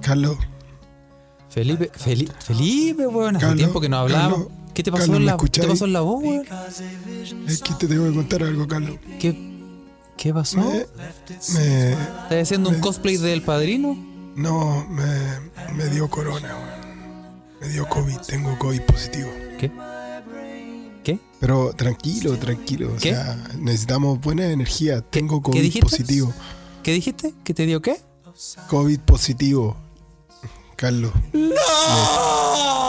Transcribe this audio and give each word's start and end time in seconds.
Carlos, 0.00 0.36
Felipe, 1.48 1.90
Feli- 1.92 2.30
Felipe, 2.40 3.06
weón, 3.06 3.36
hace 3.36 3.42
Carlos, 3.44 3.58
tiempo 3.58 3.80
que 3.80 3.88
no 3.88 3.98
hablamos. 3.98 4.38
Carlos, 4.38 4.52
¿Qué 4.74 4.82
te 4.82 4.90
pasó, 4.90 5.02
Carlos, 5.02 5.16
en 5.18 5.24
¿me 5.24 5.30
la, 5.30 5.36
¿qué 5.36 5.48
te 5.60 5.68
pasó 5.68 5.84
en 5.84 5.92
la 5.92 6.00
voz, 6.00 6.22
weón? 6.22 6.46
es 7.48 7.60
que 7.62 7.74
te 7.74 7.86
tengo 7.86 8.08
que 8.08 8.14
contar 8.14 8.42
algo, 8.42 8.66
Carlos. 8.66 8.96
¿Qué, 9.20 9.54
qué 10.16 10.32
pasó? 10.34 10.58
Me, 10.58 10.86
me, 11.54 11.92
¿Estás 11.92 12.42
haciendo 12.42 12.70
un 12.70 12.80
cosplay 12.80 13.16
del 13.18 13.42
padrino? 13.42 13.96
no, 14.36 14.84
me, 14.88 15.04
me 15.74 15.88
dio 15.90 16.08
corona, 16.08 16.54
weón. 16.56 16.84
Me 17.60 17.68
dio 17.68 17.88
COVID, 17.88 18.16
tengo 18.26 18.58
COVID 18.58 18.80
positivo. 18.82 19.30
¿Qué? 19.58 19.70
¿Qué? 21.04 21.20
Pero 21.40 21.72
tranquilo, 21.74 22.36
tranquilo. 22.38 22.92
O 22.94 22.96
¿Qué? 22.96 23.10
sea, 23.10 23.36
necesitamos 23.58 24.20
buena 24.20 24.46
energía. 24.50 25.00
Tengo 25.02 25.40
qué 25.42 25.50
COVID 25.50 25.80
positivo. 25.80 26.32
¿Qué 26.84 26.92
dijiste? 26.92 27.32
¿Que 27.44 27.54
te 27.54 27.64
dio 27.64 27.80
qué? 27.80 27.96
COVID 28.68 29.00
positivo. 29.00 29.74
Carlos. 30.76 31.12
¡No! 31.32 31.54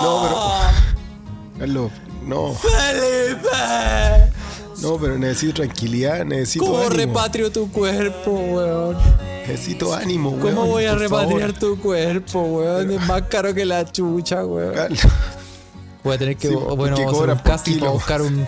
No, 0.02 0.21
pero. 0.21 1.59
Carlos, 1.59 1.91
no. 2.26 2.54
¡Felipe! 2.54 3.48
No, 4.81 4.98
pero 4.98 5.18
necesito 5.18 5.54
tranquilidad, 5.54 6.26
necesito 6.26 6.66
¿Cómo 6.66 6.80
ánimo. 6.80 6.94
repatrio 6.94 7.49
tu 7.49 7.71
cuerpo, 7.71 8.31
weón? 8.31 8.98
Necesito 9.48 9.94
ánimo, 9.94 10.32
weón. 10.32 10.55
¿Cómo 10.55 10.68
voy 10.68 10.84
a 10.84 10.96
repatriar 10.96 11.54
favor. 11.54 11.77
tu 11.77 11.80
cuerpo, 11.82 12.41
weón? 12.41 12.91
Es 12.91 13.07
más 13.07 13.21
caro 13.30 13.54
que 13.54 13.63
la 13.63 13.90
chucha, 13.90 14.46
weón. 14.46 14.73
Carlos, 14.73 15.07
Voy 16.04 16.16
a 16.16 16.18
tener 16.18 16.35
que, 16.35 16.49
Sí, 16.49 16.54
bueno, 16.54 16.98
vamos 16.98 17.13
a 17.13 17.18
hacer 17.18 17.30
un 17.30 17.38
casting 17.38 17.80
para 17.80 17.91
buscar 17.91 18.21
un, 18.21 18.46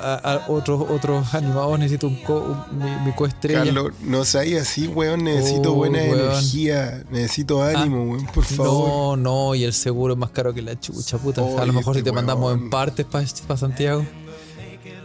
a, 0.00 0.14
a- 0.14 0.44
otros, 0.48 0.84
otros 0.90 1.34
animadores. 1.34 1.78
Necesito 1.80 2.08
un, 2.08 2.16
co, 2.22 2.40
un- 2.70 2.78
mi, 2.78 2.90
mi 3.06 3.12
coestrella. 3.12 3.64
Carlos, 3.64 3.92
no 4.02 4.24
seas 4.24 4.62
así, 4.62 4.88
weón. 4.88 5.24
Necesito 5.24 5.72
Oh, 5.72 5.76
buena 5.76 5.98
weón. 5.98 6.18
energía. 6.20 7.04
Necesito 7.10 7.62
ánimo, 7.62 8.04
weón, 8.12 8.26
por 8.26 8.44
No, 8.52 8.56
favor. 8.64 9.18
no, 9.18 9.54
y 9.54 9.64
el 9.64 9.72
seguro 9.72 10.14
es 10.14 10.18
más 10.18 10.30
caro 10.30 10.52
que 10.54 10.62
la 10.62 10.78
chucha, 10.78 11.18
puta. 11.18 11.42
a 11.42 11.64
lo 11.66 11.72
mejor 11.72 11.94
si 11.94 11.98
este 12.00 12.10
te 12.10 12.14
mandamos 12.14 12.52
en 12.54 12.70
partes 12.70 13.06
para 13.06 13.56
Santiago. 13.56 14.04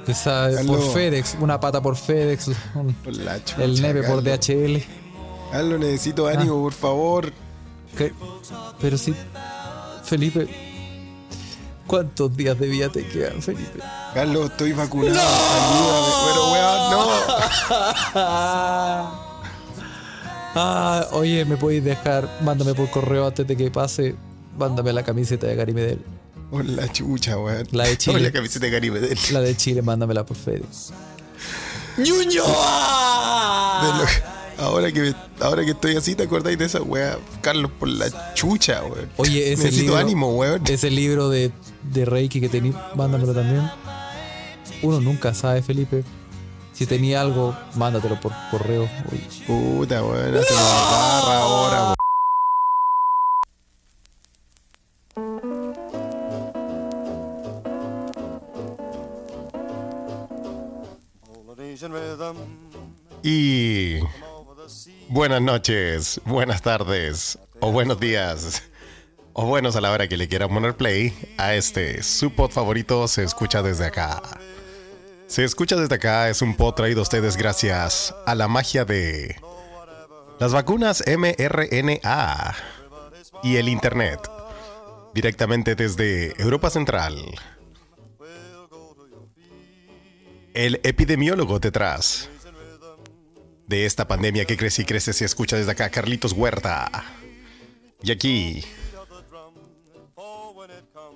Quizá 0.06 0.50
por. 0.68 0.82
FedEx, 0.92 1.38
una 1.40 1.60
pata 1.60 1.82
por 1.82 1.96
FedEx, 1.96 2.50
un- 2.76 2.94
Por 3.04 3.16
la 3.16 3.44
chucha, 3.44 3.64
el 3.64 3.82
nepe 3.82 4.04
por. 4.04 4.22
DHL. 4.22 4.84
Carlos, 5.52 5.80
necesito 5.80 6.28
ánimo, 6.28 6.62
por 6.62 6.74
favor. 6.74 7.32
¿Qué? 7.98 8.12
Pero 8.82 8.98
sí, 8.98 9.14
Felipe, 10.04 10.48
¿cuántos 11.88 12.36
días 12.36 12.60
de 12.60 12.68
vida 12.68 12.90
te 12.90 13.06
quedan, 13.08 13.42
Felipe? 13.42 13.80
Carlos, 14.14 14.52
estoy 14.52 14.74
vacunado. 14.74 15.20
Ayúdame. 15.20 16.14
Pero, 16.28 16.52
weón, 16.52 16.92
no. 18.16 19.24
Ah, 20.56 21.08
oye, 21.14 21.46
¿me 21.46 21.58
podéis 21.58 21.84
dejar? 21.84 22.30
Mándame 22.44 22.76
por 22.76 22.88
correo 22.92 23.26
antes 23.26 23.48
de 23.48 23.58
que 23.58 23.72
pase. 23.72 24.16
Mándame 24.58 24.94
la 24.94 25.02
camiseta 25.04 25.48
de 25.48 25.56
Gary 25.56 25.74
Medel. 25.74 26.00
Por 26.52 26.64
la 26.66 26.88
chucha, 26.92 27.40
weón. 27.40 27.68
La 27.72 27.86
de 27.86 27.98
Chile. 27.98 28.20
La 28.20 28.32
camiseta 28.32 28.68
de 28.68 28.72
Caribe. 28.72 29.00
De 29.00 29.18
La 29.32 29.42
de 29.42 29.58
Chile, 29.58 29.82
mándamela 29.82 30.24
por 30.24 30.38
FedEx. 30.38 30.92
de 31.98 32.04
¡Ñuñoa! 32.04 32.46
ahora, 34.60 34.92
que 34.92 35.00
me- 35.02 35.16
ahora 35.42 35.66
que 35.66 35.72
estoy 35.72 35.96
así, 35.96 36.14
¿te 36.14 36.22
acordáis 36.24 36.58
de 36.60 36.66
esa 36.66 36.84
weá? 36.84 37.18
Carlos, 37.42 37.72
por 37.80 37.90
la 37.90 38.34
chucha, 38.36 38.84
weón. 38.84 39.10
Oye, 39.18 39.54
ese 39.54 39.64
Necesito 39.64 39.86
libro, 39.94 39.98
ánimo, 39.98 40.36
weón. 40.36 40.62
Ese 40.68 40.92
libro 40.92 41.30
de, 41.30 41.52
de 41.92 42.06
Reiki 42.06 42.40
que 42.40 42.50
tení, 42.50 42.74
mándamelo 42.96 43.34
también. 43.34 43.70
Uno 44.82 45.00
nunca 45.00 45.34
sabe, 45.34 45.62
Felipe. 45.62 46.04
Si 46.74 46.86
tenía 46.86 47.22
algo, 47.22 47.56
mándatelo 47.76 48.20
por 48.20 48.34
correo. 48.50 48.90
Oye, 49.12 49.28
Puta, 49.46 50.04
weón. 50.04 50.34
Barra 50.34 51.40
ahora, 51.40 51.84
weón. 51.84 51.96
Y 63.22 64.00
buenas 65.10 65.42
noches, 65.42 66.20
buenas 66.26 66.62
tardes 66.62 67.38
o 67.60 67.72
buenos 67.72 68.00
días 68.00 68.64
o 69.34 69.46
buenos 69.46 69.76
a 69.76 69.82
la 69.82 69.92
hora 69.92 70.08
que 70.08 70.18
le 70.18 70.28
quieran 70.28 70.50
poner 70.50 70.76
play 70.76 71.14
a 71.38 71.56
este 71.56 72.04
su 72.04 72.32
pod 72.32 72.52
favorito 72.52 73.08
se 73.08 73.24
escucha 73.24 73.62
desde 73.62 73.86
acá. 73.86 74.22
Se 75.28 75.44
escucha 75.44 75.76
desde 75.76 75.96
acá 75.96 76.30
es 76.30 76.42
un 76.42 76.56
pod 76.56 76.76
traído 76.76 77.00
a 77.00 77.04
ustedes 77.04 77.38
gracias 77.38 78.14
a 78.26 78.36
la 78.36 78.48
magia 78.48 78.86
de 78.86 79.36
las 80.40 80.54
vacunas 80.54 81.04
mRNA 81.08 82.56
y 83.44 83.56
el 83.56 83.70
internet 83.70 84.20
directamente 85.14 85.76
desde 85.76 86.40
Europa 86.42 86.70
Central. 86.70 87.16
El 90.54 90.80
epidemiólogo 90.84 91.60
detrás 91.60 92.30
de 93.66 93.86
esta 93.86 94.08
pandemia 94.08 94.46
que 94.46 94.58
crece 94.58 94.84
y 94.84 94.86
crece 94.86 95.14
se 95.14 95.26
escucha 95.26 95.58
desde 95.58 95.72
acá, 95.72 95.90
Carlitos 95.90 96.34
Huerta. 96.34 96.92
Y 98.04 98.12
aquí, 98.12 98.64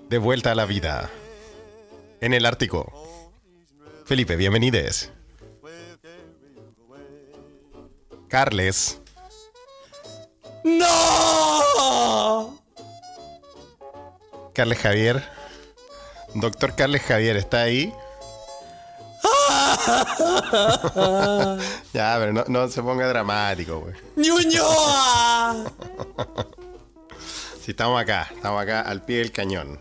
de 0.09 0.17
vuelta 0.17 0.51
a 0.51 0.55
la 0.55 0.65
vida, 0.65 1.09
en 2.21 2.33
el 2.33 2.45
Ártico. 2.45 2.91
Felipe, 4.05 4.35
bienvenides. 4.35 5.11
Carles, 8.29 8.99
¡No! 10.63 12.57
Carles 14.53 14.79
Javier. 14.79 15.23
Doctor 16.33 16.75
Carles 16.75 17.01
Javier, 17.03 17.37
¿está 17.37 17.61
ahí? 17.61 17.93
ya, 21.93 22.17
pero 22.19 22.33
no, 22.33 22.43
no 22.47 22.67
se 22.67 22.83
ponga 22.83 23.07
dramático, 23.07 23.79
güey. 23.79 23.93
¡Ñuñoa! 24.15 25.65
Si 27.63 27.71
estamos 27.71 28.01
acá, 28.01 28.29
estamos 28.33 28.61
acá 28.61 28.79
al 28.79 29.03
pie 29.03 29.17
del 29.17 29.33
cañón. 29.33 29.77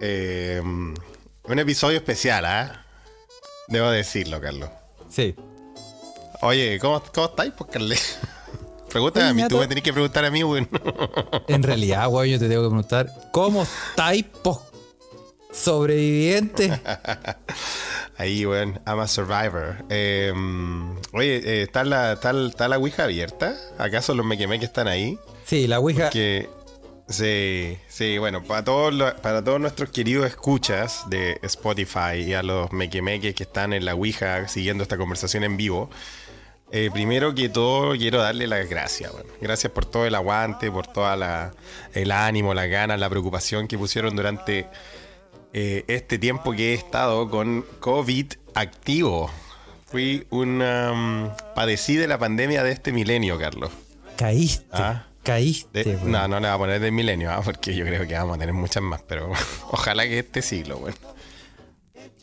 Eh, 0.00 0.60
un 0.62 1.58
episodio 1.58 1.96
especial, 1.98 2.44
¿ah? 2.46 2.84
Debo 3.68 3.90
decirlo, 3.90 4.40
Carlos. 4.40 4.70
Sí. 5.08 5.34
Oye, 6.42 6.78
¿cómo, 6.78 7.02
cómo 7.14 7.26
estáis, 7.26 7.52
pues, 7.56 7.70
Carles? 7.70 8.18
Pregúntame 8.88 9.24
Oye, 9.26 9.30
a 9.30 9.34
mí, 9.44 9.48
tú 9.48 9.58
me 9.58 9.66
tenés 9.66 9.84
que 9.84 9.92
preguntar 9.92 10.24
a 10.24 10.30
mí, 10.30 10.42
güey. 10.42 10.66
En 11.48 11.62
realidad, 11.62 12.08
güey, 12.08 12.30
yo 12.32 12.38
te 12.38 12.48
tengo 12.48 12.62
que 12.62 12.68
preguntar, 12.68 13.10
¿cómo 13.32 13.62
estáis, 13.64 14.24
po- 14.24 14.62
sobreviviente? 15.52 16.80
Ahí, 18.16 18.44
güey, 18.44 18.72
I'm 18.86 18.98
a 19.00 19.06
survivor. 19.06 19.84
Eh, 19.90 20.32
oye, 21.12 21.36
eh, 21.36 21.62
¿está, 21.62 21.84
la, 21.84 22.14
está, 22.14 22.30
el- 22.30 22.48
¿está 22.48 22.68
la 22.68 22.78
Ouija 22.78 23.04
abierta? 23.04 23.56
¿Acaso 23.78 24.14
los 24.14 24.24
mequemeques 24.26 24.68
están 24.68 24.88
ahí? 24.88 25.18
Sí, 25.44 25.66
la 25.66 25.78
Ouija. 25.80 26.10
Sí, 27.08 27.78
sí, 27.88 28.18
bueno, 28.18 28.42
para 28.42 28.64
todos 28.64 29.14
para 29.22 29.42
todos 29.42 29.60
nuestros 29.60 29.90
queridos 29.90 30.26
escuchas 30.26 31.04
de 31.08 31.38
Spotify 31.42 32.16
y 32.26 32.34
a 32.34 32.42
los 32.42 32.72
mequemeques 32.72 33.34
que 33.34 33.42
están 33.42 33.72
en 33.72 33.84
la 33.84 33.94
Ouija 33.94 34.48
siguiendo 34.48 34.82
esta 34.82 34.96
conversación 34.96 35.44
en 35.44 35.56
vivo. 35.56 35.90
eh, 36.70 36.90
primero 36.92 37.34
que 37.34 37.48
todo 37.48 37.96
quiero 37.96 38.20
darle 38.20 38.46
las 38.46 38.68
gracias, 38.68 39.10
bueno. 39.12 39.30
Gracias 39.40 39.72
por 39.72 39.86
todo 39.86 40.06
el 40.06 40.14
aguante, 40.14 40.70
por 40.70 40.86
toda 40.86 41.16
la 41.16 41.52
el 41.94 42.12
ánimo, 42.12 42.54
las 42.54 42.68
ganas, 42.68 43.00
la 43.00 43.08
preocupación 43.08 43.66
que 43.68 43.78
pusieron 43.78 44.14
durante 44.14 44.66
eh, 45.52 45.84
este 45.88 46.18
tiempo 46.18 46.52
que 46.52 46.72
he 46.72 46.74
estado 46.74 47.30
con 47.30 47.64
COVID 47.80 48.26
activo. 48.54 49.30
Fui 49.86 50.26
un 50.28 50.60
um, 50.60 51.30
padecí 51.54 51.96
de 51.96 52.06
la 52.06 52.18
pandemia 52.18 52.62
de 52.62 52.72
este 52.72 52.92
milenio, 52.92 53.38
Carlos. 53.38 53.70
Caíste. 54.16 54.66
Ah. 54.72 55.07
Caíste, 55.28 55.84
De- 55.84 55.94
no, 56.04 56.26
no 56.26 56.40
le 56.40 56.48
va 56.48 56.54
a 56.54 56.58
poner 56.58 56.80
del 56.80 56.92
milenio, 56.92 57.30
ah, 57.30 57.40
porque 57.44 57.74
yo 57.74 57.84
creo 57.84 58.06
que 58.06 58.14
vamos 58.14 58.36
a 58.36 58.38
tener 58.40 58.54
muchas 58.54 58.82
más, 58.82 59.02
pero 59.06 59.30
ojalá 59.70 60.04
que 60.04 60.18
este 60.20 60.42
siglo, 60.42 60.78
bueno. 60.78 60.96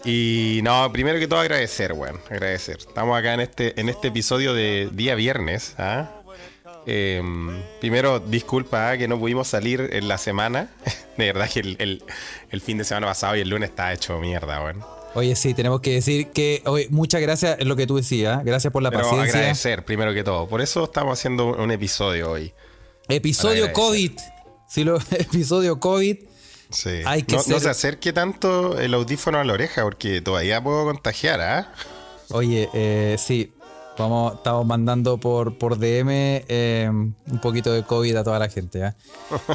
Y 0.04 0.60
no, 0.64 0.92
primero 0.92 1.18
que 1.20 1.28
todo 1.28 1.40
agradecer, 1.40 1.94
bueno, 1.94 2.20
agradecer. 2.30 2.78
Estamos 2.78 3.18
acá 3.18 3.34
en 3.34 3.40
este, 3.40 3.80
en 3.80 3.90
este 3.90 4.10
episodio 4.10 4.54
de 4.54 4.90
día 4.92 5.16
viernes, 5.16 5.74
¿ah? 5.78 6.12
Em, 6.88 7.60
primero, 7.80 8.20
disculpa 8.20 8.92
ah, 8.92 8.98
que 8.98 9.08
no 9.08 9.18
pudimos 9.18 9.48
salir 9.48 9.90
en 9.94 10.08
la 10.08 10.18
semana. 10.20 10.70
De 11.18 11.26
verdad 11.32 11.50
que 11.50 11.62
el, 11.62 11.76
el- 11.80 12.04
el 12.52 12.62
fin 12.62 12.78
de 12.78 12.84
semana 12.84 13.08
pasado 13.08 13.36
y 13.36 13.40
el 13.42 13.50
lunes 13.50 13.70
está 13.70 13.92
hecho 13.94 14.20
mierda, 14.20 14.60
bueno. 14.62 14.86
Oye, 15.16 15.36
sí, 15.36 15.54
tenemos 15.54 15.80
que 15.80 15.94
decir 15.94 16.28
que, 16.32 16.62
oye, 16.66 16.88
muchas 16.92 17.22
gracias, 17.22 17.58
es 17.58 17.66
lo 17.66 17.76
que 17.78 17.88
tú 17.88 17.96
decías, 17.96 18.40
¿eh? 18.40 18.44
gracias 18.44 18.72
por 18.74 18.84
la 18.84 18.92
Pero 18.92 19.04
paciencia. 19.04 19.40
agradecer, 19.40 19.86
primero 19.86 20.14
que 20.14 20.24
todo. 20.26 20.46
Por 20.48 20.62
eso 20.62 20.84
estamos 20.84 21.18
haciendo 21.18 21.56
un 21.56 21.72
episodio 21.72 22.32
hoy. 22.32 22.54
Episodio 23.08 23.72
COVID. 23.74 24.12
Sí, 24.68 24.84
lo, 24.84 24.98
episodio 25.12 25.80
COVID. 25.80 26.18
Sí. 26.70 26.90
Hay 27.06 27.24
que 27.24 27.36
no, 27.36 27.60
se 27.60 27.70
acerque 27.70 28.12
tanto 28.12 28.80
el 28.80 28.94
audífono 28.94 29.40
a 29.40 29.44
la 29.44 29.54
oreja 29.54 29.84
porque 29.84 30.22
todavía 30.22 30.62
puedo 30.64 30.86
contagiar, 30.86 31.42
¿ah? 31.42 31.74
Oye, 32.30 32.70
eh, 32.74 33.16
sí. 33.20 33.52
Vamos, 33.98 34.34
estamos 34.34 34.66
mandando 34.66 35.18
por, 35.18 35.58
por 35.58 35.80
DM 35.80 36.10
eh, 36.50 36.90
un 36.92 37.40
poquito 37.42 37.72
de 37.72 37.84
COVID 37.84 38.18
a 38.18 38.24
toda 38.26 38.40
la 38.40 38.50
gente. 38.50 38.84
¿ah? 38.84 38.96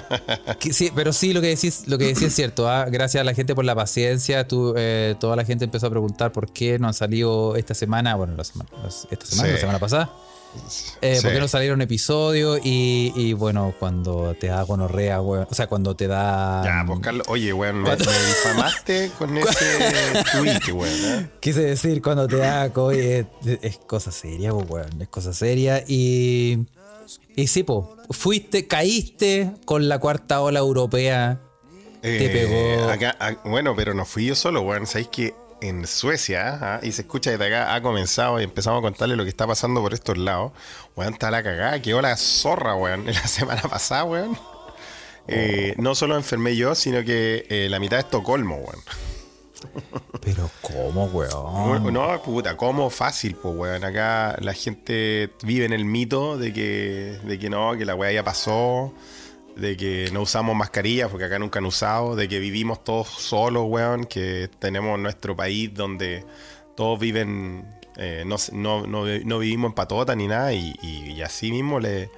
Que 0.58 0.73
sí, 0.73 0.91
pero 0.94 1.12
sí, 1.12 1.35
lo 1.35 1.43
que 1.43 1.49
decís, 1.49 1.82
lo 1.87 1.99
que 1.99 2.06
decís 2.06 2.23
es 2.23 2.35
cierto. 2.35 2.67
¿ah? 2.67 2.87
Gracias 2.87 3.20
a 3.20 3.25
la 3.25 3.35
gente 3.35 3.55
por 3.55 3.67
la 3.67 3.75
paciencia. 3.75 4.49
Tú, 4.49 4.73
eh, 4.79 5.14
toda 5.20 5.37
la 5.37 5.44
gente 5.44 5.67
empezó 5.67 5.88
a 5.88 5.91
preguntar 5.91 6.32
por 6.32 6.50
qué 6.53 6.79
no 6.79 6.87
han 6.88 6.94
salido 6.94 7.55
esta 7.56 7.75
semana. 7.75 8.14
Bueno, 8.14 8.35
la 8.35 8.44
semana, 8.44 8.70
esta 9.11 9.26
semana, 9.26 9.49
Sí. 9.49 9.55
la 9.55 9.61
semana 9.61 9.79
pasada. 9.79 10.11
Eh, 11.00 11.17
Sí. 11.17 11.23
¿Por 11.23 11.32
qué 11.32 11.41
no 11.41 11.49
salieron 11.49 11.81
episodios? 11.81 12.61
Y, 12.64 13.12
y 13.17 13.32
bueno, 13.32 13.75
cuando 13.79 14.35
te 14.35 14.49
da 14.49 14.62
gonorrea, 14.62 15.20
weón. 15.20 15.47
O 15.50 15.55
sea, 15.55 15.67
cuando 15.67 15.94
te 15.97 16.06
da. 16.06 16.62
Ya, 16.64 16.85
pues 16.87 17.00
Carlos, 17.00 17.26
oye, 17.29 17.52
weón, 17.52 17.82
me, 17.82 17.97
difamaste 17.97 19.11
con 19.19 19.37
ese 19.38 19.79
tweet, 20.32 20.73
weón. 20.73 20.93
¿eh? 21.05 21.31
Quise 21.41 21.62
decir, 21.62 22.02
cuando 22.02 22.26
te 22.29 22.37
da 22.37 22.73
COVID 22.73 22.99
es, 22.99 23.26
es 23.62 23.79
cosa 23.79 24.11
seria, 24.12 24.50
po, 24.50 24.58
weón. 24.69 25.00
Es 25.02 25.08
cosa 25.08 25.32
seria. 25.32 25.82
Y. 25.87 26.67
Y 27.37 27.46
sí, 27.46 27.62
po. 27.62 27.96
Fuiste, 28.11 28.67
caíste 28.67 29.53
con 29.64 29.88
la 29.88 29.99
cuarta 29.99 30.41
ola 30.41 30.58
europea. 30.61 31.38
Te 32.03 32.29
pegó. 32.31 32.55
Eh, 32.55 32.93
acá- 32.93 33.17
a- 33.20 33.49
bueno, 33.49 33.75
pero 33.76 33.94
no 33.94 34.05
fui 34.05 34.26
yo 34.26 34.35
solo, 34.35 34.62
weón. 34.62 34.87
Sabéis 34.87 35.08
que 35.08 35.35
en 35.61 35.87
Suecia, 35.87 36.59
ah, 36.61 36.81
y 36.83 36.93
se 36.93 37.03
escucha 37.03 37.31
desde 37.31 37.47
acá, 37.47 37.75
ha 37.75 37.83
comenzado 37.83 38.41
y 38.41 38.45
empezamos 38.45 38.79
a 38.79 38.83
contarle 38.83 39.17
lo 39.17 39.25
que 39.25 39.31
está 39.31 39.47
pasando 39.47 39.81
por 39.81 39.95
estos 39.95 40.19
lados. 40.19 40.53
Weón, 40.97 41.15
está 41.15 41.31
la 41.31 41.43
cagada, 41.43 41.81
quedó 41.81 42.01
la 42.01 42.17
zorra, 42.17 42.75
weón, 42.75 43.07
la 43.07 43.27
semana 43.27 43.62
pasada, 43.62 44.05
weón. 44.05 44.39
Eh, 45.29 45.75
no 45.79 45.95
solo 45.95 46.17
enfermé 46.17 46.57
yo, 46.57 46.75
sino 46.75 47.05
que 47.05 47.47
eh, 47.49 47.69
la 47.71 47.79
mitad 47.79 47.97
de 47.97 48.03
Estocolmo, 48.03 48.57
weón. 48.57 48.81
Pero, 50.23 50.51
¿cómo, 50.62 51.05
weón? 51.07 51.93
No, 51.93 52.23
puta, 52.23 52.56
¿cómo 52.56 52.91
fácil, 52.91 53.37
pues, 53.37 53.55
weón? 53.55 53.85
Acá 53.85 54.37
la 54.41 54.55
gente 54.55 55.31
vive 55.43 55.65
en 55.65 55.73
el 55.73 55.85
mito 55.85 56.39
de 56.39 56.53
que, 56.53 57.19
de 57.25 57.39
que 57.39 57.51
no, 57.51 57.77
que 57.77 57.85
la 57.85 57.95
weá 57.95 58.13
ya 58.13 58.25
pasó, 58.25 58.93
de 59.61 59.77
que 59.77 60.11
no 60.12 60.23
usamos 60.23 60.57
mascarillas 60.57 61.11
porque 61.11 61.25
acá 61.27 61.39
nunca 61.39 61.59
han 61.61 61.67
usado, 61.67 62.17
de 62.17 62.29
que 62.29 62.39
vivimos 62.39 62.83
todos 62.85 63.09
solos, 63.09 63.65
weón, 63.69 64.05
que 64.05 64.49
tenemos 64.59 64.99
nuestro 64.99 65.37
país 65.37 65.73
donde 65.75 66.25
todos 66.77 66.99
viven, 66.99 67.65
eh, 67.97 68.25
no, 68.27 68.37
no, 68.53 68.87
no, 68.87 69.05
no 69.07 69.39
vivimos 69.39 69.69
en 69.71 69.75
patota 69.75 70.17
ni 70.17 70.27
nada, 70.27 70.53
y, 70.53 70.75
y- 70.83 71.12
y 71.12 71.23
así 71.23 71.51
mismo 71.53 71.79
le, 71.81 72.11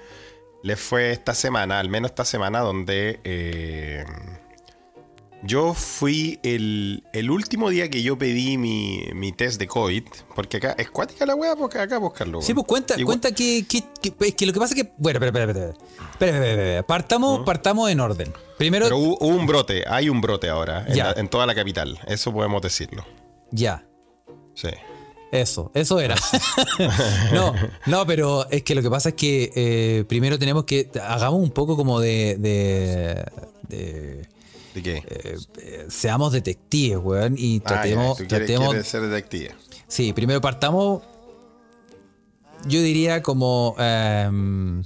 le 0.62 0.76
fue 0.76 1.10
esta 1.12 1.34
semana, 1.34 1.78
al 1.80 1.88
menos 1.88 2.10
esta 2.12 2.24
semana, 2.24 2.60
donde... 2.60 3.20
eh, 3.24 4.04
yo 5.44 5.74
fui 5.74 6.38
el, 6.42 7.02
el 7.12 7.30
último 7.30 7.68
día 7.70 7.88
que 7.90 8.02
yo 8.02 8.16
pedí 8.16 8.56
mi, 8.58 9.04
mi 9.14 9.32
test 9.32 9.58
de 9.58 9.66
COVID, 9.66 10.04
porque 10.34 10.58
acá 10.58 10.74
es 10.78 10.90
cuática 10.90 11.26
la 11.26 11.34
wea, 11.34 11.56
porque 11.56 11.78
acá 11.78 11.98
buscarlo. 11.98 12.40
Sí, 12.42 12.54
pues 12.54 12.66
cuenta, 12.66 12.94
Igual- 12.94 13.18
cuenta 13.20 13.32
que, 13.34 13.64
que, 13.68 13.82
que- 14.00 14.14
es 14.26 14.34
que 14.34 14.46
lo 14.46 14.52
que 14.52 14.60
pasa 14.60 14.74
es 14.74 14.82
que. 14.82 14.92
Bueno, 14.98 15.18
espera, 15.18 15.44
espera, 15.44 15.52
espera. 15.52 15.86
Espera, 16.12 16.12
espera, 16.12 16.36
espera, 16.50 16.62
espera. 16.62 16.82
Partamos, 16.86 17.40
partamos 17.44 17.90
en 17.90 18.00
orden. 18.00 18.32
Primero, 18.58 18.86
Pero 18.86 18.98
hubo, 18.98 19.18
hubo 19.20 19.36
un 19.36 19.46
brote, 19.46 19.84
hay 19.88 20.08
un 20.08 20.20
brote 20.20 20.48
ahora 20.48 20.84
en, 20.86 20.94
Ya. 20.94 21.04
la- 21.12 21.20
en 21.20 21.28
toda 21.28 21.46
la 21.46 21.54
capital, 21.54 21.98
eso 22.06 22.32
podemos 22.32 22.62
decirlo. 22.62 23.04
ya. 23.50 23.84
Sí. 24.54 24.68
Eso, 25.32 25.70
eso 25.74 25.98
era. 25.98 26.14
no, 27.32 27.54
no, 27.86 28.06
pero 28.06 28.46
es 28.50 28.62
que 28.62 28.74
lo 28.74 28.82
que 28.82 28.90
pasa 28.90 29.08
es 29.10 29.14
que 29.14 29.50
eh, 29.56 30.04
primero 30.06 30.38
tenemos 30.38 30.64
que. 30.64 30.90
Hagamos 31.02 31.40
un 31.40 31.50
poco 31.50 31.74
como 31.74 32.00
de. 32.00 32.36
de, 32.38 33.24
de- 33.68 34.28
¿De 34.74 34.82
qué? 34.82 34.96
eh, 35.06 35.36
eh, 35.58 35.86
seamos 35.88 36.32
detectives, 36.32 36.98
weón. 37.02 37.34
Y 37.36 37.58
Ah, 37.58 37.60
ya, 37.60 37.66
tratemos. 37.66 38.16
quieres, 38.18 38.28
tratemos 38.28 38.68
quieres 38.70 38.88
ser 38.88 39.02
detective. 39.02 39.54
Sí, 39.88 40.12
primero 40.12 40.40
partamos. 40.40 41.02
Yo 42.66 42.80
diría 42.80 43.22
como. 43.22 43.74
em, 43.78 44.82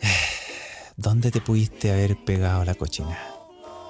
¿Dónde 0.96 1.30
te 1.30 1.40
pudiste 1.40 1.90
haber 1.90 2.16
pegado 2.24 2.64
la 2.64 2.74
cochina? 2.74 3.18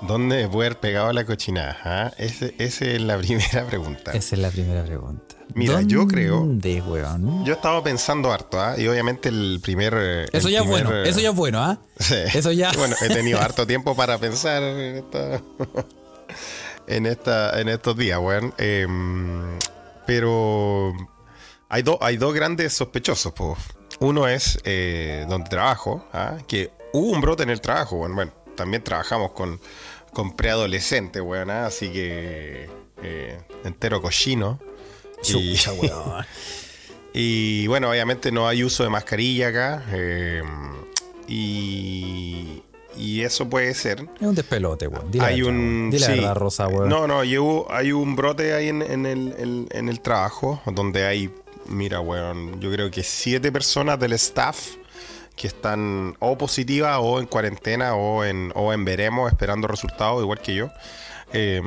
¿Dónde 0.06 0.44
haber 0.44 0.80
pegado 0.80 1.12
la 1.12 1.24
cochinada? 1.24 2.12
Ese- 2.18 2.54
Esa 2.58 2.84
es 2.86 3.00
la 3.00 3.18
primera 3.18 3.64
pregunta. 3.66 4.12
Esa 4.12 4.34
es 4.36 4.40
la 4.42 4.50
primera 4.50 4.84
pregunta. 4.84 5.36
Mira, 5.54 5.82
yo 5.82 6.06
creo- 6.06 6.40
¿Dónde, 6.40 6.80
weón? 6.80 7.44
Yo 7.44 7.52
estaba 7.54 7.82
pensando 7.84 8.32
harto, 8.32 8.60
¿ah? 8.60 8.74
y 8.78 8.88
obviamente 8.88 9.28
el 9.28 9.60
primer... 9.62 9.94
eh, 9.96 10.26
Eso 10.32 10.48
ya 10.48 10.60
es 10.62 10.66
bueno, 10.66 10.90
eh, 10.94 11.08
eso 11.08 11.20
ya 11.20 11.28
es 11.30 11.36
bueno, 11.36 11.62
¿ah? 11.62 11.78
Sí. 11.98 12.16
Eso 12.34 12.52
ya. 12.52 12.72
Bueno, 12.76 12.96
he 13.02 13.08
tenido 13.08 13.38
harto 13.40 13.66
tiempo 13.66 13.94
para 13.94 14.16
pensar 14.18 14.62
en, 14.62 14.96
esta- 14.96 15.42
en, 16.86 17.06
esta, 17.06 17.60
en 17.60 17.68
estos 17.68 17.96
días, 17.96 18.18
weón. 18.18 18.54
Em, 18.58 19.58
pero 20.06 20.92
hay, 21.68 21.82
dos 21.82 21.98
hay 22.00 22.16
dos 22.16 22.34
grandes 22.34 22.72
sospechosos, 22.72 23.32
po. 23.32 23.56
Uno 24.00 24.26
es 24.26 24.58
eh, 24.64 25.26
donde 25.28 25.48
trabajo, 25.50 26.04
¿ah? 26.12 26.38
que 26.48 26.70
hubo 26.92 27.12
un 27.12 27.20
brote 27.20 27.42
en 27.42 27.50
el 27.50 27.60
trabajo, 27.60 27.96
weón. 27.96 28.14
Bueno, 28.16 28.32
también 28.56 28.82
trabajamos 28.82 29.32
con, 29.32 29.60
con 30.12 30.36
preadolescentes, 30.36 31.22
weón, 31.22 31.50
¿ah? 31.50 31.66
así 31.66 31.88
que 31.90 32.68
eh, 33.02 33.38
entero 33.64 34.00
cochino. 34.02 34.58
Y- 35.24 35.56
y 37.14 37.66
bueno, 37.66 37.90
obviamente 37.90 38.32
no 38.32 38.48
hay 38.48 38.64
uso 38.64 38.82
de 38.84 38.90
mascarilla 38.90 39.48
acá. 39.48 39.84
eh, 39.92 40.42
y, 41.28 42.62
y 42.96 43.22
eso 43.22 43.48
puede 43.48 43.72
ser. 43.74 44.06
Es 44.20 44.26
un 44.26 44.34
despelote, 44.34 44.86
weón. 44.88 45.10
Dile 45.10 45.24
hay 45.24 45.40
la 45.40 45.48
un. 45.48 45.90
Dile 45.90 46.04
sí. 46.06 46.10
la 46.12 46.16
verdad, 46.18 46.34
Rosa, 46.36 46.68
weón. 46.68 46.88
No, 46.88 47.06
no, 47.06 47.20
hay 47.70 47.92
un 47.92 48.16
brote 48.16 48.52
ahí 48.54 48.68
en, 48.68 48.82
en 48.82 49.06
el, 49.06 49.34
en- 49.38 49.68
en 49.70 49.88
el 49.88 50.00
trabajo 50.00 50.60
donde 50.66 51.06
hay, 51.06 51.30
mira, 51.66 52.00
weón, 52.00 52.60
yo 52.60 52.70
creo 52.70 52.90
que 52.90 53.02
siete 53.02 53.50
personas 53.52 53.98
del 53.98 54.12
staff 54.14 54.76
que 55.36 55.46
están 55.48 56.14
o 56.20 56.36
positivas 56.38 56.98
o 57.00 57.18
en 57.20 57.26
cuarentena 57.26 57.94
o 57.94 58.24
en, 58.24 58.52
o 58.54 58.72
en 58.72 58.84
veremos 58.84 59.30
esperando 59.32 59.66
resultados, 59.68 60.22
igual 60.22 60.40
que 60.40 60.54
yo. 60.54 60.70
Eh, 61.34 61.62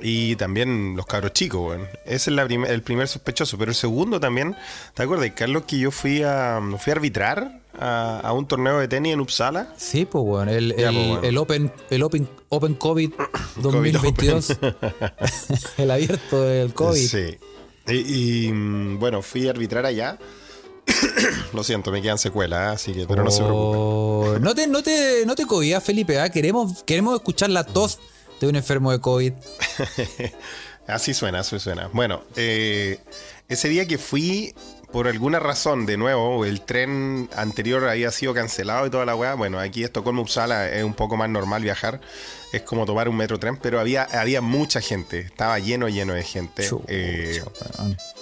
y 0.00 0.36
también 0.36 0.94
los 0.96 1.06
cabros 1.06 1.32
chicos, 1.32 1.60
weón. 1.70 1.88
Ese 2.04 2.30
es 2.30 2.36
la 2.36 2.44
prim- 2.46 2.64
el 2.64 2.82
primer 2.82 3.08
sospechoso. 3.08 3.58
Pero 3.58 3.72
el 3.72 3.74
segundo 3.74 4.20
también, 4.20 4.54
¿te 4.94 5.02
acuerdas, 5.02 5.28
Carlos, 5.34 5.64
que 5.66 5.78
yo 5.78 5.90
fui 5.90 6.22
a, 6.22 6.60
fui 6.78 6.92
a 6.92 6.94
arbitrar 6.94 7.58
a, 7.76 8.20
a 8.20 8.32
un 8.32 8.46
torneo 8.46 8.78
de 8.78 8.86
tenis 8.86 9.14
en 9.14 9.20
Uppsala? 9.20 9.74
Sí, 9.76 10.04
pues, 10.04 10.22
weón. 10.24 10.48
El, 10.48 10.72
pues, 10.76 11.24
el 11.24 11.36
Open, 11.38 11.72
el 11.90 12.02
Open, 12.04 12.28
Open 12.48 12.74
COVID 12.74 13.10
2022. 13.56 14.56
el 15.78 15.90
abierto 15.90 16.42
del 16.42 16.72
COVID. 16.72 17.00
Sí. 17.08 17.38
Y, 17.88 18.46
y, 18.46 18.52
mm, 18.52 19.00
bueno, 19.00 19.20
fui 19.22 19.48
a 19.48 19.50
arbitrar 19.50 19.84
allá. 19.84 20.16
Lo 21.52 21.62
siento, 21.64 21.90
me 21.90 22.02
quedan 22.02 22.18
secuelas, 22.18 22.60
¿eh? 22.60 22.74
así 22.74 22.92
que, 22.92 23.06
pero 23.06 23.22
no 23.24 23.30
se 23.30 23.42
preocupen. 23.42 23.80
Oh, 23.80 24.38
No 24.40 24.54
te, 24.54 24.66
no 24.66 24.82
te, 24.82 25.24
no 25.26 25.34
te 25.34 25.46
covías, 25.46 25.82
Felipe. 25.82 26.18
¿ah? 26.18 26.30
Queremos, 26.30 26.82
queremos 26.82 27.14
escuchar 27.14 27.50
la 27.50 27.64
tos 27.64 28.00
de 28.40 28.48
un 28.48 28.56
enfermo 28.56 28.90
de 28.90 29.00
COVID. 29.00 29.32
Así 30.86 31.14
suena, 31.14 31.38
así 31.38 31.60
suena. 31.60 31.88
Bueno, 31.92 32.22
eh, 32.34 32.98
ese 33.48 33.68
día 33.68 33.86
que 33.86 33.98
fui, 33.98 34.52
por 34.92 35.08
alguna 35.08 35.38
razón, 35.40 35.86
de 35.86 35.96
nuevo, 35.96 36.44
el 36.44 36.60
tren 36.60 37.28
anterior 37.36 37.88
había 37.88 38.10
sido 38.10 38.34
cancelado 38.34 38.86
y 38.86 38.90
toda 38.90 39.04
la 39.06 39.16
weá. 39.16 39.34
Bueno, 39.34 39.58
aquí 39.58 39.82
Estocolmo 39.82 40.22
Uppsala 40.22 40.68
es 40.70 40.84
un 40.84 40.94
poco 40.94 41.16
más 41.16 41.28
normal 41.30 41.62
viajar. 41.62 42.00
Es 42.52 42.62
como 42.62 42.84
tomar 42.84 43.08
un 43.08 43.16
metro 43.16 43.38
tren, 43.38 43.56
pero 43.56 43.80
había, 43.80 44.04
había 44.04 44.40
mucha 44.42 44.80
gente. 44.80 45.20
Estaba 45.20 45.58
lleno, 45.58 45.88
lleno 45.88 46.12
de 46.12 46.22
gente. 46.22 46.68
Eh, 46.88 47.42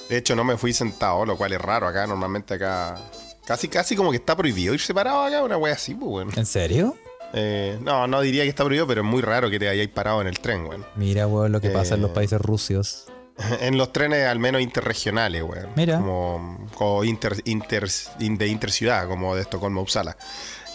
de 0.08 0.16
hecho, 0.16 0.36
no 0.36 0.44
me 0.44 0.56
fui 0.56 0.72
sentado, 0.72 1.26
lo 1.26 1.36
cual 1.36 1.52
es 1.52 1.60
raro 1.60 1.88
acá. 1.88 2.06
Normalmente 2.06 2.54
acá. 2.54 2.96
Casi, 3.44 3.66
casi 3.66 3.96
como 3.96 4.12
que 4.12 4.18
está 4.18 4.36
prohibido 4.36 4.72
ir 4.72 4.80
separado 4.80 5.22
acá, 5.24 5.42
una 5.42 5.56
wea 5.56 5.74
así, 5.74 5.94
pues, 5.94 6.08
weón. 6.10 6.30
¿En 6.38 6.46
serio? 6.46 6.94
Eh, 7.32 7.78
no, 7.82 8.06
no 8.06 8.20
diría 8.20 8.44
que 8.44 8.48
está 8.48 8.64
prohibido, 8.64 8.86
pero 8.86 9.00
es 9.02 9.06
muy 9.06 9.22
raro 9.22 9.50
que 9.50 9.58
te 9.58 9.68
hayáis 9.68 9.88
parado 9.88 10.20
en 10.20 10.28
el 10.28 10.38
tren, 10.38 10.64
weón. 10.66 10.86
Mira, 10.94 11.26
weón, 11.26 11.50
lo 11.50 11.60
que 11.60 11.70
pasa 11.70 11.96
en 11.96 12.02
los 12.02 12.10
Eh, 12.12 12.14
países 12.14 12.40
rusios. 12.40 13.06
En 13.60 13.76
los 13.78 13.92
trenes, 13.92 14.26
al 14.26 14.38
menos 14.38 14.60
interregionales, 14.62 15.42
weón. 15.42 15.68
Mira. 15.76 15.96
Como, 15.98 16.66
como 16.74 17.04
inter, 17.04 17.40
inter- 17.44 17.88
in- 18.20 18.36
de 18.38 18.48
interciudad, 18.48 19.06
como 19.08 19.34
de 19.34 19.42
Estocolmo 19.42 19.80
Uppsala. 19.82 20.16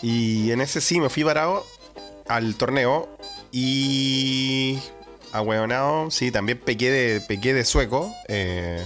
Y 0.01 0.51
en 0.51 0.62
ese 0.62 0.81
sí 0.81 1.00
me 1.00 1.10
fui 1.10 1.24
parado 1.24 1.65
al 2.27 2.55
torneo 2.55 3.17
y. 3.51 4.79
Ahueonado, 5.31 6.10
sí, 6.12 6.31
también 6.31 6.60
pequé 6.60 6.89
de, 6.91 7.19
pequé 7.22 7.53
de 7.53 7.65
sueco. 7.65 8.13
eh, 8.29 8.86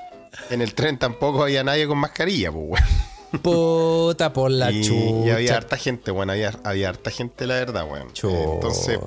en 0.51 0.61
el 0.63 0.75
tren 0.75 0.99
tampoco 0.99 1.43
había 1.43 1.65
nadie 1.65 1.87
con 1.87 1.99
mascarilla, 1.99 2.53
pues, 2.53 2.65
weón. 2.69 3.06
Puta 3.43 4.33
por 4.33 4.51
la 4.51 4.71
y, 4.71 4.83
chucha. 4.83 5.27
y 5.27 5.31
había 5.31 5.57
harta 5.57 5.77
gente, 5.77 6.11
bueno, 6.11 6.33
había, 6.33 6.53
había 6.65 6.89
harta 6.89 7.11
gente, 7.11 7.47
la 7.47 7.55
verdad, 7.55 7.87
weón. 7.91 8.13
Chucha. 8.13 8.37
Entonces, 8.55 8.99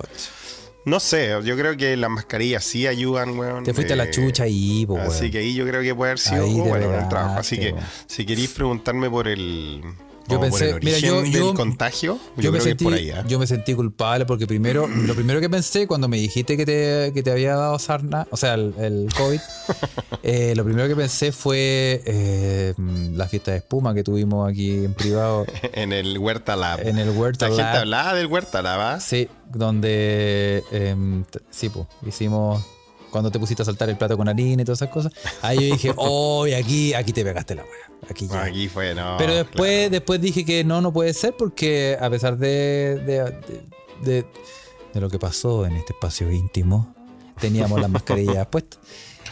no 0.86 1.00
sé, 1.00 1.36
yo 1.44 1.56
creo 1.58 1.76
que 1.78 1.96
las 1.98 2.10
mascarillas 2.10 2.64
sí 2.64 2.88
ayudan, 2.88 3.38
weón. 3.38 3.64
Te 3.64 3.74
fuiste 3.74 3.94
a 3.94 3.96
la 3.96 4.06
Eh, 4.06 4.12
chucha 4.12 4.44
ahí, 4.44 4.86
po, 4.86 4.94
weón. 4.96 5.08
Así 5.08 5.30
que 5.30 5.40
ahí 5.40 5.54
yo 5.54 5.66
creo 5.68 5.82
que 5.82 5.94
puede 5.94 6.12
haber 6.12 6.20
sido 6.20 6.46
te 6.46 6.52
bueno 6.54 6.94
en 6.94 7.00
el 7.04 7.10
trabajo. 7.10 7.40
Así 7.40 7.60
que 7.60 7.76
si 8.08 8.26
queréis 8.26 8.50
preguntarme 8.52 9.10
por 9.10 9.28
el 9.28 9.82
Yo 10.30 10.40
pensé, 10.40 10.76
mira, 10.82 10.98
yo, 11.00 11.24
yo, 11.26 11.48
del 11.48 11.56
contagio. 11.56 12.20
Yo, 12.38 12.44
yo 12.44 12.52
me 12.52 12.52
creo 12.52 12.52
que 12.52 12.58
es 12.58 12.64
sentí, 12.64 12.84
por 12.84 12.94
ahí, 12.94 13.10
¿ah? 13.12 13.24
yo 13.28 13.40
me 13.40 13.48
sentí 13.48 13.74
culpable 13.74 14.26
porque 14.26 14.48
primero, 14.48 14.88
lo 15.08 15.16
primero 15.16 15.40
que 15.42 15.50
pensé 15.50 15.88
cuando 15.88 16.08
me 16.08 16.18
dijiste 16.18 16.58
que 16.58 16.66
te, 16.66 17.12
que 17.14 17.24
te 17.24 17.32
había 17.32 17.56
dado 17.56 17.78
sarna, 17.80 18.28
o 18.32 18.38
sea, 18.38 18.54
el, 18.54 18.74
el 18.78 19.10
COVID, 19.18 19.40
eh, 20.24 20.54
lo 20.56 20.64
primero 20.64 20.88
que 20.88 20.96
pensé 20.96 21.32
fue 21.32 22.02
eh, 22.06 22.74
la 23.14 23.28
fiesta 23.28 23.52
de 23.52 23.58
espuma 23.58 23.94
que 23.94 24.04
tuvimos 24.04 24.50
aquí 24.50 24.86
en 24.86 24.94
privado 24.94 25.46
En 25.74 25.94
el 25.94 26.18
Huerta 26.18 26.56
Lab. 26.56 26.86
en 26.88 26.98
el 26.98 27.10
Huerta 27.10 27.48
La 27.50 27.56
gente 27.56 27.64
Lab. 27.72 27.78
hablaba 27.82 28.14
del 28.16 28.28
Huerta 28.28 28.62
Lab, 28.62 28.80
¿ah? 28.82 29.00
Sí, 29.00 29.28
donde 29.52 30.64
em, 30.72 31.24
sí, 31.52 31.70
pues, 31.70 31.88
hicimos 32.06 32.64
cuando 33.12 33.32
te 33.32 33.40
pusiste 33.40 33.62
a 33.64 33.66
saltar 33.66 33.90
el 33.90 33.98
plato 33.98 34.16
con 34.18 34.28
harina 34.30 34.62
y 34.62 34.66
todas 34.66 34.80
esas 34.82 34.94
cosas. 34.94 35.12
Ahí 35.42 35.70
yo 35.70 35.76
dije, 35.76 35.94
oh, 35.98 36.46
aquí, 36.58 36.94
aquí 36.94 37.12
te 37.14 37.24
pegaste 37.24 37.56
la 37.56 37.64
wea. 37.64 38.00
Aquí 38.10 38.28
ya. 38.28 38.44
Aquí 38.44 38.68
fue, 38.68 38.94
no. 38.96 39.16
Pero 39.18 39.34
después, 39.36 39.72
claro. 39.72 39.90
después 39.92 40.22
dije 40.22 40.46
que 40.46 40.64
no, 40.64 40.82
no 40.82 40.92
puede 40.94 41.14
ser 41.14 41.36
porque 41.38 41.98
a 42.00 42.10
pesar 42.10 42.38
de, 42.38 43.02
de, 43.06 43.24
de- 43.24 43.64
de- 44.04 44.26
de 44.94 45.02
lo 45.02 45.10
que 45.10 45.20
pasó 45.20 45.66
en 45.66 45.76
este 45.76 45.94
espacio 45.94 46.32
íntimo, 46.32 46.96
teníamos 47.40 47.80
las 47.80 47.90
mascarillas 47.90 48.48
puestas. 48.52 48.80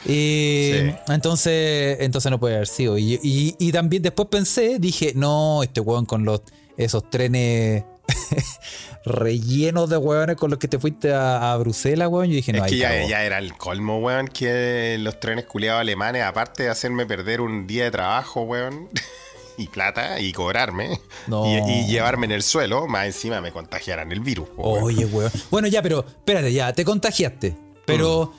Y 0.06 0.72
Sí. 0.74 0.96
entonces, 1.08 1.98
entonces 2.02 2.30
no 2.32 2.40
puede 2.40 2.56
haber 2.56 2.68
sido. 2.68 2.98
Y, 2.98 3.20
y- 3.24 3.56
y 3.58 3.72
también 3.72 4.04
después 4.04 4.28
pensé, 4.30 4.78
dije, 4.80 5.14
no, 5.16 5.64
este 5.64 5.82
weón 5.82 6.06
con 6.06 6.24
los 6.26 6.42
esos 6.78 7.10
trenes 7.10 7.84
rellenos 9.06 9.90
de 9.90 9.98
weones 9.98 10.36
con 10.36 10.50
los 10.50 10.60
que 10.60 10.68
te 10.68 10.80
fuiste 10.80 11.14
a, 11.14 11.54
a 11.54 11.58
Bruselas, 11.58 12.08
weón. 12.10 12.28
Yo 12.28 12.36
dije, 12.36 12.54
no, 12.54 12.66
Es 12.66 12.72
que 12.72 12.78
ya, 12.78 13.24
era 13.24 13.38
el 13.38 13.56
colmo, 13.58 14.00
weón, 14.00 14.28
que 14.28 14.98
los 15.00 15.20
trenes 15.20 15.46
culiados 15.46 15.82
alemanes, 15.82 16.24
aparte 16.24 16.64
de 16.64 16.70
hacerme 16.70 17.06
perder 17.06 17.42
un 17.42 17.68
día 17.68 17.86
de 17.86 17.92
trabajo, 17.92 18.42
weón, 18.42 18.90
y 19.58 19.68
plata, 19.68 20.20
y 20.20 20.34
cobrarme, 20.34 21.00
No. 21.28 21.46
y, 21.46 21.58
y 21.72 21.88
llevarme 21.88 22.26
en 22.26 22.32
el 22.34 22.44
suelo, 22.44 22.88
más 22.88 23.06
encima 23.06 23.42
me 23.42 23.52
contagiaran 23.52 24.12
el 24.12 24.20
virus. 24.20 24.48
weón. 24.58 24.84
Oye, 24.84 25.06
weón. 25.06 25.32
Bueno, 25.50 25.68
ya, 25.68 25.82
pero 25.82 26.06
espérate, 26.08 26.52
ya, 26.52 26.74
te 26.74 26.84
contagiaste. 26.84 27.56
Pero, 27.86 28.34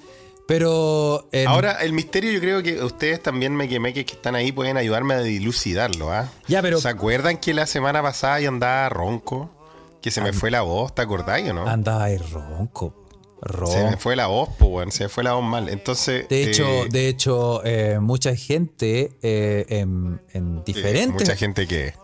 pero. 0.47 1.27
em, 1.33 1.49
Ahora, 1.49 1.79
el 1.81 1.95
misterio 1.95 2.31
yo 2.33 2.41
creo 2.41 2.63
que 2.63 2.83
ustedes 2.85 3.23
también 3.23 3.57
me 3.57 3.67
quemé 3.67 3.95
que 3.95 4.01
están 4.01 4.35
ahí 4.35 4.53
pueden 4.53 4.77
ayudarme 4.77 5.15
a 5.15 5.21
dilucidarlo, 5.21 6.13
¿ah? 6.13 6.29
Ya, 6.49 6.61
pero- 6.61 6.79
¿Se 6.79 6.89
acuerdan 6.89 7.39
que 7.39 7.55
la 7.55 7.65
semana 7.67 8.03
pasada 8.03 8.41
yo 8.41 8.51
andaba 8.51 8.91
ronco? 8.91 9.51
Que 10.01 10.11
se 10.11 10.21
me 10.21 10.33
fue 10.33 10.51
la 10.51 10.63
voz, 10.63 10.95
¿te 10.95 11.03
acordáis 11.03 11.51
o 11.51 11.53
no? 11.55 11.67
Andaba 11.67 12.05
ahí 12.05 12.19
ronco. 12.19 12.95
Ronco. 13.41 13.73
Se 13.73 13.85
me 13.85 13.97
fue 13.97 14.17
la 14.17 14.27
voz, 14.27 14.49
pues, 14.59 14.95
se 14.95 15.05
me 15.05 15.09
fue 15.09 15.23
la 15.23 15.35
voz 15.35 15.45
mal. 15.45 15.69
Entonces. 15.69 16.29
De 16.29 16.45
hecho, 16.45 16.67
eh, 16.67 16.89
de 16.91 17.09
hecho 17.09 17.65
eh, 17.65 17.99
mucha 18.01 18.35
gente 18.35 19.13
eh, 19.23 19.65
en, 19.69 20.21
en 20.33 20.65
diferentes, 20.65 21.13
Mucha 21.23 21.37
gente 21.37 21.67
que. 21.67 21.95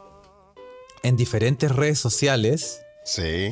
en 1.02 1.16
diferentes 1.16 1.70
redes 1.70 1.98
sociales 1.98 2.80
Sí. 3.06 3.50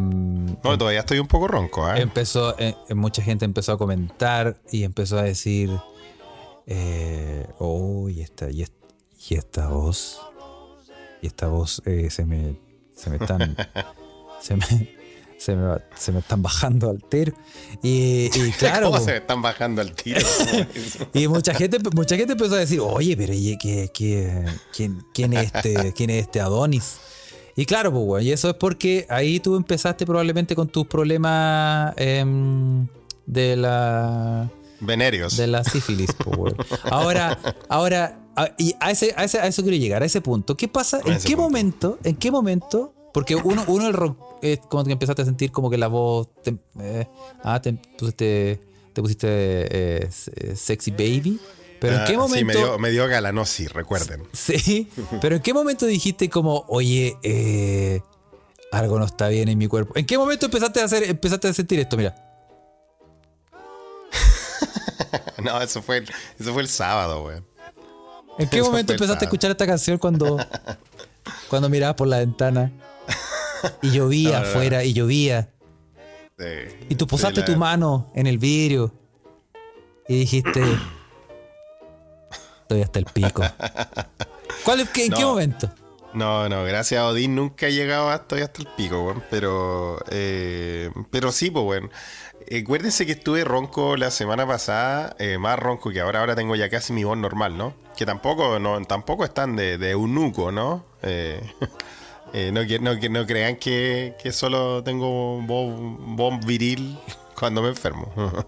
no, 0.00 0.76
todavía 0.76 1.00
estoy 1.00 1.20
un 1.20 1.28
poco 1.28 1.46
ronco, 1.46 1.88
empezó, 1.94 2.58
eh, 2.58 2.74
mucha 2.96 3.22
gente 3.22 3.44
empezó 3.44 3.72
a 3.72 3.78
comentar 3.78 4.60
y 4.72 4.82
empezó 4.82 5.18
a 5.18 5.22
decir, 5.22 5.70
oh, 7.60 8.08
y 8.08 8.22
esta, 8.22 8.50
y 8.50 8.62
esta, 8.62 8.76
y 9.28 9.34
esta 9.36 9.68
voz, 9.68 10.20
y 11.20 11.28
esta 11.28 11.46
voz 11.46 11.80
se 12.08 12.24
me, 12.24 12.56
se 13.02 13.10
me 13.10 13.16
están, 13.16 13.56
se 14.40 14.56
me, 14.56 14.96
se 15.38 15.56
me, 15.56 15.62
va- 15.66 15.82
se 15.96 16.12
me 16.12 16.20
están 16.20 16.42
bajando 16.42 16.90
al 16.90 17.02
tiro. 17.02 17.32
Y, 17.82 18.26
y 18.32 18.52
claro, 18.58 18.90
¿Cómo 18.90 19.00
se 19.00 19.12
me 19.12 19.16
están 19.18 19.42
bajando 19.42 19.80
al 19.82 19.92
tiro? 19.92 20.20
y 21.14 21.26
mucha 21.28 21.54
gente, 21.54 21.78
mucha 21.94 22.16
gente 22.16 22.32
empezó 22.32 22.54
a 22.54 22.58
decir, 22.58 22.80
oye, 22.80 23.16
pero 23.16 23.32
¿y 23.34 23.56
qué- 23.58 23.90
qué- 23.92 24.44
quién, 24.74 25.02
quién 25.12 25.32
es 25.32 25.52
este, 25.54 25.92
quién 25.94 26.10
es 26.10 26.22
este 26.22 26.40
Adonis? 26.40 26.98
Y 27.56 27.66
claro, 27.66 27.90
pues, 27.92 28.02
weón, 28.06 28.22
y 28.26 28.30
eso 28.32 28.48
es 28.50 28.54
porque 28.54 29.06
ahí 29.10 29.38
tú 29.40 29.56
empezaste 29.56 30.06
probablemente 30.06 30.54
con 30.56 30.68
tus 30.68 30.86
problemas 30.86 31.92
em, 31.98 32.86
de 33.26 33.56
la 33.56 34.48
Venerios. 34.80 35.36
de 35.36 35.46
la 35.48 35.62
sífilis, 35.62 36.10
pues, 36.16 36.38
weón. 36.38 36.56
Ahora, 36.84 37.38
ahora, 37.68 38.18
a, 38.36 38.50
y 38.58 38.74
a, 38.80 38.90
ese, 38.90 39.14
a, 39.16 39.24
ese- 39.24 39.40
a 39.40 39.46
eso 39.46 39.62
quiero 39.62 39.76
llegar, 39.76 40.02
a 40.02 40.06
ese 40.06 40.20
punto. 40.20 40.56
¿Qué 40.56 40.68
pasa? 40.68 40.98
¿En 41.04 41.18
qué 41.18 41.36
punto. 41.36 41.42
momento? 41.42 41.98
¿En 42.04 42.16
qué 42.16 42.30
momento? 42.30 42.94
Porque 43.12 43.36
uno, 43.36 43.64
uno 43.66 43.86
el 43.86 43.92
rock, 43.92 44.18
es 44.42 44.58
como 44.68 44.84
que 44.84 44.92
empezaste 44.92 45.22
a 45.22 45.24
sentir 45.24 45.52
como 45.52 45.70
que 45.70 45.78
la 45.78 45.88
voz. 45.88 46.28
te- 46.42 46.56
eh, 46.80 47.06
ah, 47.44 47.60
te 47.60 47.74
pusiste, 47.98 48.60
te 48.92 49.02
pusiste 49.02 49.26
eh, 49.28 50.08
se- 50.10 50.56
sexy 50.56 50.90
baby. 50.92 51.38
Pero 51.80 51.96
¿en 51.96 52.00
Ah, 52.00 52.04
qué 52.06 52.12
Sí, 52.12 52.16
momento? 52.16 52.46
me 52.46 52.52
dio, 52.54 52.78
me 52.78 52.90
dio 52.90 53.08
galanosis, 53.08 53.72
recuerden. 53.72 54.22
Sí, 54.32 54.88
pero 55.20 55.36
¿en 55.36 55.42
qué 55.42 55.52
momento 55.52 55.84
dijiste 55.84 56.30
como, 56.30 56.64
oye, 56.68 57.16
eh, 57.24 58.00
algo 58.70 58.98
no 58.98 59.04
está 59.04 59.28
bien 59.28 59.48
en 59.48 59.58
mi 59.58 59.66
cuerpo? 59.66 59.92
¿En 59.96 60.06
qué 60.06 60.16
momento 60.16 60.46
empezaste 60.46 60.80
a 60.80 60.84
hacer, 60.84 61.02
empezaste 61.02 61.48
a 61.48 61.52
sentir 61.52 61.80
esto? 61.80 61.96
Mira. 61.96 62.14
No, 65.42 65.60
eso 65.60 65.82
fue, 65.82 66.04
eso 66.38 66.52
fue 66.52 66.62
el 66.62 66.68
sábado, 66.68 67.24
weón. 67.24 67.44
¿En 68.38 68.48
qué 68.48 68.62
momento 68.62 68.92
empezaste 68.92 69.24
a 69.24 69.26
escuchar 69.26 69.50
esta 69.50 69.66
canción 69.66 69.98
cuando, 69.98 70.38
cuando 71.48 71.68
mirabas 71.68 71.96
por 71.96 72.08
la 72.08 72.18
ventana? 72.18 72.72
Y 73.82 73.90
llovía 73.90 74.30
No, 74.32 74.38
no, 74.38 74.44
no. 74.44 74.48
afuera, 74.50 74.84
y 74.84 74.92
llovía. 74.92 75.48
Sí. 76.38 76.44
Y 76.88 76.94
tú 76.96 77.06
posaste 77.06 77.40
la- 77.40 77.46
tu 77.46 77.56
mano 77.56 78.10
en 78.14 78.26
el 78.26 78.38
vidrio. 78.38 78.92
Y 80.08 80.20
dijiste. 80.20 80.62
Estoy 82.62 82.82
hasta 82.82 82.98
el 82.98 83.04
pico. 83.06 83.42
¿Cuál 84.64 84.80
es, 84.80 84.88
qué- 84.90 85.06
¿En 85.06 85.12
qué 85.12 85.20
No. 85.20 85.28
momento? 85.30 85.70
No, 86.14 86.46
no, 86.48 86.64
gracias 86.64 87.00
a 87.00 87.06
Odín 87.06 87.34
nunca 87.34 87.68
he 87.68 87.72
llegado 87.72 88.10
hasta, 88.10 88.36
hasta 88.36 88.60
el 88.62 88.68
pico, 88.76 89.02
weón. 89.02 89.22
Pero, 89.30 89.98
eh, 90.10 90.90
pero 91.10 91.32
sí, 91.32 91.50
pues, 91.50 91.64
weón. 91.64 91.90
Eh, 92.48 92.62
Acuérdense 92.62 93.06
que 93.06 93.12
estuve 93.12 93.44
ronco 93.44 93.96
la 93.96 94.10
semana 94.10 94.46
pasada, 94.46 95.14
eh, 95.18 95.38
más 95.38 95.58
ronco 95.58 95.90
que 95.90 96.00
ahora. 96.00 96.20
Ahora 96.20 96.34
tengo 96.34 96.54
ya 96.54 96.68
casi 96.68 96.92
mi 96.92 97.04
voz 97.04 97.16
normal, 97.18 97.56
¿no? 97.56 97.74
Que 97.96 98.06
tampoco, 98.06 98.58
no, 98.58 98.82
tampoco 98.84 99.24
están 99.24 99.56
de, 99.56 99.78
de 99.78 99.90
eunuco, 99.90 100.52
¿no? 100.52 100.84
Eh, 101.02 101.40
eh, 102.32 102.50
no, 102.52 102.62
no, 102.80 102.94
no 102.94 103.26
crean 103.26 103.56
que, 103.56 104.14
que 104.22 104.32
solo 104.32 104.82
tengo 104.82 105.40
voz, 105.42 105.74
voz 105.76 106.44
viril 106.46 106.98
cuando 107.38 107.62
me 107.62 107.68
enfermo. 107.68 108.12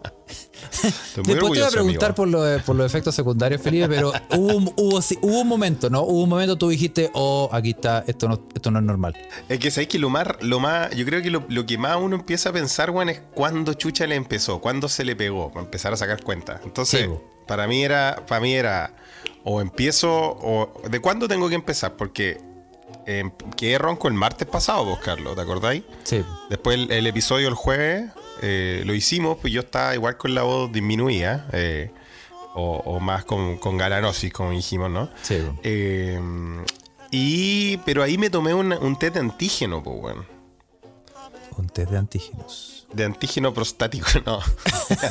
Después 0.71 1.27
te 1.27 1.41
voy 1.41 1.61
a 1.61 1.69
preguntar 1.69 2.15
por, 2.15 2.29
los 2.29 2.87
efectos 2.87 3.15
secundarios, 3.15 3.61
Felipe, 3.61 3.89
pero 3.89 4.13
hubo, 4.37 4.57
un- 4.57 4.73
hubo, 4.77 5.03
sí, 5.03 5.19
hubo 5.23 5.41
un 5.41 5.49
momento, 5.49 5.91
¿no? 5.91 6.03
Hubo 6.03 6.23
un 6.23 6.29
momento 6.29 6.57
tú 6.57 6.69
dijiste, 6.69 7.11
oh, 7.15 7.49
aquí 7.53 7.71
está, 7.71 8.05
esto 8.07 8.29
no, 8.29 8.41
esto 8.55 8.71
no 8.71 8.79
es 8.79 8.85
normal. 8.85 9.17
Es 9.49 9.59
que 9.59 9.71
sabéis 9.71 9.89
que 9.89 9.99
lo 9.99 10.11
más, 10.11 10.27
lo 10.41 10.61
más, 10.61 10.91
yo 10.95 11.05
creo 11.05 11.23
que 11.23 11.31
lo, 11.31 11.45
lo 11.49 11.67
que 11.67 11.79
más 11.79 11.97
uno 12.01 12.17
empieza 12.17 12.51
a 12.51 12.53
pensar, 12.53 12.91
weón, 12.91 13.09
es 13.09 13.21
cuándo 13.35 13.75
Chucha 13.75 14.07
le 14.07 14.15
empezó, 14.17 14.61
cuándo 14.61 14.89
se 14.89 15.05
le 15.05 15.17
pegó, 15.17 15.51
para 15.53 15.65
empezar 15.65 15.93
a 15.93 15.97
sacar 15.97 16.23
cuenta. 16.23 16.61
Entonces, 16.65 17.07
Sí, 17.07 17.11
para 17.47 17.67
mí 17.67 17.85
era, 17.85 18.25
para 18.27 18.41
mí 18.41 18.55
era, 18.55 18.95
o 19.45 19.61
empiezo, 19.61 20.11
o 20.13 20.73
de 20.89 21.01
cuándo 21.01 21.29
tengo 21.29 21.49
que 21.49 21.55
empezar, 21.55 21.95
porque 21.97 22.41
eh, 23.07 23.31
quedé 23.57 23.77
ronco 23.79 24.09
el 24.09 24.15
martes 24.15 24.49
pasado, 24.49 24.85
vos, 24.85 24.99
Carlos, 25.01 25.35
¿te 25.35 25.43
acordáis? 25.43 25.83
Sí. 26.05 26.23
Después 26.49 26.79
el, 26.79 26.91
el 26.91 27.07
episodio 27.07 27.49
el 27.49 27.55
jueves 27.55 28.11
eh, 28.47 28.83
lo 28.85 28.93
hicimos, 28.95 29.39
pues 29.41 29.53
yo 29.53 29.61
estaba 29.61 29.95
igual 29.95 30.17
con 30.19 30.35
la 30.35 30.43
voz 30.43 30.71
disminuida, 30.71 31.49
eh, 31.53 31.91
o, 32.55 32.77
o 32.85 33.01
más 33.01 33.25
con, 33.25 33.57
con 33.57 33.79
galanosis, 33.79 34.33
como 34.33 34.51
dijimos, 34.51 34.91
¿no? 34.91 35.09
Sí. 35.23 35.39
Eh, 35.63 36.21
y, 37.11 37.79
pero 37.79 38.03
ahí 38.03 38.19
me 38.19 38.29
tomé 38.29 38.53
un, 38.55 38.73
un 38.73 38.97
test 38.99 39.15
de 39.15 39.21
antígeno, 39.21 39.83
pues, 39.83 39.97
weón. 39.99 40.27
Un 41.57 41.69
test 41.69 41.91
de 41.91 41.99
antígenos. 41.99 42.87
De 42.93 43.05
antígeno 43.05 43.53
prostático, 43.55 44.07
no. 44.27 44.41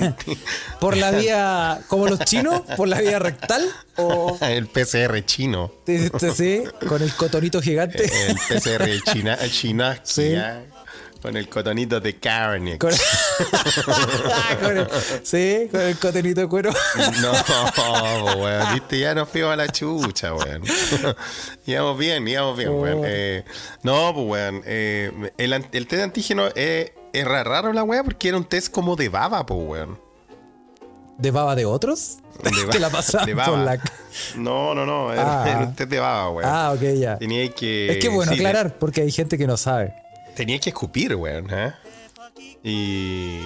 ¿Por 0.79 0.95
la 0.97 1.11
vía, 1.11 1.81
como 1.87 2.07
los 2.07 2.19
chinos? 2.19 2.61
¿Por 2.77 2.87
la 2.87 2.99
vía 3.01 3.19
rectal? 3.19 3.67
¿O 3.97 4.37
el 4.41 4.67
PCR 4.67 5.23
chino. 5.25 5.71
te 5.85 5.93
hiciste 5.95 6.27
así, 6.29 6.63
con 6.87 7.01
el 7.01 7.13
cotonito 7.15 7.61
gigante? 7.61 8.03
El 8.27 8.35
PCR 8.35 9.11
china, 9.11 9.37
china 9.49 9.99
Sí. 10.03 10.31
ya, 10.31 10.63
con 11.23 11.35
el 11.37 11.47
cotonito 11.49 11.99
de 12.01 12.17
carne. 12.19 12.77
Con- 12.77 12.91
sí, 15.23 15.67
con 15.71 15.81
el 15.81 15.97
cotonito 15.97 16.41
de 16.41 16.47
cuero. 16.47 16.71
No, 17.21 17.31
weón, 18.35 18.73
viste, 18.73 18.99
ya 18.99 19.15
nos 19.15 19.29
fuimos 19.29 19.51
a 19.51 19.55
la 19.55 19.67
chucha, 19.69 20.33
weón. 20.35 20.61
íbamos 21.65 21.97
bien, 21.97 22.27
íbamos 22.27 22.57
bien, 22.57 22.69
weón. 22.71 22.99
Oh. 22.99 23.03
Eh, 23.05 23.45
no, 23.83 24.13
pues, 24.13 24.27
weón, 24.27 24.61
eh, 24.65 25.31
el, 25.37 25.63
test 25.69 25.91
de 25.93 26.03
antígeno 26.03 26.47
es, 26.55 26.91
es 27.13 27.25
ra- 27.25 27.43
raro 27.45 27.71
la 27.71 27.83
weá 27.83 28.03
porque 28.03 28.27
era 28.27 28.37
un 28.37 28.43
test 28.45 28.69
como 28.71 28.95
de 28.97 29.07
baba, 29.09 29.45
pues, 29.45 29.59
weón. 29.65 29.99
¿De 31.17 31.31
baba 31.31 31.55
de 31.55 31.63
otros? 31.65 32.17
De 32.43 32.51
Te 32.71 32.79
la 32.79 32.89
ba- 32.89 33.01
de 33.25 33.33
por 33.33 33.45
baba. 33.45 33.57
la... 33.63 33.79
No, 34.35 34.75
no, 34.75 34.85
no, 34.85 35.13
era, 35.13 35.43
Ah. 35.43 35.49
era 35.49 35.59
un 35.59 35.73
test 35.73 35.89
de 35.89 35.99
baba, 35.99 36.29
weón. 36.31 36.49
Ah, 36.51 36.73
ok, 36.75 36.81
ya. 36.99 37.17
Tenía 37.17 37.47
que. 37.49 37.93
Es 37.93 37.97
que 37.99 38.09
bueno 38.09 38.33
sí, 38.33 38.39
aclarar, 38.39 38.77
porque 38.77 38.99
hay 39.01 39.11
gente 39.11 39.37
que 39.37 39.47
no 39.47 39.55
sabe. 39.55 39.93
Tenía 40.35 40.59
que 40.59 40.69
escupir, 40.69 41.15
weón. 41.15 41.47
¿eh? 41.51 41.73
Y, 42.63 43.39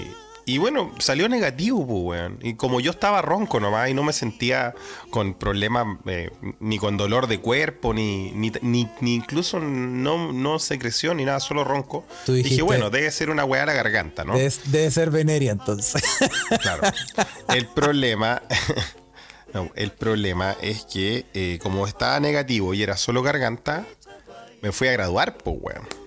y 0.47 0.59
bueno, 0.59 0.95
salió 0.99 1.27
negativo, 1.27 1.85
pues, 1.85 2.21
weón. 2.21 2.39
Y 2.41 2.53
como 2.53 2.79
yo 2.79 2.91
estaba 2.91 3.21
ronco 3.21 3.59
nomás 3.59 3.89
y 3.89 3.93
no 3.93 4.01
me 4.01 4.13
sentía 4.13 4.73
con 5.09 5.33
problemas 5.33 5.97
eh, 6.05 6.29
ni 6.61 6.77
con 6.77 6.95
dolor 6.95 7.27
de 7.27 7.41
cuerpo, 7.41 7.93
ni, 7.93 8.31
ni, 8.31 8.53
ni, 8.61 9.13
incluso 9.13 9.59
no, 9.59 10.31
no 10.31 10.57
secreción 10.59 11.17
ni 11.17 11.25
nada, 11.25 11.41
solo 11.41 11.65
ronco. 11.65 12.05
dije, 12.27 12.61
bueno, 12.61 12.89
debe 12.89 13.11
ser 13.11 13.29
una 13.29 13.43
weá 13.43 13.63
a 13.63 13.65
la 13.65 13.73
garganta, 13.73 14.23
¿no? 14.23 14.37
Debe, 14.37 14.89
ser 14.89 15.11
veneria 15.11 15.51
entonces. 15.51 16.01
Claro. 16.61 16.83
El 17.49 17.67
problema. 17.67 18.41
el 19.75 19.91
problema 19.91 20.55
es 20.61 20.85
que 20.85 21.25
eh, 21.33 21.59
como 21.61 21.85
estaba 21.87 22.21
negativo 22.21 22.73
y 22.73 22.83
era 22.83 22.95
solo 22.95 23.21
garganta, 23.21 23.85
me 24.61 24.71
fui 24.71 24.87
a 24.87 24.93
graduar, 24.93 25.37
pues, 25.37 25.57
weón. 25.59 26.06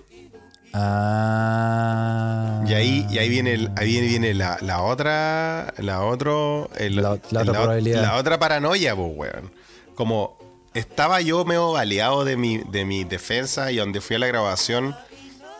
Ah. 0.73 2.63
Y 2.67 2.73
ahí, 2.73 3.05
y 3.09 3.17
ahí 3.17 3.29
viene, 3.29 3.69
ahí 3.75 4.01
viene 4.01 4.33
la, 4.33 4.57
la 4.61 4.81
otra, 4.81 5.73
la 5.77 6.03
otro, 6.03 6.69
la, 6.79 7.11
otra 7.11 8.17
otra 8.17 8.39
paranoia, 8.39 8.95
pues, 8.95 9.11
weón. 9.15 9.51
Como 9.95 10.37
estaba 10.73 11.21
yo 11.21 11.43
medio 11.45 11.71
baleado 11.73 12.23
de 12.23 12.37
mi, 12.37 12.59
de 12.59 12.85
mi 12.85 13.03
defensa 13.03 13.71
y 13.71 13.77
donde 13.77 14.01
fui 14.01 14.15
a 14.15 14.19
la 14.19 14.27
grabación, 14.27 14.95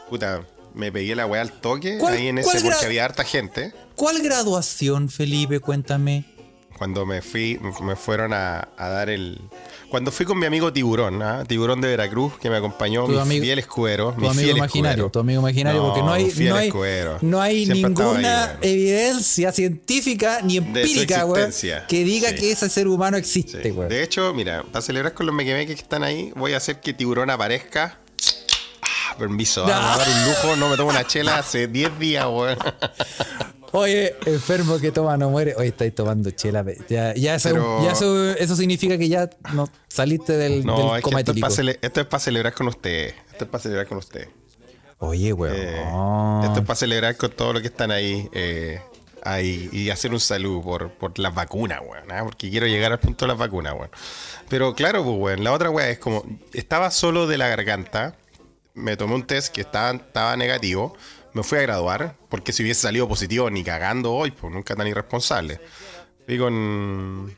puta, 0.09 0.45
me 0.73 0.91
pegué 0.91 1.15
la 1.15 1.25
weá 1.25 1.41
al 1.41 1.51
toque 1.51 1.99
ahí 2.07 2.27
en 2.27 2.37
ese 2.37 2.61
porque 2.61 2.85
había 2.85 3.05
harta 3.05 3.23
gente. 3.23 3.73
¿Cuál 3.95 4.21
graduación, 4.21 5.09
Felipe? 5.09 5.59
Cuéntame. 5.59 6.25
Cuando 6.81 7.05
me 7.05 7.21
fui, 7.21 7.59
me 7.83 7.95
fueron 7.95 8.33
a 8.33 8.67
dar 8.75 9.11
el, 9.11 9.39
cuando 9.91 10.09
fui 10.09 10.25
con 10.25 10.39
mi 10.39 10.45
amigo 10.45 10.71
Tiburón, 10.71 11.21
¿ah? 11.21 11.43
Tiburón 11.45 11.81
de 11.81 11.89
Veracruz, 11.89 12.39
que 12.39 12.49
me 12.49 12.55
acompañó, 12.55 13.07
mi 13.07 13.19
amigo, 13.19 13.43
fiel 13.43 13.59
escuero. 13.59 14.15
Tu 14.17 14.25
amigo 14.25 14.55
imaginario, 14.55 15.09
tu 15.09 15.19
amigo 15.19 15.41
imaginario, 15.41 15.83
porque 15.83 16.01
no 16.01 16.13
hay, 16.13 16.31
no 16.39 16.55
hay, 16.55 16.71
no 17.21 17.41
hay 17.41 17.65
ninguna 17.65 18.57
evidencia 18.61 19.51
científica 19.51 20.39
ni 20.43 20.57
empírica, 20.57 21.23
güey, 21.23 21.43
que 21.89 22.03
diga 22.05 22.33
que 22.33 22.53
ese 22.53 22.69
ser 22.69 22.87
humano 22.87 23.17
existe, 23.17 23.69
güey. 23.71 23.89
De 23.89 24.01
hecho, 24.01 24.33
mira, 24.33 24.63
para 24.63 24.81
celebrar 24.81 25.13
con 25.13 25.25
los 25.25 25.35
mequemeques 25.35 25.75
que 25.75 25.81
están 25.81 26.03
ahí, 26.03 26.31
voy 26.37 26.53
a 26.53 26.57
hacer 26.57 26.79
que 26.79 26.93
Tiburón 26.93 27.29
aparezca. 27.29 27.99
Ah, 28.81 29.15
permiso, 29.17 29.67
no. 29.67 29.73
a 29.73 29.97
dar 29.97 30.07
un 30.07 30.25
lujo, 30.25 30.55
no 30.55 30.69
me 30.69 30.77
tomo 30.77 30.89
una 30.89 31.05
chela 31.05 31.37
hace 31.37 31.67
10 31.67 31.99
días, 31.99 32.25
güey. 32.27 32.55
Oye, 33.73 34.15
enfermo 34.25 34.79
que 34.79 34.91
toma 34.91 35.15
no 35.17 35.29
muere. 35.29 35.55
Oye, 35.55 35.69
estáis 35.69 35.95
tomando 35.95 36.29
chela. 36.31 36.65
Ya, 36.89 37.13
ya, 37.15 37.35
eso, 37.35 38.33
eso, 38.33 38.55
significa 38.55 38.97
que 38.97 39.07
ya 39.07 39.29
no 39.53 39.69
saliste 39.87 40.33
del, 40.33 40.65
no, 40.65 40.95
es 40.95 41.03
esto, 41.81 42.01
es 42.01 42.07
para 42.07 42.19
celebrar 42.19 42.53
con 42.53 42.67
usted. 42.67 43.13
Esto 43.31 43.45
es 43.45 43.49
para 43.49 43.61
celebrar 43.61 43.87
con 43.87 43.97
usted. 43.97 44.27
Oye, 44.97 45.31
weón. 45.33 45.55
Eh, 45.55 46.43
esto 46.43 46.59
es 46.59 46.65
para 46.65 46.75
celebrar 46.75 47.15
con 47.15 47.31
todos 47.31 47.53
los 47.53 47.61
que 47.61 47.69
están 47.69 47.91
ahí. 47.91 48.29
Eh, 48.33 48.81
ahí 49.23 49.69
y 49.71 49.91
hacer 49.91 50.11
un 50.11 50.19
saludo 50.19 50.63
por, 50.63 50.91
por 50.91 51.17
las 51.17 51.33
vacunas, 51.33 51.79
weón. 51.81 52.11
¿ah? 52.11 52.23
Porque 52.23 52.49
quiero 52.49 52.67
llegar 52.67 52.91
al 52.91 52.99
punto 52.99 53.25
de 53.25 53.29
las 53.29 53.37
vacunas, 53.37 53.73
weón. 53.73 53.89
Pero 54.49 54.75
claro, 54.75 55.03
pues, 55.03 55.15
weón. 55.17 55.43
La 55.43 55.53
otra 55.53 55.69
weón 55.69 55.89
es 55.89 55.99
como. 55.99 56.25
Estaba 56.53 56.91
solo 56.91 57.25
de 57.25 57.37
la 57.37 57.47
garganta. 57.47 58.15
Me 58.73 58.95
tomé 58.97 59.15
un 59.15 59.23
test 59.25 59.53
que 59.53 59.61
estaba, 59.61 59.91
estaba 59.91 60.35
negativo 60.37 60.95
me 61.33 61.43
fui 61.43 61.59
a 61.59 61.61
graduar, 61.61 62.15
porque 62.29 62.51
si 62.51 62.63
hubiese 62.63 62.81
salido 62.81 63.07
positivo 63.07 63.49
ni 63.49 63.63
cagando 63.63 64.13
hoy, 64.13 64.31
pues 64.31 64.53
nunca 64.53 64.75
tan 64.75 64.87
irresponsable. 64.87 65.59
Fui 66.25 66.37
con. 66.37 67.35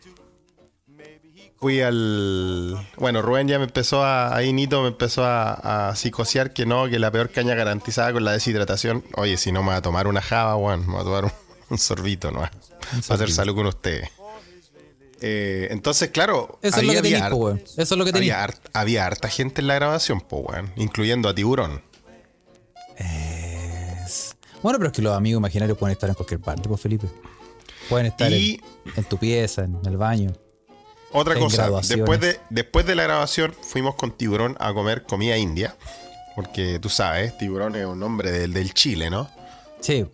Fui 1.58 1.82
al. 1.82 2.88
Bueno, 2.98 3.22
Rubén 3.22 3.48
ya 3.48 3.58
me 3.58 3.66
empezó 3.66 4.04
a. 4.04 4.36
Ahí 4.36 4.52
Nito 4.52 4.82
me 4.82 4.90
empezó 4.90 5.24
a, 5.24 5.90
a 5.90 5.96
psicosear 5.96 6.54
que 6.54 6.66
no, 6.66 6.90
que 6.90 7.00
la 7.00 7.12
peor 7.12 7.30
caña 7.30 7.56
garantizada 7.56 8.12
con 8.12 8.24
la 8.26 8.34
deshidratación. 8.34 9.04
Oye, 9.16 9.38
si 9.38 9.52
no 9.52 9.64
me 9.64 9.70
va 9.70 9.78
a 9.78 9.82
tomar 9.82 10.08
una 10.08 10.22
java, 10.22 10.56
Juan, 10.56 10.86
me 10.88 10.96
va 10.96 11.02
a 11.02 11.04
tomar 11.04 11.34
un, 11.70 11.78
sorbito, 11.78 12.32
¿no? 12.32 12.42
Para 13.08 13.16
hacer 13.16 13.32
salud 13.32 13.56
con 13.56 13.68
ustedes. 13.68 14.10
Eh, 15.22 15.70
entonces, 15.72 16.10
claro. 16.10 16.60
Eso 16.62 16.82
es 16.82 16.86
lo 16.86 16.94
que 16.94 17.02
tenía, 17.02 17.28
Eso 17.30 17.82
es 17.82 17.92
lo 17.92 18.04
que 18.04 18.12
tenía. 18.12 18.46
Había, 18.74 19.06
harta 19.06 19.30
gente 19.30 19.62
en 19.62 19.68
la 19.68 19.76
grabación, 19.76 20.20
pues, 20.20 20.44
weón. 20.46 20.74
Incluyendo 20.76 21.30
a 21.30 21.34
Tiburón. 21.34 21.82
Eh. 22.98 23.33
Bueno, 24.64 24.80
pero 24.80 24.88
es 24.88 24.94
que 24.94 25.02
los 25.02 25.16
amigos 25.16 25.40
imaginarios 25.40 25.78
pueden 25.78 25.92
estar 25.92 26.10
en 26.10 26.16
cualquier 26.16 26.40
parte, 26.40 26.68
pues 26.68 26.82
Felipe. 26.82 27.08
Pueden 27.90 28.08
estar 28.08 28.32
en, 28.32 28.60
tu 29.10 29.18
pieza, 29.18 29.66
en 29.66 29.78
el 29.86 29.98
baño. 29.98 30.32
Otra 31.12 31.36
cosa, 31.36 31.70
después 31.82 32.20
de, 32.22 32.40
después 32.50 32.86
de 32.86 32.96
la 32.96 33.04
grabación 33.04 33.54
fuimos 33.62 33.96
con 33.96 34.12
Tiburón 34.12 34.56
a 34.60 34.74
comer 34.74 35.04
comida 35.04 35.38
india. 35.38 35.76
Porque 36.36 36.80
tú 36.80 36.90
sabes, 36.90 37.38
Tiburón 37.38 37.76
es 37.76 37.86
un 37.86 38.00
nombre 38.00 38.32
del, 38.32 38.54
del 38.54 38.74
Chile, 38.74 39.10
¿no? 39.10 39.30
Sí. 39.82 40.06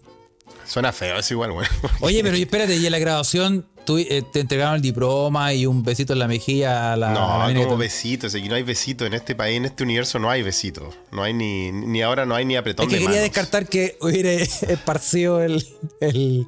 Suena 0.65 0.91
feo, 0.91 1.17
es 1.17 1.31
igual, 1.31 1.53
güey. 1.53 1.67
Oye, 2.01 2.21
pero 2.23 2.35
espérate, 2.35 2.75
¿y 2.75 2.85
en 2.85 2.91
la 2.91 2.99
grabación 2.99 3.65
eh, 3.97 4.23
te 4.31 4.41
entregaron 4.41 4.75
el 4.75 4.81
diploma 4.81 5.53
y 5.53 5.65
un 5.65 5.83
besito 5.83 6.13
en 6.13 6.19
la 6.19 6.27
mejilla 6.27 6.93
a 6.93 6.97
la. 6.97 7.11
No, 7.11 7.63
como 7.63 7.77
besitos. 7.77 8.35
Aquí 8.35 8.47
no 8.47 8.55
hay 8.55 8.63
besitos. 8.63 9.07
En 9.07 9.13
este 9.13 9.35
país, 9.35 9.57
en 9.57 9.65
este 9.65 9.83
universo, 9.83 10.19
no 10.19 10.29
hay 10.29 10.43
besitos. 10.43 10.95
No 11.11 11.23
hay 11.23 11.33
ni. 11.33 11.71
Ni 11.71 12.01
ahora 12.01 12.25
no 12.25 12.35
hay 12.35 12.45
ni 12.45 12.55
apretón 12.55 12.87
es 12.87 12.93
que 12.93 12.99
quería 12.99 13.21
descartar 13.21 13.67
que 13.67 13.97
hubiera 14.01 14.31
esparcido 14.31 15.41
el, 15.41 15.65
el, 16.01 16.45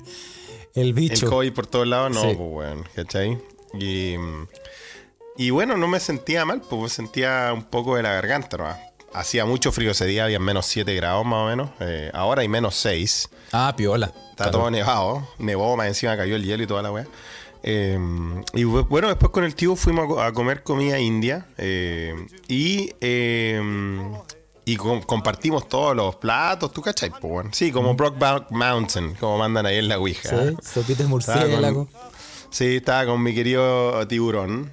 el 0.76 0.94
bicho. 0.94 1.26
El 1.26 1.32
COVID 1.32 1.54
por 1.54 1.68
todos 1.68 1.88
lados, 1.88 2.12
no, 2.12 2.22
pues, 2.22 2.38
bueno, 2.38 2.84
¿cachai? 2.96 3.38
Y. 3.80 4.16
Y 5.38 5.50
bueno, 5.50 5.78
no 5.78 5.88
me 5.88 6.00
sentía 6.00 6.46
mal, 6.46 6.62
pues 6.62 6.82
me 6.82 6.90
sentía 6.90 7.52
un 7.54 7.64
poco 7.64 7.96
de 7.96 8.04
la 8.04 8.14
garganta, 8.14 8.58
¿no? 8.58 8.78
Hacía 9.13 9.45
mucho 9.45 9.71
frío 9.71 9.91
ese 9.91 10.06
día, 10.06 10.24
había 10.24 10.39
menos 10.39 10.65
7 10.67 10.95
grados 10.95 11.26
más 11.26 11.39
o 11.39 11.45
menos. 11.47 11.69
Eh, 11.82 12.10
ahora 12.13 12.43
hay 12.43 12.47
menos 12.47 12.76
6. 12.76 13.30
Ah, 13.52 13.74
piola. 13.76 14.13
Está 14.30 14.52
todo 14.52 14.71
nevado. 14.71 15.28
Nevó, 15.38 15.76
más 15.76 15.88
encima 15.88 16.15
cayó 16.15 16.36
el 16.36 16.43
hielo 16.43 16.63
y 16.63 16.67
toda 16.67 16.82
la 16.82 16.91
weá. 16.91 17.06
Eh, 17.63 18.00
y 18.54 18.63
bueno, 18.63 19.10
después 19.10 19.32
con 19.32 19.43
el 19.43 19.54
tío 19.54 19.76
fuimos 19.76 20.17
a, 20.17 20.32
comer 20.32 20.63
comida 20.63 20.97
india. 20.97 21.45
Eh, 21.58 22.15
y 22.47 22.91
y 24.63 24.78
compartimos 24.78 25.67
todos 25.67 25.95
los 25.95 26.15
platos, 26.15 26.71
¿tú 26.71 26.82
cachai? 26.82 27.12
Pues, 27.19 27.47
sí, 27.52 27.71
como 27.71 27.95
Brockback 27.95 28.52
Mountain, 28.52 29.15
como 29.15 29.38
mandan 29.38 29.65
ahí 29.65 29.78
en 29.78 29.89
la 29.89 30.00
Ouija. 30.00 30.30
Sí, 30.30 30.56
sopita 30.62 31.04
murciélago. 31.06 31.89
Sí, 32.50 32.78
estaba 32.78 33.06
con 33.08 33.21
mi 33.21 33.34
querido 33.34 34.08
tiburón. 34.08 34.71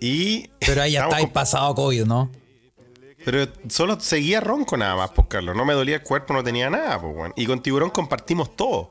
y 0.00 0.48
Pero 0.60 0.82
ahí 0.82 0.92
ya 0.92 1.02
estáis 1.04 1.28
pasado 1.28 1.74
COVID, 1.74 2.04
¿no? 2.04 2.30
Pero 3.24 3.46
solo 3.68 4.00
seguía 4.00 4.40
ronco 4.40 4.76
nada 4.76 4.96
más, 4.96 5.10
pues, 5.10 5.26
Carlos. 5.28 5.54
No 5.56 5.64
me 5.64 5.74
dolía 5.74 5.96
el 5.96 6.02
cuerpo, 6.02 6.32
no 6.32 6.42
tenía 6.42 6.70
nada, 6.70 7.00
pues, 7.00 7.14
bueno. 7.14 7.34
Y 7.36 7.46
con 7.46 7.62
Tiburón 7.62 7.90
compartimos 7.90 8.56
todo. 8.56 8.90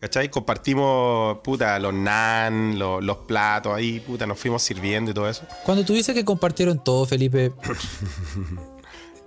¿Cachai? 0.00 0.28
Compartimos, 0.28 1.38
puta, 1.38 1.78
los 1.78 1.94
nan, 1.94 2.78
los, 2.78 3.16
platos 3.26 3.74
ahí, 3.74 4.00
puta, 4.00 4.26
nos 4.26 4.38
fuimos 4.38 4.62
sirviendo 4.62 5.10
y 5.10 5.14
todo 5.14 5.28
eso. 5.28 5.46
Cuando 5.64 5.82
tú 5.82 5.94
dices 5.94 6.14
que 6.14 6.26
compartieron 6.26 6.82
todo, 6.84 7.06
Felipe, 7.06 7.52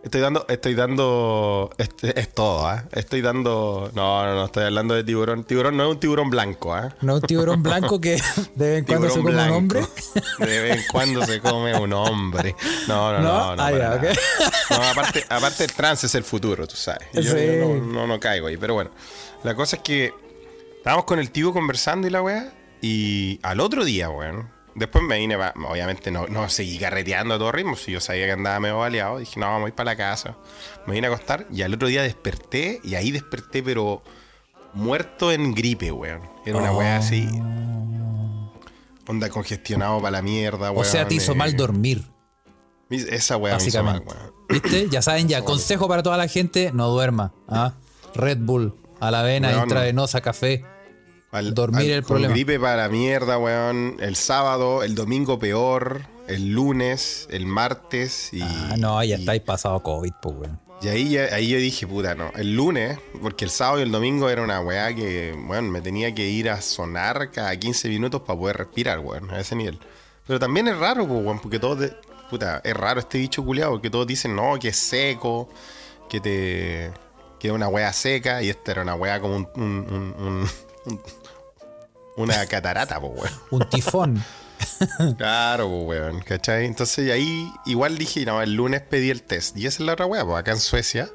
Estoy 0.07 0.21
dando, 0.21 0.45
estoy 0.47 0.73
dando, 0.73 1.69
es, 1.77 2.33
todo, 2.33 2.65
¿ah? 2.65 2.85
Estoy 2.93 3.19
dando, 3.19 3.91
no, 3.93 4.25
no, 4.25 4.35
no, 4.35 4.45
estoy 4.45 4.63
hablando 4.63 4.93
de 4.93 5.03
tiburón. 5.03 5.43
Tiburón 5.43 5.75
no 5.75 5.83
es 5.83 5.89
un 5.89 5.99
tiburón 5.99 6.29
blanco, 6.29 6.73
¿ah? 6.73 6.95
No 7.01 7.17
es 7.17 7.23
un 7.23 7.27
tiburón 7.27 7.61
blanco 7.61 7.99
que 7.99 8.11
de 8.55 8.69
vez 8.69 8.77
en 8.79 8.85
cuando 8.85 9.09
se 9.09 9.19
come 9.19 9.31
un 9.33 9.51
hombre. 9.51 9.81
De 10.39 10.59
vez 10.61 10.77
en 10.77 10.83
cuando 10.89 11.25
se 11.25 11.41
come 11.41 11.77
un 11.77 11.91
hombre. 11.91 12.55
No, 12.87 13.11
no, 13.11 13.19
no, 13.19 13.55
no. 13.57 13.61
Ah, 13.61 13.99
no, 14.69 14.83
aparte, 14.83 15.25
aparte 15.27 15.65
el 15.65 15.73
trance 15.73 16.05
es 16.05 16.15
el 16.15 16.23
futuro, 16.23 16.65
tú 16.65 16.77
sabes. 16.77 17.09
Yo, 17.11 17.35
no, 17.81 18.07
no, 18.07 18.17
caigo 18.17 18.47
ahí, 18.47 18.55
pero 18.55 18.75
bueno. 18.75 18.91
La 19.43 19.55
cosa 19.55 19.75
es 19.75 19.81
que 19.81 20.13
estábamos 20.77 21.03
con 21.03 21.19
el 21.19 21.31
tío 21.31 21.51
conversando 21.51 22.07
y 22.07 22.11
la 22.11 22.21
weá, 22.21 22.53
y 22.81 23.41
al 23.43 23.59
otro 23.59 23.83
día, 23.83 24.09
weón, 24.09 24.49
Después 24.77 25.03
me 25.03 25.17
vine, 25.17 25.35
obviamente 25.35 26.11
no, 26.11 26.27
no 26.27 26.47
seguí 26.49 26.77
carreteando 26.77 27.33
a 27.33 27.39
todo 27.39 27.51
ritmo, 27.51 27.75
si 27.75 27.91
yo 27.91 27.99
sabía 27.99 28.27
que 28.27 28.33
andaba 28.33 28.59
medio 28.59 28.77
baleado, 28.77 29.17
dije, 29.17 29.39
no, 29.39 29.47
vamos 29.47 29.65
a 29.65 29.67
ir 29.69 29.73
para 29.73 29.91
la 29.91 29.97
casa. 29.97 30.37
Me 30.85 30.93
vine 30.93 31.07
a 31.07 31.09
acostar 31.09 31.47
y 31.51 31.63
al 31.63 31.73
otro 31.73 31.87
día 31.87 32.03
desperté, 32.03 32.79
y 32.83 32.93
ahí 32.93 33.09
desperté, 33.09 33.63
pero 33.63 34.03
muerto 34.73 35.31
en 35.31 35.55
gripe, 35.55 35.91
weón. 35.91 36.21
Era 36.45 36.59
una 36.59 36.71
weá 36.71 36.97
así. 36.97 37.27
Oh. 37.41 38.53
Onda 39.07 39.29
congestionado 39.29 39.99
para 39.99 40.11
la 40.11 40.21
mierda, 40.21 40.69
weón. 40.69 40.85
O 40.85 40.87
sea, 40.87 41.07
te 41.07 41.15
hizo 41.15 41.33
mal 41.33 41.49
eh. 41.49 41.53
dormir. 41.53 42.03
Esa 42.91 43.35
weá 43.35 43.57
me 43.57 43.65
hizo 43.65 43.83
mal, 43.83 44.03
weón. 44.05 44.31
¿Viste? 44.47 44.89
Ya 44.89 45.01
saben 45.01 45.27
ya, 45.27 45.43
consejo 45.43 45.87
para 45.87 46.03
toda 46.03 46.17
la 46.17 46.27
gente, 46.27 46.71
no 46.71 46.87
duerma. 46.89 47.33
¿ah? 47.47 47.73
Red 48.13 48.37
Bull, 48.41 48.75
a 48.99 49.09
la 49.09 49.23
vena, 49.23 49.51
intravenosa, 49.63 50.21
café. 50.21 50.63
Al, 51.31 51.53
Dormir 51.53 51.91
el 51.91 52.03
problema. 52.03 52.33
gripe 52.33 52.59
para 52.59 52.87
mierda, 52.89 53.37
weón. 53.37 53.97
El 53.99 54.15
sábado, 54.15 54.83
el 54.83 54.95
domingo 54.95 55.37
peor, 55.39 56.01
el 56.27 56.49
lunes, 56.53 57.27
el 57.31 57.45
martes 57.45 58.29
y. 58.33 58.41
Ah, 58.41 58.75
no, 58.77 59.03
ya 59.03 59.15
estáis 59.17 59.41
pasado 59.41 59.81
COVID, 59.83 60.13
pues, 60.21 60.35
weón. 60.37 60.59
Y 60.81 60.87
ahí, 60.89 61.17
ahí 61.17 61.49
yo 61.49 61.57
dije, 61.57 61.87
puta, 61.87 62.13
no. 62.15 62.31
El 62.35 62.55
lunes, 62.55 62.99
porque 63.21 63.45
el 63.45 63.51
sábado 63.51 63.79
y 63.79 63.81
el 63.83 63.91
domingo 63.91 64.29
era 64.29 64.43
una 64.43 64.61
weá 64.61 64.93
que, 64.95 65.33
bueno, 65.47 65.69
me 65.71 65.81
tenía 65.81 66.13
que 66.13 66.27
ir 66.29 66.49
a 66.51 66.61
sonar 66.61 67.31
cada 67.31 67.57
15 67.57 67.89
minutos 67.89 68.21
para 68.21 68.37
poder 68.39 68.57
respirar, 68.57 68.99
weón, 68.99 69.29
a 69.31 69.39
ese 69.39 69.55
nivel. 69.55 69.79
Pero 70.27 70.39
también 70.39 70.67
es 70.67 70.77
raro, 70.77 71.07
pues, 71.07 71.23
weón, 71.25 71.39
porque 71.39 71.57
todos, 71.59 71.91
puta, 72.29 72.61
es 72.63 72.75
raro 72.75 72.99
este 72.99 73.17
bicho 73.17 73.43
culiado, 73.43 73.71
porque 73.71 73.89
todos 73.89 74.05
dicen, 74.05 74.35
no, 74.35 74.57
que 74.59 74.67
es 74.69 74.77
seco, 74.77 75.49
que 76.09 76.19
te 76.21 76.91
que 77.39 77.47
es 77.49 77.53
una 77.53 77.67
weá 77.67 77.91
seca, 77.93 78.41
y 78.41 78.49
esta 78.49 78.71
era 78.71 78.81
una 78.81 78.95
weá 78.95 79.19
como 79.19 79.35
un, 79.35 79.47
un- 79.55 79.63
un- 79.63 80.15
un- 80.19 80.27
un- 80.27 80.49
una 82.17 82.45
catarata, 82.45 82.99
pues 82.99 83.13
weón. 83.15 83.33
Un 83.51 83.69
tifón. 83.69 84.23
Claro, 85.17 85.67
pues, 85.69 85.99
weón, 86.01 86.19
¿cachai? 86.21 86.65
Entonces 86.65 87.11
ahí 87.11 87.51
igual 87.65 87.97
dije, 87.97 88.25
no, 88.25 88.41
el 88.41 88.53
lunes 88.53 88.81
pedí 88.81 89.09
el 89.11 89.21
test. 89.21 89.55
Y 89.57 89.67
esa 89.67 89.83
es 89.83 89.85
la 89.85 89.93
otra 89.93 90.05
weá, 90.07 90.25
pues 90.25 90.37
acá 90.37 90.51
en 90.51 90.59
Suecia, 90.59 91.09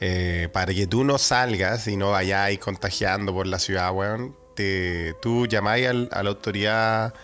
eh, 0.00 0.48
para 0.52 0.72
que 0.72 0.86
tú 0.86 1.02
no 1.04 1.18
salgas 1.18 1.88
y 1.88 1.96
no 1.96 2.12
vayáis 2.12 2.58
contagiando 2.60 3.32
por 3.34 3.46
la 3.48 3.58
ciudad, 3.58 3.92
weón, 3.92 4.36
te, 4.54 5.14
tú 5.20 5.46
llamáis 5.46 5.88
al- 5.88 6.08
a 6.12 6.22
la 6.22 6.30
autoridad, 6.30 7.14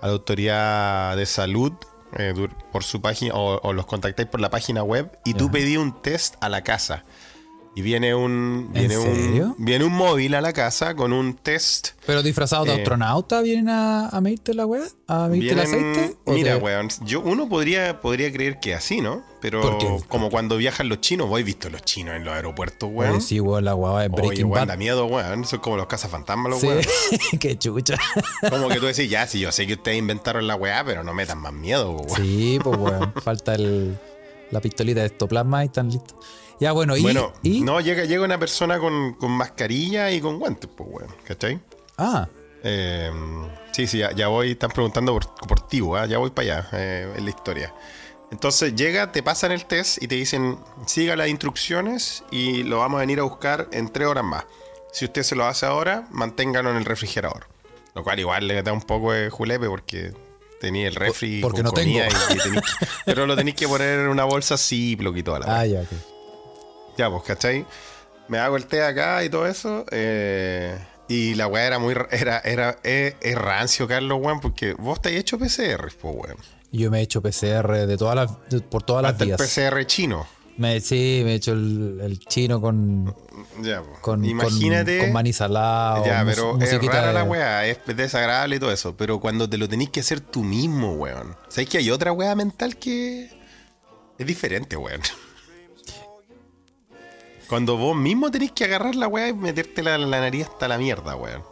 a 0.00 0.06
la 0.06 0.12
autoridad 0.12 1.16
de 1.16 1.26
salud 1.26 1.72
eh, 2.18 2.34
por 2.72 2.82
su 2.84 3.00
página, 3.00 3.34
o, 3.34 3.60
o 3.62 3.72
los 3.72 3.86
contactáis 3.86 4.28
por 4.28 4.40
la 4.40 4.50
página 4.50 4.82
web, 4.82 5.16
y 5.24 5.34
tú 5.34 5.48
pedí 5.50 5.76
un 5.76 6.00
test 6.02 6.34
a 6.40 6.48
la 6.48 6.62
casa. 6.62 7.04
Y 7.76 7.82
viene 7.82 8.14
un, 8.14 8.70
¿En 8.72 8.86
viene 8.86 8.94
serio? 8.96 9.54
un, 9.58 9.64
viene 9.64 9.84
un 9.84 9.92
móvil 9.92 10.34
a 10.36 10.40
la 10.40 10.52
casa 10.52 10.94
con 10.94 11.12
un 11.12 11.34
test 11.34 11.88
Pero 12.06 12.22
disfrazados 12.22 12.66
de 12.68 12.74
Eh. 12.74 12.76
astronauta 12.76 13.40
vienen 13.42 13.68
a, 13.68 14.08
a 14.10 14.20
medirte 14.20 14.54
la 14.54 14.64
weá, 14.64 14.84
a 15.08 15.26
medirte 15.26 15.60
el 15.60 15.66
Vienen- 15.66 15.90
aceite. 15.96 16.16
¿O 16.24 16.32
Mira, 16.34 16.56
weón, 16.58 16.88
yo, 17.04 17.20
uno 17.20 17.48
podría, 17.48 18.00
podría 18.00 18.32
creer 18.32 18.60
que 18.60 18.74
así, 18.74 19.00
¿no? 19.00 19.24
Pero 19.40 20.00
como 20.08 20.30
cuando 20.30 20.56
viajan 20.56 20.88
los 20.88 21.00
chinos, 21.00 21.28
vos 21.28 21.38
has 21.40 21.44
visto 21.44 21.68
los 21.68 21.82
chinos 21.82 22.14
en 22.14 22.24
los 22.24 22.32
aeropuertos, 22.32 22.88
weón. 22.92 23.14
Oye, 23.16 23.20
sí, 23.20 23.40
weón, 23.40 23.64
la 23.64 23.74
weá 23.74 24.04
es 24.06 24.10
Oye, 24.12 24.22
Breaking 24.22 24.46
weón, 24.46 24.60
Bad. 24.60 24.68
da 24.68 24.76
miedo, 24.76 25.06
weón. 25.06 25.44
Son 25.44 25.58
como 25.58 25.76
los 25.76 25.86
cazafantasmas, 25.86 26.50
los 26.52 26.60
Sí, 26.60 26.68
weón. 26.68 26.82
qué 27.40 27.58
chucha. 27.58 27.96
Como 28.50 28.68
que 28.68 28.76
tú 28.76 28.86
decís, 28.86 29.10
ya, 29.10 29.26
sí, 29.26 29.40
yo 29.40 29.50
sé 29.52 29.66
que 29.66 29.74
ustedes 29.74 29.98
inventaron 29.98 30.46
la 30.46 30.54
weá, 30.54 30.84
pero 30.84 31.02
no 31.02 31.12
metan 31.12 31.38
más 31.40 31.52
miedo, 31.52 31.90
weón. 31.90 32.08
Sí, 32.16 32.58
pues 32.62 32.78
weón. 32.78 33.12
Falta 33.22 33.54
el, 33.56 33.98
la 34.52 34.60
pistolita 34.60 35.00
de 35.00 35.06
estoplasma 35.06 35.64
y 35.64 35.66
están 35.66 35.90
listos. 35.90 36.14
Ya, 36.60 36.72
bueno, 36.72 36.96
y. 36.96 37.02
bueno, 37.02 37.32
y- 37.42 37.60
no, 37.62 37.80
llega, 37.80 38.04
llega 38.04 38.24
una 38.24 38.38
persona 38.38 38.78
con, 38.78 39.14
con 39.14 39.30
mascarilla 39.32 40.10
y 40.10 40.20
con 40.20 40.38
guantes, 40.38 40.70
pues, 40.74 40.88
weón. 40.92 41.10
¿Cachai? 41.26 41.60
Ah, 41.98 42.28
Eh, 42.62 43.10
sí, 43.72 43.86
sí, 43.86 43.98
ya, 43.98 44.12
ya 44.12 44.28
voy, 44.28 44.52
están 44.52 44.70
preguntando 44.70 45.12
por, 45.12 45.34
por 45.46 45.66
ti, 45.68 45.80
¿ah? 45.96 46.06
ya 46.06 46.18
voy 46.18 46.30
para 46.30 46.58
allá 46.58 46.68
eh, 46.72 47.12
en 47.16 47.24
la 47.24 47.30
historia. 47.30 47.74
Entonces 48.30 48.74
llega, 48.74 49.12
te 49.12 49.22
pasan 49.22 49.52
el 49.52 49.66
test 49.66 50.02
y 50.02 50.08
te 50.08 50.14
dicen, 50.14 50.58
siga 50.86 51.14
las 51.14 51.28
instrucciones 51.28 52.24
y 52.30 52.62
lo 52.62 52.78
vamos 52.78 52.98
a 52.98 53.00
venir 53.00 53.20
a 53.20 53.22
buscar 53.24 53.68
en 53.70 53.88
tres 53.92 54.08
horas 54.08 54.24
más. 54.24 54.44
Si 54.92 55.04
usted 55.04 55.22
se 55.22 55.36
lo 55.36 55.44
hace 55.44 55.66
ahora, 55.66 56.08
manténgalo 56.10 56.70
en 56.70 56.76
el 56.76 56.84
refrigerador. 56.84 57.46
Lo 57.94 58.02
cual 58.02 58.18
igual 58.18 58.48
le 58.48 58.62
da 58.62 58.72
un 58.72 58.80
poco 58.82 59.12
de 59.12 59.28
julepe 59.30 59.68
porque 59.68 60.12
tenía 60.60 60.88
el 60.88 60.94
refri 60.94 61.40
Porque 61.42 61.62
no 61.62 61.70
tengo. 61.70 61.98
y- 61.98 62.00
pero 63.04 63.26
lo 63.26 63.36
tenéis 63.36 63.56
que 63.56 63.68
poner 63.68 64.00
en 64.00 64.08
una 64.08 64.24
bolsa 64.24 64.56
Ziploc 64.56 65.16
y 65.16 65.22
toda 65.22 65.40
la 65.40 65.60
ah, 65.60 65.66
ya, 65.66 65.80
ok. 65.82 65.88
Ya, 66.96 67.10
pues, 67.10 67.22
¿cachai? 67.24 67.66
Me 68.28 68.38
hago 68.38 68.56
el 68.56 68.66
té 68.66 68.82
acá 68.82 69.22
y 69.24 69.28
todo 69.28 69.46
eso. 69.46 69.84
eh, 69.90 70.78
y 71.08 71.34
la 71.34 71.46
weá 71.46 71.66
era 71.66 71.78
muy. 71.78 71.94
ra- 71.94 72.08
Era, 72.10 72.38
era, 72.40 72.78
es, 72.82 73.14
es 73.20 73.34
rancio, 73.36 73.86
Carlos, 73.86 74.18
weón, 74.22 74.40
porque 74.40 74.74
vos 74.74 75.00
te 75.02 75.10
has 75.10 75.14
hecho 75.16 75.38
PCR, 75.38 75.92
pues, 76.00 76.14
weón. 76.16 76.36
Yo 76.72 76.90
me 76.90 76.98
he 77.00 77.02
hecho 77.02 77.20
PCR 77.22 77.86
de 77.86 77.96
todas 77.96 78.16
las, 78.16 78.30
de- 78.50 78.60
por 78.60 78.82
todas 78.82 79.02
las 79.02 79.20
el 79.20 79.26
vías. 79.28 79.40
PCR 79.40 79.84
chino. 79.86 80.26
Me, 80.56 80.80
sí, 80.80 81.22
me 81.24 81.32
he 81.32 81.34
hecho 81.34 81.52
el, 81.52 82.00
el 82.02 82.18
chino 82.20 82.60
con, 82.60 83.12
Ya, 83.60 83.82
pues. 83.82 83.98
con, 84.00 84.24
Imagínate. 84.24 84.98
con, 84.98 85.06
con 85.08 85.12
maní 85.14 85.32
salado, 85.32 86.06
ya, 86.06 86.24
mus- 86.24 86.34
pero 86.34 86.50
es 86.52 86.58
musiquita 86.60 87.00
rara 87.00 87.12
la 87.12 87.24
weá, 87.24 87.66
es 87.66 87.78
desagradable 87.86 88.56
y 88.56 88.58
todo 88.60 88.70
eso. 88.72 88.96
Pero 88.96 89.18
cuando 89.20 89.48
te 89.50 89.58
lo 89.58 89.68
tenés 89.68 89.90
que 89.90 90.00
hacer 90.00 90.20
tú 90.20 90.42
mismo, 90.44 90.94
weón. 90.94 91.36
¿Sabes 91.48 91.68
que 91.68 91.78
hay 91.78 91.90
otra 91.90 92.12
weá 92.12 92.34
mental 92.36 92.76
que 92.76 93.30
es 94.18 94.26
diferente, 94.26 94.76
weón? 94.76 95.00
Cuando 97.54 97.76
vos 97.76 97.96
mismo 97.96 98.30
tenés 98.32 98.50
que 98.50 98.64
agarrar 98.64 98.96
la 98.96 99.06
weá 99.06 99.28
y 99.28 99.32
meterte 99.32 99.80
la, 99.82 99.96
la 99.96 100.20
nariz 100.20 100.46
hasta 100.46 100.66
la 100.66 100.76
mierda, 100.76 101.14
weón. 101.14 101.42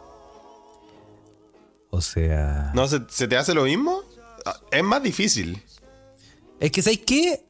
O 1.89 2.01
sea. 2.01 2.71
¿No 2.73 2.87
se, 2.89 2.99
se 3.09 3.27
te 3.27 3.37
hace 3.37 3.53
lo 3.53 3.63
mismo? 3.63 4.01
Ah, 4.45 4.57
Es 4.71 4.83
más 4.83 5.01
difícil. 5.01 5.63
Es 6.59 6.71
que, 6.71 6.81
¿sabes 6.81 6.99
qué? 7.05 7.31
Eh, 7.33 7.41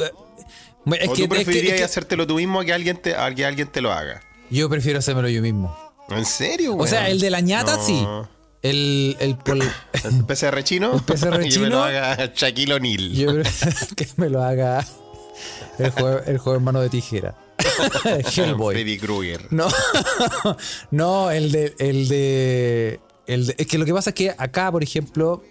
Es 0.00 0.10
¿O 0.86 0.86
que, 0.86 1.06
tú 1.06 1.14
que- 1.14 1.28
preferirías 1.28 1.74
es 1.74 1.78
que 1.78 1.84
hacértelo 1.84 2.26
tú 2.26 2.34
mismo 2.34 2.60
a 2.60 2.64
que 2.64 2.72
alguien 2.72 2.96
te, 2.96 3.14
a 3.14 3.32
que 3.32 3.46
alguien 3.46 3.68
te 3.68 3.80
lo 3.80 3.92
haga? 3.92 4.20
yo 4.50 4.68
prefiero 4.68 4.98
hacérmelo 4.98 5.28
yo 5.28 5.40
mismo. 5.40 5.76
¿En 6.10 6.24
serio, 6.24 6.76
O 6.76 6.86
sea, 6.88 7.00
weón? 7.02 7.12
el 7.12 7.20
de 7.20 7.30
la 7.30 7.40
ñata, 7.40 7.76
No. 7.76 7.82
sí. 7.84 8.04
El, 8.62 9.16
el, 9.20 9.36
pol- 9.38 9.62
¿El 10.04 10.24
PCR 10.24 10.64
chino? 10.64 11.00
PCR 11.06 11.44
Y 11.46 11.58
me 11.60 11.68
lo 11.68 11.80
haga 11.84 12.32
Shaquille 12.34 12.74
O'Neal. 12.74 13.12
que 13.96 14.08
me 14.16 14.28
lo 14.30 14.42
haga 14.42 14.84
el 15.78 15.90
joven, 15.92 16.18
el 16.26 16.38
joven 16.38 16.62
mano 16.64 16.80
de 16.80 16.88
tijera. 16.88 17.36
Hellboy. 18.36 18.74
Freddy 18.74 18.98
Krueger. 18.98 19.46
No, 19.52 19.66
no, 20.90 21.30
el 21.30 21.52
de, 21.52 21.74
el 21.78 22.08
de, 22.08 23.00
el 23.26 23.46
de- 23.46 23.54
Es 23.58 23.66
que 23.66 23.78
lo 23.78 23.84
que 23.84 23.92
pasa 23.92 24.10
es 24.10 24.14
que 24.14 24.34
acá, 24.36 24.70
por 24.70 24.82
ejemplo, 24.82 25.42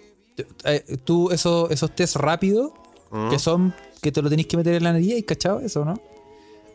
eh, 0.64 0.98
tú 1.04 1.30
esos, 1.30 1.70
esos 1.70 1.94
test 1.94 2.16
rápidos, 2.16 2.72
¿Mm? 3.10 3.30
que 3.30 3.38
son 3.38 3.74
que 4.02 4.12
te 4.12 4.20
lo 4.20 4.28
tenés 4.28 4.46
que 4.46 4.56
meter 4.56 4.74
en 4.74 4.84
la 4.84 4.92
nariz, 4.92 5.16
¿y 5.16 5.22
cachado 5.22 5.60
eso, 5.60 5.84
no? 5.84 6.00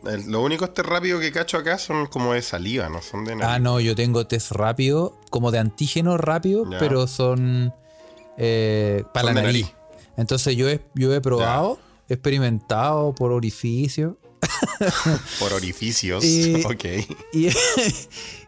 El- 0.06 0.30
lo 0.32 0.40
único 0.42 0.64
este 0.64 0.82
rápido 0.82 1.20
que 1.20 1.30
cacho 1.30 1.58
acá 1.58 1.76
son 1.78 2.06
como 2.06 2.32
de 2.32 2.40
saliva, 2.42 2.88
no 2.88 3.02
son 3.02 3.24
de 3.24 3.36
nada. 3.36 3.54
Ah, 3.54 3.58
no, 3.58 3.80
yo 3.80 3.94
tengo 3.94 4.26
test 4.26 4.50
rápido, 4.52 5.18
como 5.30 5.50
de 5.50 5.58
antígeno 5.58 6.16
rápido, 6.16 6.64
Ya. 6.70 6.78
pero 6.78 7.06
son 7.06 7.72
eh, 8.38 9.04
para 9.12 9.26
Son 9.28 9.34
la 9.36 9.42
nariz. 9.42 9.66
nariz. 9.66 9.76
Entonces 10.16 10.56
yo 10.56 10.68
he, 10.68 10.80
yo 10.94 11.14
he 11.14 11.20
probado, 11.20 11.78
experimentado 12.08 13.14
por 13.14 13.32
orificio. 13.32 14.18
Por 15.38 15.52
orificios. 15.52 16.24
Y- 16.24 16.54
ok. 16.64 16.84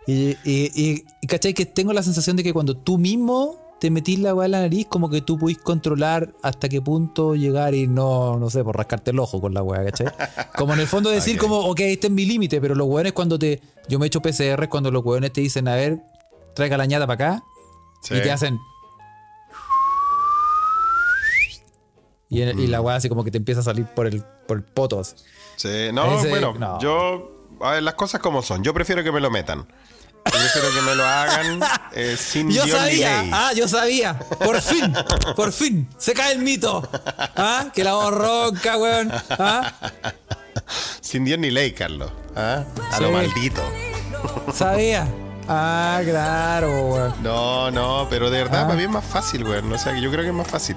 Y, 0.04 0.36
y, 0.44 1.04
¿cachai? 1.28 1.54
Que 1.54 1.64
tengo 1.64 1.92
la 1.92 2.02
sensación 2.02 2.34
de 2.36 2.42
que 2.42 2.52
cuando 2.52 2.76
tú 2.76 2.98
mismo 2.98 3.56
te 3.80 3.88
metís 3.88 4.18
la 4.18 4.34
weá 4.34 4.46
en 4.46 4.50
la 4.50 4.60
nariz, 4.62 4.86
como 4.88 5.08
que 5.08 5.20
tú 5.20 5.38
pudís 5.38 5.58
controlar 5.58 6.34
hasta 6.42 6.68
qué 6.68 6.82
punto 6.82 7.36
llegar 7.36 7.72
y 7.76 7.86
no, 7.86 8.36
no 8.36 8.50
sé, 8.50 8.64
por 8.64 8.76
rascarte 8.76 9.12
el 9.12 9.20
ojo 9.20 9.40
con 9.40 9.54
la 9.54 9.62
weá, 9.62 9.84
¿cachai? 9.84 10.08
Como 10.56 10.74
en 10.74 10.80
el 10.80 10.88
fondo 10.88 11.08
decir 11.08 11.36
Ok. 11.36 11.40
como, 11.42 11.58
ok, 11.60 11.80
este 11.80 12.08
es 12.08 12.12
mi 12.12 12.24
límite, 12.26 12.60
pero 12.60 12.74
los 12.74 12.88
weones 12.88 13.12
cuando 13.12 13.38
te... 13.38 13.60
Yo 13.88 14.00
me 14.00 14.06
he 14.06 14.08
hecho 14.08 14.20
PCR 14.20 14.68
cuando 14.68 14.90
los 14.90 15.04
weones 15.04 15.32
te 15.32 15.40
dicen, 15.40 15.68
a 15.68 15.76
ver, 15.76 16.00
traiga 16.56 16.76
la 16.76 16.86
ñata 16.86 17.06
para 17.06 17.34
acá 17.36 17.44
Sí. 18.02 18.14
y 18.16 18.22
te 18.22 18.32
hacen... 18.32 18.58
Y, 22.32 22.66
la 22.66 22.80
weá 22.80 22.96
así 22.96 23.08
como 23.08 23.24
que 23.24 23.30
te 23.30 23.38
empieza 23.38 23.60
a 23.60 23.64
salir 23.64 23.84
por 23.86 24.06
el, 24.06 24.22
por 24.46 24.56
el 24.56 24.62
poto. 24.64 25.00
así. 25.00 25.14
Sí, 25.56 25.90
no, 25.92 26.18
Ese- 26.18 26.28
bueno, 26.30 26.54
no. 26.58 26.80
yo. 26.80 27.46
A 27.60 27.72
ver, 27.72 27.82
las 27.82 27.94
cosas 27.94 28.20
como 28.20 28.42
son. 28.42 28.64
Yo 28.64 28.72
prefiero 28.74 29.04
que 29.04 29.12
me 29.12 29.20
lo 29.20 29.30
metan. 29.30 29.66
Yo 30.24 30.32
prefiero 30.32 30.68
que 30.74 30.80
me 30.82 30.94
lo 30.94 31.04
hagan 31.04 31.60
eh, 31.92 32.16
sin 32.18 32.48
Yo 32.50 32.66
sabía, 32.66 33.24
ah, 33.32 33.52
yo 33.54 33.66
sabía. 33.68 34.18
Por 34.18 34.60
fin, 34.60 34.92
por 35.36 35.52
fin, 35.52 35.88
se 35.98 36.12
cae 36.14 36.32
el 36.32 36.38
mito. 36.40 36.88
¿Ah? 37.36 37.66
Que 37.74 37.84
la 37.84 37.94
voz 37.94 38.12
ronca, 38.14 38.78
weón. 38.78 39.12
¿Ah? 39.30 39.72
Sin 41.00 41.24
Dios 41.24 41.38
ni 41.38 41.50
ley, 41.50 41.72
Carlos. 41.72 42.10
¿Ah? 42.36 42.64
A 42.90 42.96
Sí. 42.96 43.02
lo 43.02 43.10
maldito. 43.12 43.62
Sabía. 44.52 45.06
Ah, 45.48 46.00
claro, 46.04 46.86
weón. 46.86 47.14
No, 47.22 47.70
no, 47.70 48.06
pero 48.08 48.30
de 48.30 48.38
verdad 48.44 48.62
Ah. 48.62 48.66
para 48.66 48.76
mí 48.76 48.84
es 48.84 48.90
más 48.90 49.04
fácil, 49.04 49.44
weón. 49.44 49.72
O 49.72 49.78
sea, 49.78 49.98
yo 49.98 50.10
creo 50.10 50.22
que 50.22 50.28
es 50.28 50.34
más 50.34 50.48
fácil. 50.48 50.76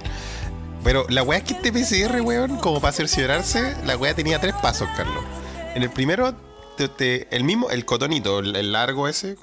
Pero 0.86 1.06
la 1.10 1.24
weá 1.24 1.40
es 1.40 1.44
que 1.44 1.54
este 1.56 1.74
PCR, 1.74 2.22
weón, 2.22 2.58
como 2.58 2.80
para 2.80 2.94
cerciorarse, 2.94 3.76
la 3.86 3.98
weá 3.98 4.14
tenía 4.14 4.40
tres 4.40 4.54
pasos, 4.62 4.88
Carlos. 4.96 5.24
En 5.74 5.82
el 5.84 5.90
primero, 5.90 6.34
te- 6.78 6.88
te- 6.88 7.28
el 7.36 7.44
mismo, 7.44 7.70
el 7.72 7.84
cotonito, 7.86 8.40
el, 8.40 8.56
el 8.56 8.72
largo 8.72 9.08
ese, 9.08 9.36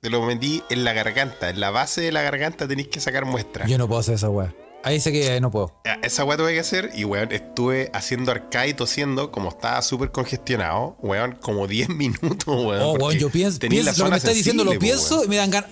te 0.00 0.08
lo 0.10 0.22
metí 0.22 0.62
en 0.70 0.84
la 0.84 0.94
garganta. 0.94 1.50
En 1.50 1.60
la 1.60 1.70
base 1.70 2.00
de 2.00 2.10
la 2.10 2.22
garganta 2.22 2.66
tenéis 2.66 2.88
que 2.88 3.00
sacar 3.00 3.26
muestra. 3.26 3.66
Yo 3.66 3.76
no 3.78 3.86
puedo 3.86 4.00
hacer 4.00 4.14
esa 4.14 4.30
weá. 4.30 4.54
Ahí 4.82 4.98
sé 4.98 5.12
que 5.12 5.28
ahí 5.30 5.40
no 5.40 5.50
puedo. 5.50 5.74
Esa 6.02 6.24
weá 6.24 6.38
tuve 6.38 6.54
que 6.54 6.60
hacer 6.60 6.90
y, 6.94 7.04
weón, 7.04 7.32
estuve 7.32 7.90
haciendo 7.92 8.32
arcade 8.32 8.68
y 8.68 8.74
tosiendo 8.74 9.30
como 9.30 9.50
estaba 9.50 9.82
súper 9.82 10.10
congestionado, 10.10 10.96
weón, 11.00 11.32
como 11.40 11.66
10 11.66 11.90
minutos, 11.90 12.46
weón. 12.46 12.80
Oh, 12.82 12.92
weón, 12.94 13.18
yo 13.18 13.28
pienso, 13.28 13.58
lo 13.62 13.68
que 13.68 14.10
me 14.10 14.16
estás 14.16 14.34
diciendo, 14.34 14.64
lo 14.64 14.78
pienso 14.78 15.16
weón. 15.16 15.26
y 15.26 15.28
me 15.28 15.36
dan 15.36 15.50
ganas. 15.50 15.70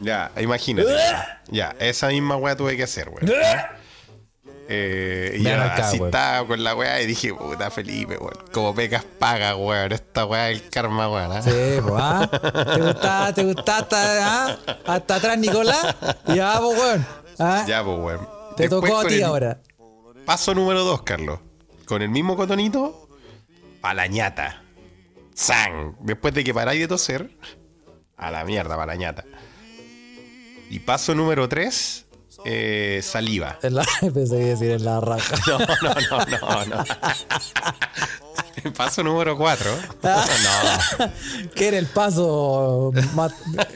Ya, 0.00 0.30
imagínate. 0.40 0.88
ya, 1.50 1.76
esa 1.80 2.08
misma 2.08 2.36
weá 2.36 2.56
tuve 2.56 2.78
que 2.78 2.84
hacer, 2.84 3.10
weón. 3.10 3.30
Eh, 4.74 5.36
y 5.38 5.44
Vean 5.44 5.58
yo 5.58 5.64
acá, 5.66 5.88
así 5.88 6.02
estaba 6.02 6.46
con 6.46 6.64
la 6.64 6.74
weá 6.74 7.02
y 7.02 7.06
dije, 7.06 7.34
puta 7.34 7.70
Felipe, 7.70 8.16
weón. 8.16 8.32
Como 8.52 8.74
pecas 8.74 9.04
paga, 9.04 9.54
weón. 9.54 9.92
Esta 9.92 10.24
weá 10.24 10.50
es 10.50 10.62
el 10.62 10.70
karma, 10.70 11.10
weón. 11.10 11.30
¿ah? 11.30 11.42
Sí, 11.42 11.50
pues, 11.82 11.94
¿ah? 11.98 12.30
¿Te 12.74 12.80
gusta, 12.80 13.34
te 13.34 13.44
gusta 13.44 13.78
hasta, 13.78 14.46
¿ah? 14.46 14.58
hasta 14.86 15.14
atrás, 15.16 15.36
Nicolás? 15.36 15.94
Ya, 16.34 16.58
pues, 16.58 16.78
weón. 16.78 17.06
¿Ah? 17.38 17.64
Ya, 17.68 17.84
pues, 17.84 17.98
weón. 17.98 18.28
Te 18.56 18.62
Después, 18.62 18.90
tocó 18.90 19.00
a 19.00 19.04
ti 19.04 19.20
ahora. 19.20 19.60
Paso 20.24 20.54
número 20.54 20.84
dos, 20.84 21.02
Carlos. 21.02 21.40
Con 21.84 22.00
el 22.00 22.08
mismo 22.08 22.34
cotonito, 22.34 23.10
a 23.82 23.92
la 23.92 24.06
ñata. 24.06 24.62
¡San! 25.34 25.96
Después 26.00 26.32
de 26.32 26.44
que 26.44 26.54
paráis 26.54 26.80
de 26.80 26.88
toser, 26.88 27.30
a 28.16 28.30
la 28.30 28.44
mierda, 28.46 28.76
para 28.76 28.86
la 28.86 28.96
ñata. 28.96 29.24
Y 30.70 30.78
paso 30.78 31.14
número 31.14 31.46
tres, 31.46 32.01
eh, 32.44 33.00
saliva. 33.02 33.58
En 33.62 33.74
la, 33.74 33.84
pensé 34.00 34.38
que 34.38 34.44
decir 34.44 34.70
en 34.70 34.84
la 34.84 35.00
raja. 35.00 35.34
No, 35.46 35.58
no, 35.58 35.66
no, 36.10 36.64
no, 36.66 36.76
no. 36.76 36.84
paso 38.76 39.02
número 39.02 39.36
4. 39.36 39.70
no. 40.02 41.50
que 41.54 41.68
era 41.68 41.78
el 41.78 41.86
paso 41.86 42.92
más 43.14 43.32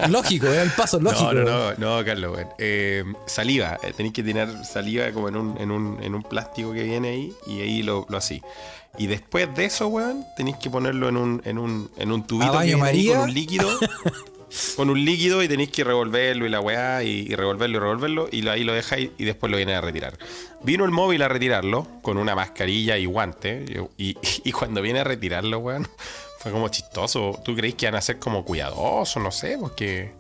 lógico, 0.08 0.46
era 0.46 0.62
el 0.62 0.70
paso 0.70 1.00
lógico. 1.00 1.32
No, 1.32 1.42
no, 1.44 1.74
no, 1.74 1.98
no 1.98 2.04
Carlos. 2.04 2.38
Eh, 2.58 3.04
saliva. 3.26 3.78
Eh, 3.82 3.92
tenéis 3.96 4.14
que 4.14 4.22
tener 4.22 4.64
saliva 4.64 5.10
como 5.12 5.28
en 5.28 5.36
un, 5.36 5.56
en, 5.60 5.70
un, 5.70 5.98
en 6.02 6.14
un 6.14 6.22
plástico 6.22 6.72
que 6.72 6.84
viene 6.84 7.08
ahí 7.08 7.32
y 7.46 7.60
ahí 7.60 7.82
lo, 7.82 8.06
lo 8.08 8.16
así. 8.16 8.42
Y 8.98 9.08
después 9.08 9.54
de 9.54 9.66
eso, 9.66 9.88
weón, 9.88 10.24
tenéis 10.36 10.56
que 10.56 10.70
ponerlo 10.70 11.08
en 11.08 11.16
un, 11.16 11.42
en 11.44 11.58
un, 11.58 11.90
en 11.98 12.12
un 12.12 12.26
tubito 12.26 12.52
¿A 12.52 12.56
baño 12.56 12.76
que 12.76 12.82
María? 12.82 13.16
con 13.16 13.24
un 13.24 13.34
líquido. 13.34 13.68
Con 14.76 14.90
un 14.90 15.04
líquido 15.04 15.42
y 15.42 15.48
tenéis 15.48 15.70
que 15.70 15.84
revolverlo 15.84 16.46
y 16.46 16.48
la 16.48 16.60
weá 16.60 17.02
y, 17.02 17.26
y 17.28 17.34
revolverlo 17.34 17.76
y 17.76 17.80
revolverlo 17.80 18.28
y 18.30 18.46
ahí 18.48 18.64
lo 18.64 18.72
dejáis 18.72 19.10
y 19.18 19.24
después 19.24 19.50
lo 19.50 19.56
viene 19.56 19.74
a 19.74 19.80
retirar. 19.80 20.18
Vino 20.62 20.84
el 20.84 20.90
móvil 20.90 21.22
a 21.22 21.28
retirarlo 21.28 21.86
con 22.02 22.16
una 22.16 22.34
mascarilla 22.34 22.96
y 22.96 23.06
guante 23.06 23.64
y, 23.96 24.16
y 24.44 24.52
cuando 24.52 24.82
viene 24.82 25.00
a 25.00 25.04
retirarlo, 25.04 25.58
weón, 25.58 25.88
fue 26.38 26.52
como 26.52 26.68
chistoso. 26.68 27.40
¿Tú 27.44 27.56
creéis 27.56 27.74
que 27.74 27.86
van 27.86 27.96
a 27.96 28.00
ser 28.00 28.18
como 28.18 28.44
cuidadosos? 28.44 29.22
No 29.22 29.32
sé, 29.32 29.56
porque... 29.58 30.12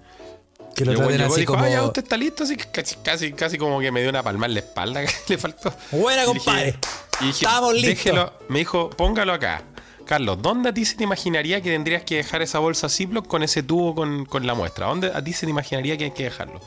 que 0.74 0.84
lo 0.84 0.94
traten 0.94 1.20
así 1.22 1.40
dijo, 1.40 1.54
como. 1.54 1.64
ah, 1.64 1.68
ya 1.68 1.82
usted 1.84 2.02
está 2.02 2.16
listo, 2.16 2.44
así 2.44 2.56
que 2.56 2.64
casi, 2.70 2.96
casi, 2.96 3.32
casi 3.32 3.58
como 3.58 3.80
que 3.80 3.92
me 3.92 4.00
dio 4.00 4.10
una 4.10 4.22
palma 4.22 4.46
en 4.46 4.54
la 4.54 4.60
espalda 4.60 5.04
que 5.04 5.12
le 5.28 5.38
faltó. 5.38 5.72
Buena, 5.92 6.24
compadre. 6.24 6.74
Dije, 7.20 7.44
Estamos 7.46 7.74
listos. 7.74 7.90
déjelo. 7.90 8.32
Me 8.48 8.58
dijo, 8.58 8.90
póngalo 8.90 9.32
acá. 9.32 9.62
Carlos, 10.06 10.38
¿dónde 10.40 10.68
a 10.70 10.72
ti 10.74 10.84
se 10.84 10.96
te 10.96 11.04
imaginaría 11.04 11.60
que 11.60 11.70
tendrías 11.70 12.02
que 12.02 12.16
dejar 12.16 12.40
esa 12.40 12.60
bolsa 12.60 12.88
Ziploc 12.88 13.26
con 13.26 13.42
ese 13.42 13.62
tubo 13.62 13.94
con, 13.94 14.24
con 14.24 14.46
la 14.46 14.54
muestra? 14.54 14.86
¿Dónde 14.86 15.10
a 15.12 15.22
ti 15.22 15.32
se 15.32 15.46
te 15.46 15.50
imaginaría 15.50 15.98
que 15.98 16.04
hay 16.04 16.10
que 16.12 16.24
dejarlo? 16.24 16.60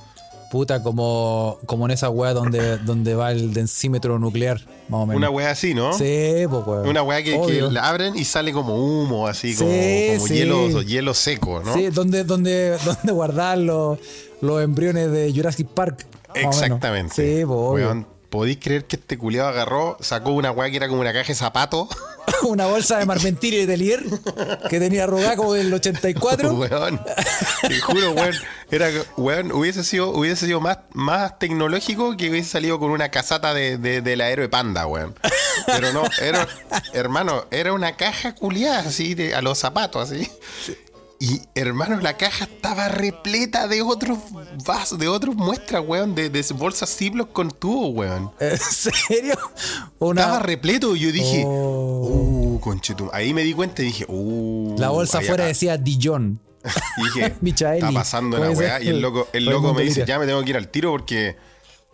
Puta, 0.51 0.81
como, 0.81 1.59
como 1.65 1.85
en 1.85 1.91
esa 1.91 2.09
weá 2.09 2.33
donde, 2.33 2.77
donde 2.79 3.13
va 3.13 3.31
el 3.31 3.53
densímetro 3.53 4.17
nuclear, 4.17 4.59
más 4.89 5.01
o 5.01 5.05
menos. 5.05 5.17
Una 5.17 5.29
weá 5.29 5.51
así, 5.51 5.75
¿no? 5.75 5.93
Sí, 5.93 6.45
pues 6.49 6.65
weón. 6.65 6.87
Una 6.87 7.03
weá 7.03 7.23
que, 7.23 7.61
la 7.71 7.87
abren 7.87 8.17
y 8.17 8.25
sale 8.25 8.51
como 8.51 8.75
humo, 8.75 9.27
así, 9.27 9.55
como, 9.55 9.69
Sí, 9.69 10.07
como 10.15 10.27
sí. 10.27 10.33
hielo, 10.33 10.81
hielo 10.81 11.13
seco, 11.13 11.61
¿no? 11.63 11.73
Sí, 11.73 11.87
donde, 11.89 12.23
donde, 12.23 12.77
donde 12.85 13.11
guardar 13.11 13.59
los, 13.59 13.99
los 14.41 14.63
embriones 14.63 15.11
de 15.11 15.31
Jurassic 15.31 15.67
Park. 15.67 16.07
Exactamente. 16.33 17.13
Sí, 17.13 17.45
pues 17.45 17.85
¿Podéis 18.29 18.59
creer 18.61 18.85
que 18.85 18.95
este 18.95 19.17
culiado 19.17 19.49
agarró, 19.49 19.97
sacó 20.01 20.31
una 20.31 20.51
weá 20.51 20.69
que 20.69 20.77
era 20.77 20.87
como 20.87 21.01
una 21.01 21.11
caja 21.11 21.29
de 21.29 21.35
zapatos? 21.35 21.89
Una 22.43 22.67
bolsa 22.67 22.99
de 22.99 23.05
Marmentiri 23.05 23.57
y 23.57 23.65
Delier 23.65 24.01
que 24.69 24.79
tenía 24.79 25.05
arrugada 25.05 25.35
como 25.35 25.53
del 25.53 25.73
84. 25.73 26.53
Weón, 26.53 27.01
te 27.67 27.79
juro, 27.81 28.11
weón. 28.11 28.35
Era, 28.71 28.89
weón, 29.17 29.51
hubiese 29.51 29.83
sido, 29.83 30.11
hubiese 30.11 30.45
sido 30.45 30.61
más, 30.61 30.77
más 30.93 31.37
tecnológico 31.39 32.15
que 32.15 32.29
hubiese 32.29 32.49
salido 32.49 32.79
con 32.79 32.91
una 32.91 33.09
casata 33.09 33.53
de, 33.53 33.77
de, 33.77 34.01
del 34.01 34.21
aero 34.21 34.43
de 34.43 34.49
panda, 34.49 34.85
weón. 34.85 35.15
Pero 35.65 35.91
no, 35.91 36.03
era, 36.21 36.47
hermano, 36.93 37.45
era 37.51 37.73
una 37.73 37.97
caja 37.97 38.35
culiada, 38.35 38.79
así, 38.79 39.15
de, 39.15 39.33
a 39.33 39.41
los 39.41 39.57
zapatos, 39.57 40.11
así. 40.11 40.29
Y, 41.21 41.41
hermano, 41.53 41.99
la 41.99 42.15
caja 42.15 42.45
estaba 42.45 42.87
repleta 42.87 43.67
de 43.67 43.81
otros 43.81 44.17
vasos, 44.65 44.97
de 44.97 45.09
otros 45.09 45.35
muestras, 45.35 45.83
weón, 45.85 46.15
de, 46.15 46.29
de 46.29 46.45
bolsas 46.53 46.95
Ziploc 46.95 47.33
con 47.33 47.51
tubo, 47.51 47.89
weón. 47.89 48.31
¿En 48.39 48.57
serio? 48.57 49.35
Una, 49.99 50.21
Estaba 50.21 50.39
repleto 50.39 50.95
y 50.95 50.99
yo 51.01 51.11
dije, 51.11 51.43
Oh. 51.45 52.55
uh, 52.55 52.59
conchetum. 52.61 53.09
Ahí 53.11 53.33
me 53.33 53.43
di 53.43 53.53
cuenta 53.53 53.81
y 53.81 53.85
dije, 53.85 54.05
uh. 54.07 54.77
la 54.79 54.91
bolsa 54.91 55.17
afuera 55.17 55.43
decía 55.43 55.77
Dijon. 55.77 56.39
y 56.97 57.03
dije, 57.03 57.35
está 57.75 57.91
pasando 57.91 58.37
¿Cómo 58.37 58.51
la 58.51 58.57
weá. 58.57 58.81
Y 58.81 58.87
el 58.87 59.01
loco, 59.01 59.27
el 59.33 59.43
loco 59.43 59.73
me 59.73 59.83
dice, 59.83 60.05
ya 60.05 60.19
me 60.19 60.25
tengo 60.25 60.41
que 60.43 60.51
ir 60.51 60.57
al 60.57 60.69
tiro 60.69 60.91
porque. 60.91 61.35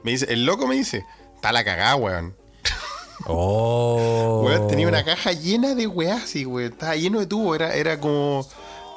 Me 0.03 0.11
dice, 0.11 0.31
el 0.31 0.45
loco 0.45 0.67
me 0.67 0.75
dice, 0.75 1.03
está 1.35 1.51
la 1.51 1.63
cagada, 1.63 1.95
weón. 1.95 2.35
Oh. 3.27 4.43
Weón, 4.45 4.67
tenía 4.67 4.87
una 4.87 5.03
caja 5.03 5.31
llena 5.31 5.73
de 5.73 5.87
weá, 5.87 6.17
así, 6.17 6.45
weón. 6.45 6.73
Estaba 6.73 6.95
lleno 6.95 7.19
de 7.19 7.25
tubo. 7.25 7.55
Era, 7.55 7.73
era 7.73 7.99
como. 7.99 8.45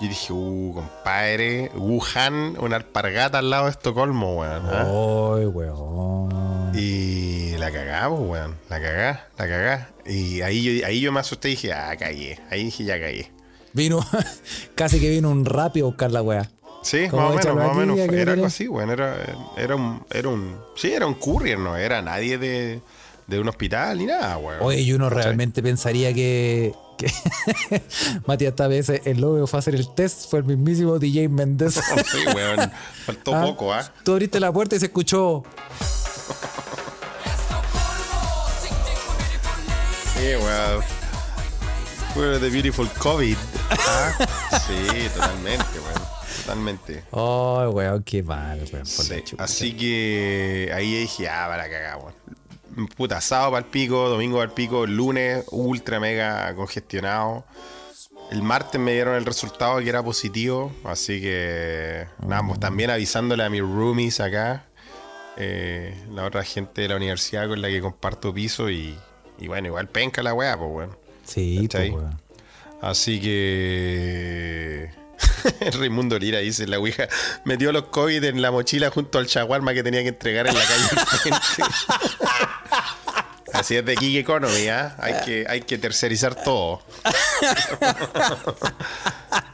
Yo 0.00 0.06
dije, 0.06 0.32
uh, 0.32 0.72
compadre, 0.74 1.72
Wuhan, 1.74 2.56
una 2.60 2.76
alpargata 2.76 3.38
al 3.38 3.50
lado 3.50 3.64
de 3.64 3.72
Estocolmo, 3.72 4.38
weón. 4.38 4.62
Ay, 4.70 5.46
weón. 5.46 6.70
Y 6.72 7.56
la 7.56 7.72
cagamos, 7.72 8.20
weón. 8.20 8.56
La 8.70 8.80
cagá, 8.80 9.28
la 9.36 9.48
cagá. 9.48 9.90
Y 10.06 10.40
ahí 10.42 10.62
yo, 10.62 10.86
ahí 10.86 11.00
yo 11.00 11.10
me 11.10 11.18
asusté 11.18 11.48
y 11.48 11.52
dije, 11.52 11.72
ah, 11.72 11.96
cagué. 11.98 12.38
Ahí 12.48 12.66
dije, 12.66 12.84
ya 12.84 13.00
cagué. 13.00 13.32
Vino, 13.72 13.98
casi 14.76 15.00
que 15.00 15.10
vino 15.10 15.30
un 15.30 15.44
rápido 15.44 15.86
a 15.86 15.90
buscar 15.90 16.12
la 16.12 16.22
weá. 16.22 16.48
Sí, 16.82 17.08
más 17.12 17.14
o 17.14 17.34
menos, 17.34 17.56
más 17.56 17.68
o 17.70 17.74
menos. 17.74 17.98
Era 17.98 18.32
algo 18.34 18.46
así, 18.46 18.68
weón. 18.68 18.90
Era, 18.90 19.16
era 19.56 19.74
un, 19.74 20.04
era 20.12 20.28
un. 20.28 20.58
Sí, 20.76 20.92
era 20.92 21.08
un 21.08 21.14
courier, 21.14 21.58
no 21.58 21.76
era 21.76 22.02
nadie 22.02 22.38
de, 22.38 22.80
de 23.26 23.40
un 23.40 23.48
hospital 23.48 23.98
ni 23.98 24.06
nada, 24.06 24.38
weón. 24.38 24.60
Oye, 24.62 24.80
y 24.80 24.92
uno 24.92 25.10
realmente 25.10 25.60
pensaría 25.60 26.14
que. 26.14 26.72
Que 26.98 27.10
Matías 28.26 28.50
esta 28.50 28.66
vez 28.68 28.88
el 28.90 29.20
logo 29.20 29.46
fue 29.46 29.58
a 29.58 29.60
hacer 29.60 29.74
el 29.74 29.94
test 29.94 30.28
fue 30.28 30.40
el 30.40 30.44
mismísimo 30.44 30.98
DJ 30.98 31.28
Méndez. 31.28 31.80
Sí, 32.10 32.18
weón. 32.34 32.70
Faltó 33.06 33.34
Ah, 33.34 33.42
poco, 33.44 33.72
¿ah? 33.72 33.90
Tú 34.04 34.12
abriste 34.12 34.38
la 34.40 34.52
puerta 34.52 34.76
y 34.76 34.80
se 34.80 34.86
escuchó. 34.86 35.42
Sí, 40.14 40.24
weón. 40.36 40.82
Fue 42.14 42.38
The 42.40 42.50
Beautiful 42.50 42.88
COVID. 42.98 43.36
¿ah? 43.70 44.12
Sí, 44.66 45.08
totalmente, 45.14 45.64
weón. 45.78 46.08
Totalmente. 46.42 47.04
Ay, 47.12 47.66
weón, 47.68 48.02
qué 48.02 48.22
mal, 48.22 48.64
weón. 48.72 48.86
Sí. 48.86 49.22
Así 49.38 49.72
que 49.76 50.72
ahí 50.74 51.00
dije, 51.00 51.28
ah, 51.28 51.46
para 51.48 51.68
cagar, 51.68 51.98
weón. 51.98 52.14
Puta, 52.96 53.20
sábado 53.20 53.52
para 53.52 53.64
el 53.64 53.70
pico, 53.70 54.08
domingo 54.08 54.36
para 54.36 54.48
el 54.48 54.54
pico, 54.54 54.86
lunes 54.86 55.44
ultra 55.50 55.98
mega 55.98 56.54
congestionado. 56.54 57.44
El 58.30 58.42
martes 58.42 58.80
me 58.80 58.92
dieron 58.92 59.14
el 59.14 59.24
resultado 59.24 59.78
que 59.78 59.88
era 59.88 60.02
positivo, 60.02 60.72
así 60.84 61.20
que 61.20 62.06
nada, 62.26 62.42
pues 62.46 62.60
también 62.60 62.90
avisándole 62.90 63.42
a 63.42 63.48
mis 63.48 63.62
roomies 63.62 64.20
acá, 64.20 64.66
eh, 65.38 65.94
la 66.12 66.24
otra 66.24 66.44
gente 66.44 66.82
de 66.82 66.88
la 66.88 66.96
universidad 66.96 67.48
con 67.48 67.62
la 67.62 67.68
que 67.68 67.80
comparto 67.80 68.34
piso 68.34 68.68
y, 68.70 68.98
y 69.38 69.48
bueno, 69.48 69.68
igual 69.68 69.88
penca 69.88 70.22
la 70.22 70.34
weá, 70.34 70.58
pues 70.58 70.70
weón. 70.70 70.98
Sí, 71.24 71.68
pues. 71.70 71.92
Así 72.80 73.20
que. 73.20 74.90
Raimundo 75.78 76.18
Lira 76.18 76.38
dice: 76.38 76.66
La 76.66 76.78
Ouija 76.78 77.08
metió 77.44 77.72
los 77.72 77.84
COVID 77.84 78.24
en 78.24 78.42
la 78.42 78.50
mochila 78.50 78.90
junto 78.90 79.18
al 79.18 79.26
shawarma 79.26 79.74
que 79.74 79.82
tenía 79.82 80.02
que 80.02 80.08
entregar 80.08 80.46
en 80.46 80.54
la 80.54 80.64
calle. 80.64 81.36
al 83.58 83.64
frente". 83.64 83.70
Así 83.74 83.76
es 83.76 83.84
de 83.84 83.96
Gig 83.96 84.16
Economy, 84.18 84.68
¿ah? 84.68 84.94
Hay 84.98 85.14
que, 85.24 85.46
hay 85.48 85.60
que 85.62 85.78
tercerizar 85.78 86.34
todo. 86.34 86.80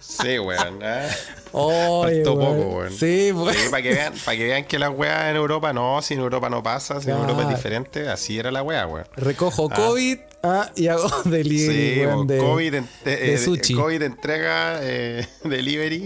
sí, 0.00 0.38
weón. 0.38 0.82
Ay, 0.82 1.10
Faltó 1.52 2.34
weón. 2.34 2.56
poco, 2.56 2.76
weón. 2.78 2.92
Sí, 2.92 3.32
weón. 3.32 3.54
para 3.70 3.82
que 3.82 3.90
vean, 3.90 4.14
para 4.24 4.36
que 4.36 4.44
vean 4.44 4.64
que 4.64 4.78
la 4.78 4.90
weá 4.90 5.30
en 5.30 5.36
Europa 5.36 5.72
no, 5.72 6.00
si 6.02 6.14
en 6.14 6.20
Europa 6.20 6.50
no 6.50 6.62
pasa, 6.62 7.00
si 7.00 7.10
en. 7.10 7.16
Europa 7.16 7.42
es 7.42 7.48
diferente, 7.48 8.08
así 8.08 8.38
era 8.38 8.50
la 8.50 8.62
weá, 8.62 8.86
weón. 8.86 9.06
Recojo 9.16 9.68
Ah. 9.70 9.74
COVID 9.76 10.18
ah, 10.42 10.70
y 10.74 10.88
hago 10.88 11.08
delivery, 11.24 11.94
Sí, 11.94 12.00
weón, 12.06 12.26
de, 12.26 12.38
COVID, 12.38 12.74
en- 12.74 12.84
eh, 13.04 13.10
de 13.10 13.34
eh, 13.34 13.38
sushi. 13.38 13.74
COVID 13.74 14.02
entrega, 14.02 14.78
eh, 14.82 15.26
delivery, 15.44 16.04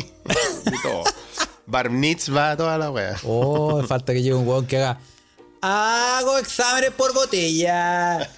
y 0.67 0.83
todo. 0.83 1.05
Bar 1.67 1.91
mitzvah, 1.91 2.57
toda 2.57 2.79
la 2.79 2.91
wea. 2.91 3.17
Oh, 3.25 3.83
falta 3.85 4.13
que 4.15 4.23
llegue 4.23 4.35
un 4.35 4.49
weón 4.49 4.67
que 4.67 4.79
haga. 4.79 4.99
Hago 5.61 6.38
exámenes 6.38 6.90
por 6.92 7.12
botella. 7.14 8.29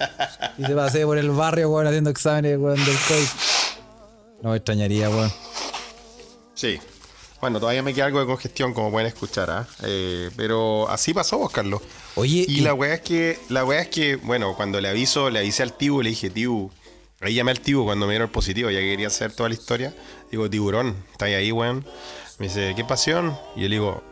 Y 0.58 0.64
se 0.64 0.74
pase 0.74 1.04
por 1.04 1.18
el 1.18 1.30
barrio, 1.30 1.70
weón, 1.70 1.86
haciendo 1.86 2.10
exámenes, 2.10 2.58
weón, 2.58 2.82
del 2.84 2.96
COVID. 3.08 3.26
No 4.42 4.50
me 4.50 4.56
extrañaría, 4.56 5.10
weón. 5.10 5.32
Sí. 6.54 6.78
Bueno, 7.40 7.58
todavía 7.58 7.82
me 7.82 7.94
queda 7.94 8.06
algo 8.06 8.20
de 8.20 8.26
congestión, 8.26 8.74
como 8.74 8.90
pueden 8.90 9.06
escuchar, 9.08 9.50
¿ah? 9.50 9.66
Eh, 9.82 10.30
pero 10.36 10.88
así 10.90 11.14
pasó, 11.14 11.38
vos, 11.38 11.50
Carlos. 11.50 11.80
Oye, 12.16 12.44
Y 12.46 12.58
y- 12.58 12.60
la 12.60 12.74
weá 12.74 12.94
es 12.94 13.00
que, 13.00 13.38
la 13.48 13.64
weá 13.64 13.80
es 13.80 13.88
que, 13.88 14.16
bueno, 14.16 14.54
cuando 14.56 14.78
le 14.80 14.88
aviso, 14.88 15.30
le 15.30 15.38
avisé 15.38 15.62
al 15.62 15.72
tío, 15.72 16.02
le 16.02 16.10
dije, 16.10 16.28
tío, 16.28 16.70
ahí 17.20 17.34
llamé 17.34 17.52
al 17.52 17.60
tío 17.60 17.84
cuando 17.84 18.06
me 18.06 18.12
dieron 18.12 18.28
el 18.28 18.32
positivo, 18.32 18.68
ya 18.70 18.80
que 18.80 18.90
quería 18.90 19.06
hacer 19.06 19.32
toda 19.32 19.48
la 19.48 19.54
historia. 19.54 19.94
Digo, 20.30 20.50
tiburón, 20.50 21.02
está 21.12 21.26
ahí, 21.26 21.50
weón. 21.50 21.86
Me 22.38 22.48
dice, 22.48 22.74
¿qué 22.76 22.84
pasión? 22.84 23.38
Y 23.56 23.62
yo 23.62 23.68
le 23.68 23.74
digo, 23.76 24.02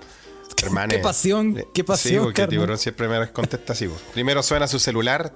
hermano. 0.62 0.90
¿Qué 0.90 0.98
pasión? 0.98 1.64
¿Qué 1.74 1.84
pasión, 1.84 2.14
Sí, 2.14 2.18
porque 2.18 2.34
carnal? 2.42 2.50
tiburón 2.50 2.78
siempre 2.78 3.08
me 3.08 3.30
contesta 3.32 3.72
así. 3.72 3.86
pues. 3.88 4.00
Primero 4.12 4.42
suena 4.42 4.66
su 4.68 4.78
celular. 4.78 5.32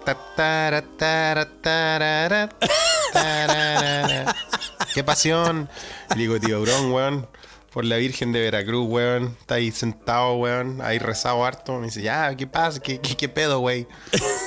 ¿Qué 4.94 5.04
pasión? 5.04 5.68
Y 6.14 6.18
digo, 6.18 6.38
tiburón, 6.38 6.92
weón. 6.92 7.28
Por 7.72 7.86
la 7.86 7.96
Virgen 7.96 8.32
de 8.32 8.40
Veracruz, 8.40 8.86
weón. 8.86 9.34
Está 9.40 9.54
ahí 9.54 9.70
sentado, 9.70 10.34
weón. 10.34 10.80
Ahí 10.82 10.98
rezado 10.98 11.42
harto. 11.42 11.78
Me 11.78 11.86
dice, 11.86 12.02
ya, 12.02 12.34
¿qué 12.36 12.46
pasa? 12.46 12.80
¿Qué, 12.80 13.00
qué, 13.00 13.16
qué 13.16 13.28
pedo, 13.30 13.60
güey? 13.60 13.86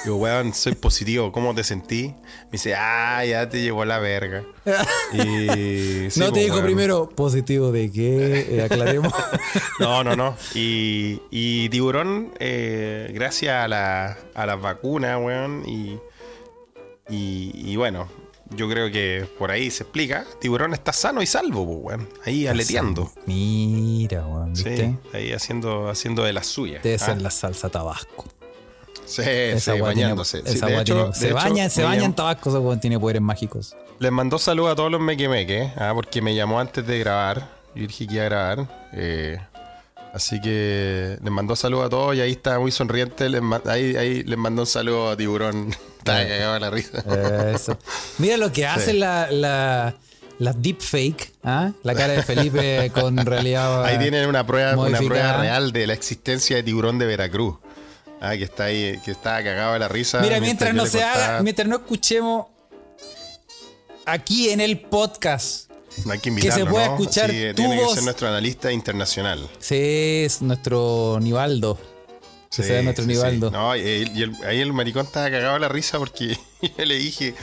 Digo, 0.03 0.17
weón, 0.17 0.53
soy 0.53 0.75
positivo. 0.75 1.31
¿Cómo 1.31 1.55
te 1.55 1.63
sentí? 1.63 2.09
Me 2.45 2.51
dice, 2.51 2.75
ah, 2.75 3.25
ya 3.25 3.49
te 3.49 3.61
llevó 3.63 3.83
la 3.83 3.97
verga. 3.99 4.43
Y, 5.13 6.09
sí, 6.11 6.19
no 6.19 6.25
pues, 6.27 6.33
te 6.33 6.39
dijo 6.41 6.55
weón. 6.55 6.65
primero 6.65 7.09
positivo 7.09 7.71
de 7.71 7.91
qué, 7.91 8.57
Eh, 8.57 8.61
aclaremos. 8.63 9.11
No, 9.79 10.03
no, 10.03 10.15
no. 10.15 10.35
Y, 10.53 11.19
y 11.31 11.67
tiburón, 11.69 12.31
eh, 12.39 13.09
gracias 13.13 13.55
a, 13.55 13.67
la, 13.67 14.17
a 14.35 14.45
las 14.45 14.61
vacunas, 14.61 15.19
weón, 15.21 15.63
y, 15.67 15.99
y, 17.09 17.51
y 17.71 17.75
bueno, 17.75 18.07
yo 18.51 18.69
creo 18.69 18.91
que 18.91 19.27
por 19.39 19.51
ahí 19.51 19.71
se 19.71 19.83
explica. 19.83 20.25
Tiburón 20.39 20.73
está 20.73 20.93
sano 20.93 21.21
y 21.21 21.25
salvo, 21.25 21.65
pues, 21.65 21.79
weón. 21.97 22.09
Ahí 22.25 22.47
aleteando. 22.47 23.11
Mira, 23.25 24.25
weón, 24.25 24.53
¿viste? 24.53 24.77
Sí, 24.77 24.97
ahí 25.17 25.31
haciendo, 25.33 25.89
haciendo 25.89 26.23
de 26.23 26.33
las 26.33 26.47
suyas. 26.47 26.83
Debe 26.83 26.95
Ah, 26.95 27.05
ser 27.05 27.21
la 27.21 27.31
salsa 27.31 27.69
tabasco. 27.69 28.25
Sí, 29.05 29.21
Esa 29.25 29.73
sí, 29.75 29.81
weá 29.81 29.93
tiene- 29.93 30.03
bañándose. 30.09 30.41
Sí, 30.45 30.55
esa 30.57 30.65
de 30.65 30.71
weá 30.73 30.81
hecho- 30.81 30.93
tiene- 30.95 31.09
de 31.09 31.15
se 31.15 31.25
hecho, 31.27 31.35
baña, 31.35 31.69
se 31.69 31.83
baña 31.83 32.05
en 32.05 32.13
tabasco, 32.15 32.49
ese 32.49 32.59
weón 32.59 32.79
tiene 32.79 32.99
poderes 32.99 33.21
mágicos. 33.21 33.75
Les 33.99 34.11
mandó 34.11 34.37
saludos 34.39 34.71
a 34.71 34.75
todos 34.75 34.91
los 34.91 34.99
mequemeques, 35.01 35.71
ah, 35.77 35.91
porque 35.93 36.21
me 36.21 36.33
llamó 36.35 36.59
antes 36.59 36.85
de 36.85 36.99
grabar. 36.99 37.49
Yo 37.75 37.85
dije 37.87 38.07
que 38.07 38.13
iba 38.15 38.23
a 38.23 38.29
grabar. 38.29 38.89
eh, 38.93 39.37
así 40.13 40.39
que 40.41 41.17
les 41.21 41.31
mandó 41.31 41.55
saludos 41.55 41.85
a 41.85 41.89
todos 41.89 42.15
y 42.15 42.21
ahí 42.21 42.31
está 42.31 42.57
muy 42.59 42.71
sonriente. 42.71 43.29
les 43.29 43.41
ahí, 43.67 43.95
ahí 43.95 44.23
les 44.23 44.37
mandó 44.37 44.63
un 44.63 44.67
saludo 44.67 45.09
a 45.11 45.17
Tiburón. 45.17 45.69
Estaba 46.05 46.27
cagado 46.27 46.53
de 46.53 46.59
la 46.59 46.69
risa. 46.69 47.51
Eso. 47.51 47.77
Mira 48.19 48.37
lo 48.37 48.51
que 48.51 48.67
hacen 48.67 48.99
la, 48.99 49.29
la, 49.31 49.95
las 50.37 50.61
deepfake, 50.61 51.33
¿ah? 51.43 51.71
La 51.81 51.95
cara 51.95 52.13
de 52.13 52.21
Felipe 52.21 52.91
con 52.93 53.17
realidad. 53.25 53.83
Ahí 53.85 53.97
tienen 53.97 54.29
una 54.29 54.45
prueba, 54.45 54.77
una 54.77 54.99
prueba 54.99 55.37
real 55.37 55.71
de 55.71 55.87
la 55.87 55.93
existencia 55.93 56.55
de 56.57 56.63
Tiburón 56.63 56.99
de 56.99 57.07
Veracruz. 57.07 57.55
Ah, 58.21 58.37
que 58.37 58.43
está 58.43 58.65
ahí, 58.65 58.99
que 59.03 59.11
está 59.11 59.43
cagado 59.43 59.73
de 59.73 59.79
la 59.79 59.87
risa. 59.87 60.19
Mira, 60.19 60.39
mientras 60.39 60.71
yo 60.71 60.77
no 60.77 60.85
se 60.85 60.99
contaba- 60.99 61.25
haga, 61.25 61.43
mientras 61.43 61.67
no 61.67 61.75
escuchemos 61.77 62.45
aquí 64.05 64.49
en 64.49 64.61
el 64.61 64.79
podcast. 64.81 65.71
No 66.05 66.11
hay 66.13 66.19
que 66.19 66.25
se 66.25 66.29
invitarlo, 66.29 66.69
pueda 66.71 66.87
¿no? 66.87 66.93
escuchar 66.99 67.31
Sí, 67.31 67.37
tiene 67.55 67.79
que 67.79 67.93
ser 67.95 68.03
nuestro 68.03 68.27
analista 68.27 68.71
internacional. 68.71 69.49
Sí, 69.59 70.23
es 70.25 70.41
nuestro 70.41 71.19
Nivaldo. 71.21 71.77
Que 72.53 72.63
sea 72.63 72.81
nuestro 72.81 73.05
sí, 73.05 73.15
sí. 73.15 73.39
No, 73.51 73.75
y, 73.75 73.79
y 73.81 74.21
el- 74.23 74.35
ahí 74.45 74.61
el 74.61 74.73
maricón 74.73 75.05
estaba 75.05 75.29
cagado 75.29 75.57
la 75.59 75.67
risa 75.69 75.97
porque 75.99 76.37
yo 76.77 76.85
le 76.85 76.95
dije 76.95 77.33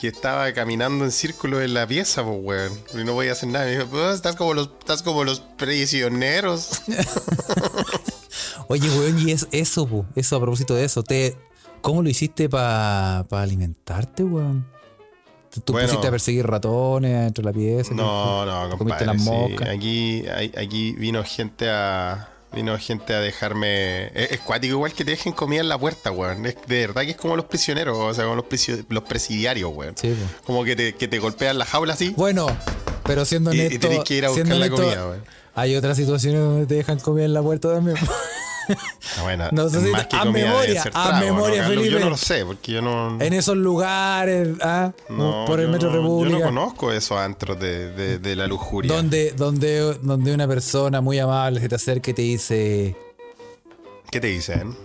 que 0.00 0.08
estaba 0.08 0.52
caminando 0.52 1.04
en 1.04 1.12
círculo 1.12 1.60
en 1.62 1.74
la 1.74 1.86
pieza, 1.86 2.24
pues, 2.24 2.38
weón. 2.42 2.72
Y 2.94 3.04
no 3.04 3.12
voy 3.14 3.28
a 3.28 3.32
hacer 3.32 3.48
nada. 3.50 3.66
Me 3.66 3.72
dijo, 3.72 3.86
pues, 3.86 4.14
estás 4.16 4.34
como 4.36 4.52
los, 4.54 4.68
estás 4.80 5.02
como 5.02 5.22
los 5.24 5.40
prisioneros. 5.40 6.82
Oye, 8.68 8.88
weón, 8.90 9.28
y 9.28 9.32
es, 9.32 9.46
eso, 9.52 9.86
po, 9.86 10.06
eso 10.16 10.36
a 10.36 10.40
propósito 10.40 10.74
de 10.74 10.84
eso, 10.84 11.02
te, 11.02 11.36
¿cómo 11.82 12.02
lo 12.02 12.08
hiciste 12.08 12.48
para 12.48 13.20
alimentarte, 13.30 14.24
weón? 14.24 14.66
¿Tú 15.64 15.74
Bueno. 15.74 15.86
pusiste 15.86 16.08
a 16.08 16.10
perseguir 16.10 16.46
ratones 16.46 17.12
dentro 17.24 17.42
de 17.42 17.50
la 17.50 17.52
pieza? 17.52 17.92
No, 17.94 18.46
no, 18.46 18.76
¿Comiste 18.78 19.04
compadre. 19.04 19.06
las 19.06 19.22
sí. 19.22 19.30
moscas? 19.30 19.68
Aquí, 19.68 20.24
hay- 20.34 20.52
aquí 20.56 20.92
vino 20.92 21.22
gente 21.24 21.68
a. 21.68 22.31
Vino 22.54 22.76
gente 22.78 23.14
a 23.14 23.20
dejarme. 23.20 24.06
Es, 24.08 24.32
es 24.32 24.40
cuático 24.40 24.74
igual 24.74 24.92
que 24.92 25.04
te 25.04 25.12
dejen 25.12 25.32
comida 25.32 25.60
en 25.60 25.68
la 25.68 25.78
puerta, 25.78 26.10
weón. 26.10 26.44
Es, 26.46 26.56
de 26.66 26.86
verdad 26.86 27.02
que 27.02 27.10
es 27.12 27.16
como 27.16 27.34
los 27.36 27.46
prisioneros, 27.46 27.96
o 27.98 28.12
sea, 28.14 28.24
como 28.24 28.36
los, 28.36 29.02
presidiarios, 29.04 29.70
weón. 29.74 29.94
Sí, 29.96 30.08
po. 30.10 30.44
Como 30.46 30.64
que 30.64 30.76
te, 30.76 30.94
que 30.94 31.08
te 31.08 31.18
golpean 31.18 31.58
la 31.58 31.64
jaula 31.64 31.94
así. 31.94 32.10
Bueno, 32.16 32.46
pero 33.04 33.24
siendo 33.24 33.52
Y- 33.54 33.56
y 33.56 33.66
honesto, 33.66 33.88
tenés 33.88 34.04
que 34.04 34.14
ir 34.16 34.26
a 34.26 34.28
buscar 34.28 34.46
la 34.48 34.54
honesto, 34.56 34.76
comida, 34.76 35.06
weón. 35.08 35.24
hay 35.54 35.76
otras 35.76 35.96
situaciones 35.96 36.40
donde 36.40 36.66
te 36.66 36.74
dejan 36.74 36.98
comida 37.00 37.24
en 37.24 37.32
la 37.34 37.42
puerta 37.42 37.72
también. 37.72 37.96
Ah, 39.18 39.22
bueno, 39.22 39.48
No 39.52 39.68
sé 39.68 39.80
si- 39.80 39.92
a 40.16 40.24
memoria, 40.24 40.80
a 40.82 40.84
trago, 40.90 41.12
¿no, 41.12 41.20
memoria, 41.20 41.62
Carlos? 41.62 41.76
Yo 41.76 41.82
Felipe. 41.82 42.00
no 42.00 42.10
lo 42.10 42.16
sé, 42.16 42.44
porque 42.46 42.72
yo 42.72 42.82
no. 42.82 43.20
en 43.20 43.32
esos 43.32 43.56
lugares, 43.56 44.48
¿ah? 44.62 44.92
no, 45.10 45.44
por 45.46 45.60
el 45.60 45.68
Metro 45.68 45.90
República. 45.92 46.38
Yo 46.38 46.44
no 46.44 46.46
conozco 46.50 46.92
esos 46.92 47.18
antros 47.18 47.58
de, 47.58 47.90
de- 47.92 48.18
de 48.18 48.36
la 48.36 48.46
lujuria. 48.46 48.92
donde, 48.94 49.32
donde, 49.32 49.94
donde 50.02 50.32
una 50.34 50.46
persona 50.48 51.00
muy 51.00 51.18
amable 51.18 51.60
se 51.60 51.68
te 51.68 51.74
acerca 51.74 52.10
y 52.10 52.14
te 52.14 52.22
dice, 52.22 52.96
¿Qué 54.10 54.20
te 54.20 54.26
dicen? 54.28 54.76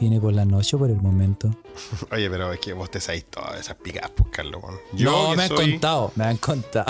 ¿viene 0.00 0.20
por 0.20 0.32
la 0.34 0.44
noche 0.44 0.74
o 0.76 0.78
por 0.80 0.90
el 0.90 1.00
momento? 1.00 1.54
Oye, 2.12 2.28
pero 2.28 2.52
es 2.52 2.58
que 2.60 2.72
vos 2.72 2.90
te 2.90 3.00
sabés 3.00 3.24
todas 3.30 3.58
esas 3.60 3.76
picadas, 3.76 4.10
pues, 4.14 4.28
Carlos. 4.30 4.60
Yo 4.92 5.10
no, 5.10 5.30
que 5.30 5.36
me 5.36 5.42
han 5.44 5.48
contado, 5.50 6.12
me 6.16 6.24
han 6.24 6.36
contado. 6.38 6.86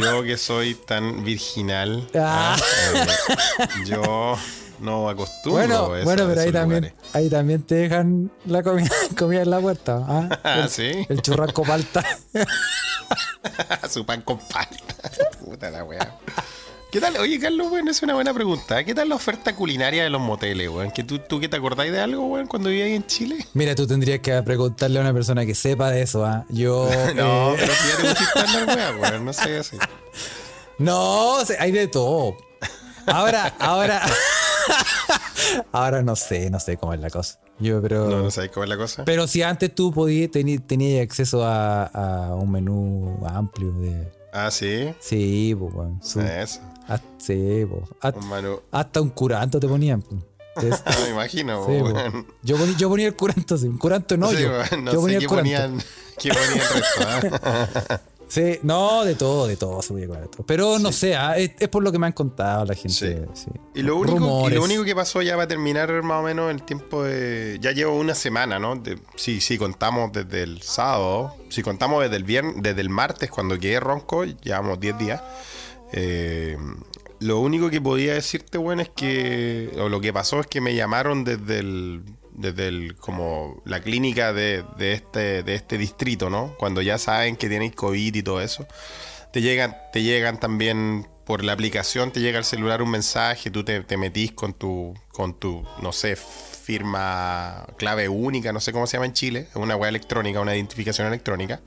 Yo 0.00 0.22
que 0.22 0.36
soy 0.36 0.74
tan 0.74 1.22
virginal, 1.22 2.08
Ah. 2.14 2.56
¿ah? 2.56 3.06
Eh, 3.60 3.66
yo 3.86 4.36
no 4.80 5.08
acostumbro 5.08 5.52
bueno, 5.52 5.92
a 5.92 5.96
eso- 5.98 6.04
bueno, 6.04 6.26
pero 6.28 6.40
ahí 6.40 6.52
también, 6.52 6.84
lugares. 6.84 7.10
ahí 7.14 7.28
también 7.30 7.62
te 7.62 7.74
dejan 7.76 8.30
la 8.46 8.62
comida, 8.62 8.90
comida 9.18 9.42
en 9.42 9.50
la 9.50 9.60
puerta. 9.60 10.04
¿ah? 10.06 10.28
Ah, 10.44 10.60
el, 10.64 10.68
¿sí? 10.70 11.06
el 11.08 11.22
churrasco 11.22 11.62
palta. 11.66 12.04
Su 13.88 14.04
pan 14.04 14.22
con 14.22 14.38
palta. 14.38 14.94
Puta 15.44 15.70
la 15.70 15.84
weá. 15.84 16.16
¿Qué 16.90 17.00
tal? 17.00 17.16
Oye, 17.18 17.38
Carlos, 17.38 17.68
bueno, 17.68 17.90
es 17.90 18.00
una 18.02 18.14
buena 18.14 18.32
pregunta. 18.32 18.82
¿Qué 18.84 18.94
tal 18.94 19.08
la 19.08 19.16
oferta 19.16 19.54
culinaria 19.54 20.04
de 20.04 20.10
los 20.10 20.20
moteles, 20.20 20.68
weón? 20.70 20.90
¿Que 20.90 21.04
tú, 21.04 21.18
¿Tú 21.18 21.40
que 21.40 21.48
te 21.48 21.56
acordáis 21.56 21.92
de 21.92 22.00
algo, 22.00 22.26
weón, 22.26 22.46
cuando 22.46 22.68
vivías 22.70 22.88
en 22.88 23.06
Chile? 23.06 23.44
Mira, 23.54 23.74
tú 23.74 23.86
tendrías 23.86 24.20
que 24.20 24.40
preguntarle 24.42 24.98
a 24.98 25.02
una 25.02 25.12
persona 25.12 25.44
que 25.44 25.54
sepa 25.54 25.90
de 25.90 26.02
eso. 26.02 26.24
¿ah? 26.24 26.44
Yo. 26.48 26.88
No, 27.14 27.54
eh, 27.54 27.56
pero 27.58 27.72
si 27.74 27.88
ya 27.88 27.96
te 27.96 28.02
pusiste 28.14 28.38
a 28.38 28.42
hablar, 28.42 28.76
weá, 28.76 28.96
weón, 29.10 29.24
no 29.24 29.32
sé 29.32 29.58
así. 29.58 29.76
no, 30.78 31.36
hay 31.58 31.72
de 31.72 31.86
todo. 31.88 32.36
Ahora, 33.06 33.54
ahora. 33.58 34.02
ahora 35.72 36.02
no 36.02 36.16
sé, 36.16 36.50
no 36.50 36.60
sé 36.60 36.76
cómo 36.76 36.94
es 36.94 37.00
la 37.00 37.10
cosa. 37.10 37.38
Yo, 37.58 37.80
pero. 37.80 38.08
No, 38.08 38.22
no 38.22 38.30
sabéis 38.30 38.52
cómo 38.52 38.64
es 38.64 38.70
la 38.70 38.76
cosa. 38.76 39.04
Pero 39.04 39.26
si 39.26 39.42
antes 39.42 39.74
tú 39.74 39.92
podías, 39.92 40.30
tenías 40.30 41.02
acceso 41.02 41.44
a, 41.44 41.84
a 41.86 42.34
un 42.34 42.50
menú 42.50 43.24
amplio 43.26 43.72
de. 43.72 44.12
Ah, 44.32 44.50
sí. 44.50 44.92
Sí, 45.00 45.56
pues. 45.58 45.72
Su- 46.02 46.20
Eso. 46.20 46.60
ah, 46.88 47.00
sí, 47.18 47.64
pues. 47.68 47.82
Hasta, 48.00 48.18
Un 48.20 48.28
menú. 48.28 48.60
hasta 48.70 49.00
un 49.00 49.10
curanto 49.10 49.58
te 49.58 49.66
ponían. 49.68 50.02
pues. 50.02 50.20
Me 51.04 51.10
imagino, 51.10 51.66
sí, 51.66 51.72
pues. 51.80 51.92
weón. 51.94 52.26
yo, 52.42 52.56
ponía, 52.56 52.76
yo 52.76 52.88
ponía 52.88 53.06
el 53.08 53.14
curanto, 53.16 53.56
sí. 53.58 53.66
Un 53.68 53.78
curanto 53.78 54.16
no, 54.16 54.30
Sí, 54.30 54.42
yo. 54.42 54.50
weón, 54.50 54.84
no 54.84 54.92
yo 54.92 54.98
sé 55.00 55.02
ponía 55.02 55.18
qué 55.18 55.24
el 55.24 55.28
curanto. 55.28 55.50
ponían, 55.52 55.82
qué 56.18 56.28
ponían 56.30 56.52
el 56.52 56.68
resto, 56.68 57.88
¿ah? 57.88 58.00
Sí, 58.28 58.58
no, 58.62 59.04
de 59.04 59.14
todo, 59.14 59.46
de 59.46 59.56
todo 59.56 59.80
se 59.82 59.92
podía 59.92 60.08
comer 60.08 60.22
de 60.24 60.28
todo. 60.28 60.44
Pero 60.46 60.78
no 60.80 60.90
sé, 60.90 61.14
ah, 61.14 61.36
es, 61.38 61.52
es 61.60 61.68
por 61.68 61.84
lo 61.84 61.92
que 61.92 61.98
me 61.98 62.06
han 62.06 62.12
contado 62.12 62.64
la 62.64 62.74
gente. 62.74 63.26
sí. 63.34 63.50
Y 63.74 63.82
lo, 63.82 63.96
único, 63.96 64.48
y 64.48 64.54
lo 64.54 64.64
único 64.64 64.84
que 64.84 64.94
pasó 64.96 65.22
ya 65.22 65.36
va 65.36 65.44
a 65.44 65.48
terminar 65.48 66.02
más 66.02 66.20
o 66.20 66.24
menos 66.24 66.50
el 66.50 66.62
tiempo 66.62 67.04
de... 67.04 67.58
Ya 67.60 67.72
llevo 67.72 67.96
una 67.96 68.14
semana, 68.14 68.58
¿no? 68.58 68.74
De- 68.76 68.98
sí, 69.14 69.40
sí, 69.40 69.58
contamos 69.58 70.10
desde 70.12 70.42
el 70.42 70.62
sábado. 70.62 71.36
Si 71.50 71.62
contamos 71.62 72.02
desde 72.02 72.16
el 72.16 72.24
viernes, 72.24 72.54
desde 72.58 72.80
el 72.80 72.88
martes 72.88 73.30
cuando 73.30 73.58
quedé 73.58 73.78
ronco, 73.80 74.24
llevamos 74.24 74.80
10 74.80 74.98
días. 74.98 75.22
Eh, 75.92 76.56
lo 77.20 77.38
único 77.40 77.70
que 77.70 77.80
podía 77.80 78.14
decirte, 78.14 78.58
bueno, 78.58 78.82
es 78.82 78.88
que... 78.88 79.70
O 79.78 79.88
lo 79.88 80.00
que 80.00 80.12
pasó 80.12 80.40
es 80.40 80.46
que 80.46 80.60
me 80.60 80.74
llamaron 80.74 81.22
desde 81.24 81.60
el... 81.60 82.02
Desde 82.38 82.68
el, 82.68 82.96
como 82.96 83.62
la 83.64 83.80
clínica 83.80 84.32
de, 84.34 84.62
de 84.76 84.92
este, 84.92 85.42
de 85.42 85.54
este 85.54 85.78
distrito, 85.78 86.28
¿no? 86.28 86.54
Cuando 86.58 86.82
ya 86.82 86.98
saben 86.98 87.36
que 87.36 87.48
tenéis 87.48 87.74
COVID 87.74 88.14
y 88.14 88.22
todo 88.22 88.42
eso 88.42 88.66
te 89.36 89.42
llegan, 89.42 89.76
te 89.92 90.02
llegan 90.02 90.40
también 90.40 91.06
por 91.26 91.44
la 91.44 91.52
aplicación, 91.52 92.10
te 92.10 92.20
llega 92.20 92.38
al 92.38 92.46
celular 92.46 92.80
un 92.80 92.90
mensaje, 92.90 93.50
tú 93.50 93.64
te, 93.64 93.82
te 93.82 93.98
metís 93.98 94.32
con 94.32 94.54
tu, 94.54 94.94
con 95.12 95.38
tu, 95.38 95.62
no 95.82 95.92
sé, 95.92 96.16
firma 96.16 97.66
clave 97.76 98.08
única, 98.08 98.50
no 98.54 98.60
sé 98.60 98.72
cómo 98.72 98.86
se 98.86 98.96
llama 98.96 99.04
en 99.04 99.12
Chile, 99.12 99.48
es 99.50 99.56
una 99.56 99.76
web 99.76 99.90
electrónica, 99.90 100.40
una 100.40 100.54
identificación 100.54 101.06
electrónica. 101.08 101.60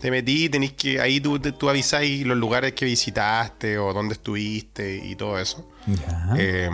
Te 0.00 0.10
metí, 0.10 0.48
tenéis 0.48 0.72
que, 0.72 1.00
ahí 1.00 1.20
tú, 1.20 1.38
tú 1.38 1.70
avisáis 1.70 2.26
los 2.26 2.36
lugares 2.36 2.72
que 2.72 2.84
visitaste 2.84 3.78
o 3.78 3.92
dónde 3.92 4.14
estuviste 4.14 4.96
y 5.04 5.14
todo 5.14 5.38
eso. 5.38 5.70
Ya. 5.86 6.34
Eh, 6.36 6.68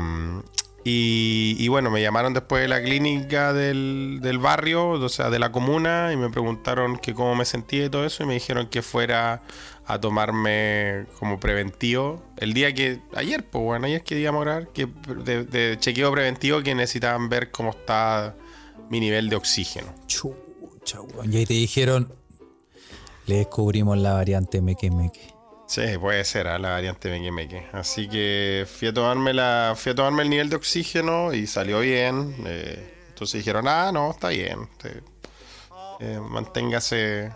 y, 0.90 1.68
bueno, 1.68 1.90
me 1.90 2.00
llamaron 2.00 2.32
después 2.32 2.62
de 2.62 2.68
la 2.68 2.82
clínica 2.82 3.52
del, 3.52 4.20
del 4.22 4.38
barrio, 4.38 4.90
o 4.90 5.08
sea, 5.08 5.28
de 5.28 5.38
la 5.38 5.52
comuna, 5.52 6.10
y 6.12 6.16
me 6.16 6.30
preguntaron 6.30 6.96
que 6.96 7.12
cómo 7.12 7.34
me 7.34 7.44
sentía 7.44 7.84
y 7.84 7.90
todo 7.90 8.06
eso, 8.06 8.22
y 8.22 8.26
me 8.26 8.34
dijeron 8.34 8.68
que 8.68 8.80
fuera 8.80 9.42
a 9.86 10.00
tomarme 10.00 11.06
como 11.18 11.38
preventivo. 11.40 12.22
El 12.36 12.54
día 12.54 12.72
que, 12.74 13.00
ayer, 13.14 13.44
pues 13.44 13.64
bueno, 13.64 13.86
ayer 13.86 14.02
que 14.02 14.18
íbamos 14.18 14.46
que 14.72 14.86
de, 14.86 15.76
chequeo 15.78 16.10
preventivo 16.12 16.62
que 16.62 16.74
necesitaban 16.74 17.28
ver 17.28 17.50
cómo 17.50 17.70
está 17.70 18.34
mi 18.88 19.00
nivel 19.00 19.28
de 19.28 19.36
oxígeno. 19.36 19.92
Y 21.24 21.36
ahí 21.36 21.44
te 21.44 21.54
dijeron, 21.54 22.12
le 23.26 23.36
descubrimos 23.36 23.98
la 23.98 24.14
variante 24.14 24.62
meque 24.62 24.90
meque. 24.90 25.37
Sí, 25.68 25.82
puede 26.00 26.24
ser, 26.24 26.48
¿ah? 26.48 26.58
la 26.58 26.70
variante 26.70 27.10
meque 27.10 27.30
meque. 27.30 27.66
Así 27.72 28.08
que 28.08 28.66
fui 28.66 28.88
a 28.88 28.94
tomarme 28.94 29.34
la, 29.34 29.74
fui 29.76 29.92
a 29.92 29.94
tomarme 29.94 30.22
el 30.22 30.30
nivel 30.30 30.48
de 30.48 30.56
oxígeno 30.56 31.32
y 31.34 31.46
salió 31.46 31.80
bien. 31.80 32.34
eh, 32.46 32.94
entonces 33.10 33.38
dijeron, 33.40 33.68
ah, 33.68 33.90
no, 33.92 34.10
está 34.10 34.28
bien. 34.28 34.66
te- 34.80 35.02
eh, 36.00 36.20
manténgase, 36.20 37.30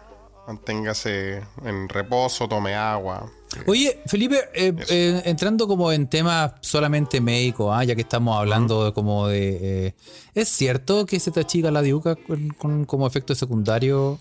manténgase 0.47 1.43
en 1.65 1.89
reposo, 1.89 2.49
tome 2.49 2.75
agua. 2.75 3.31
Oye, 3.67 4.01
Felipe, 4.07 4.39
eh, 4.55 4.73
eh, 4.89 5.23
entrando 5.27 5.69
como 5.69 5.93
en 5.93 6.07
temas 6.09 6.53
solamente 6.63 7.21
médicos, 7.21 7.71
ah, 7.77 7.85
ya 7.85 7.95
que 7.95 8.01
estamos 8.01 8.39
hablando 8.39 8.87
de 8.87 8.93
como 8.95 9.29
de... 9.29 9.95
¿Es 10.35 10.49
cierto 10.49 11.05
que 11.05 11.21
se 11.21 11.31
te 11.33 11.41
achica 11.41 11.71
la 11.71 11.83
diuca 11.83 12.17
con, 12.17 12.49
con- 12.51 12.85
como 12.87 13.07
efecto 13.07 13.35
secundario 13.35 14.19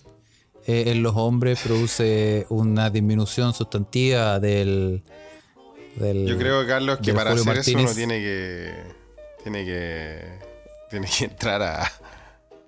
eh, 0.68 0.84
en 0.88 1.04
los 1.04 1.16
hombres 1.16 1.60
produce 1.64 2.46
una 2.50 2.90
disminución 2.90 3.54
sustantiva 3.54 4.40
del... 4.40 5.04
del 5.96 6.28
Yo 6.28 6.38
creo, 6.38 6.66
Carlos, 6.68 7.00
que 7.02 7.14
para 7.14 7.32
Julio 7.32 7.52
hacer 7.52 7.60
eso 7.60 7.80
uno 7.80 7.94
tiene 7.94 8.20
que, 8.20 8.74
tiene 9.44 9.66
que, 9.66 10.40
tiene 10.90 11.08
que 11.08 11.26
entrar 11.26 11.62
a, 11.62 11.92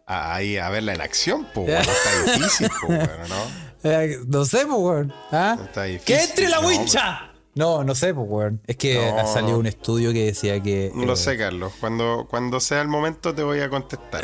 ahí 0.05 0.57
a 0.57 0.69
verla 0.69 0.93
en 0.93 1.01
acción, 1.01 1.47
pues, 1.53 1.69
está 1.69 2.33
difícil, 2.33 2.69
pues, 2.85 3.09
¿no? 3.29 3.63
Eh, 3.83 4.19
no 4.27 4.45
sé, 4.45 4.65
pues, 4.65 4.77
weón. 4.79 5.13
¿Ah? 5.31 5.57
Está 5.61 5.83
difícil. 5.83 6.15
¡Que 6.15 6.23
entre 6.23 6.49
la 6.49 6.61
wincha! 6.61 7.33
No, 7.55 7.83
no 7.83 7.93
sé, 7.93 8.13
pues, 8.13 8.25
weón. 8.27 8.61
Es 8.65 8.77
que 8.77 8.97
ha 9.05 9.27
salido 9.27 9.59
un 9.59 9.67
estudio 9.67 10.11
que 10.13 10.25
decía 10.25 10.61
que. 10.61 10.91
No 10.95 11.05
lo 11.05 11.13
eh, 11.13 11.17
sé, 11.17 11.37
Carlos. 11.37 11.73
Cuando, 11.79 12.25
cuando 12.29 12.59
sea 12.59 12.81
el 12.81 12.87
momento 12.87 13.35
te 13.35 13.43
voy 13.43 13.59
a 13.59 13.69
contestar. 13.69 14.23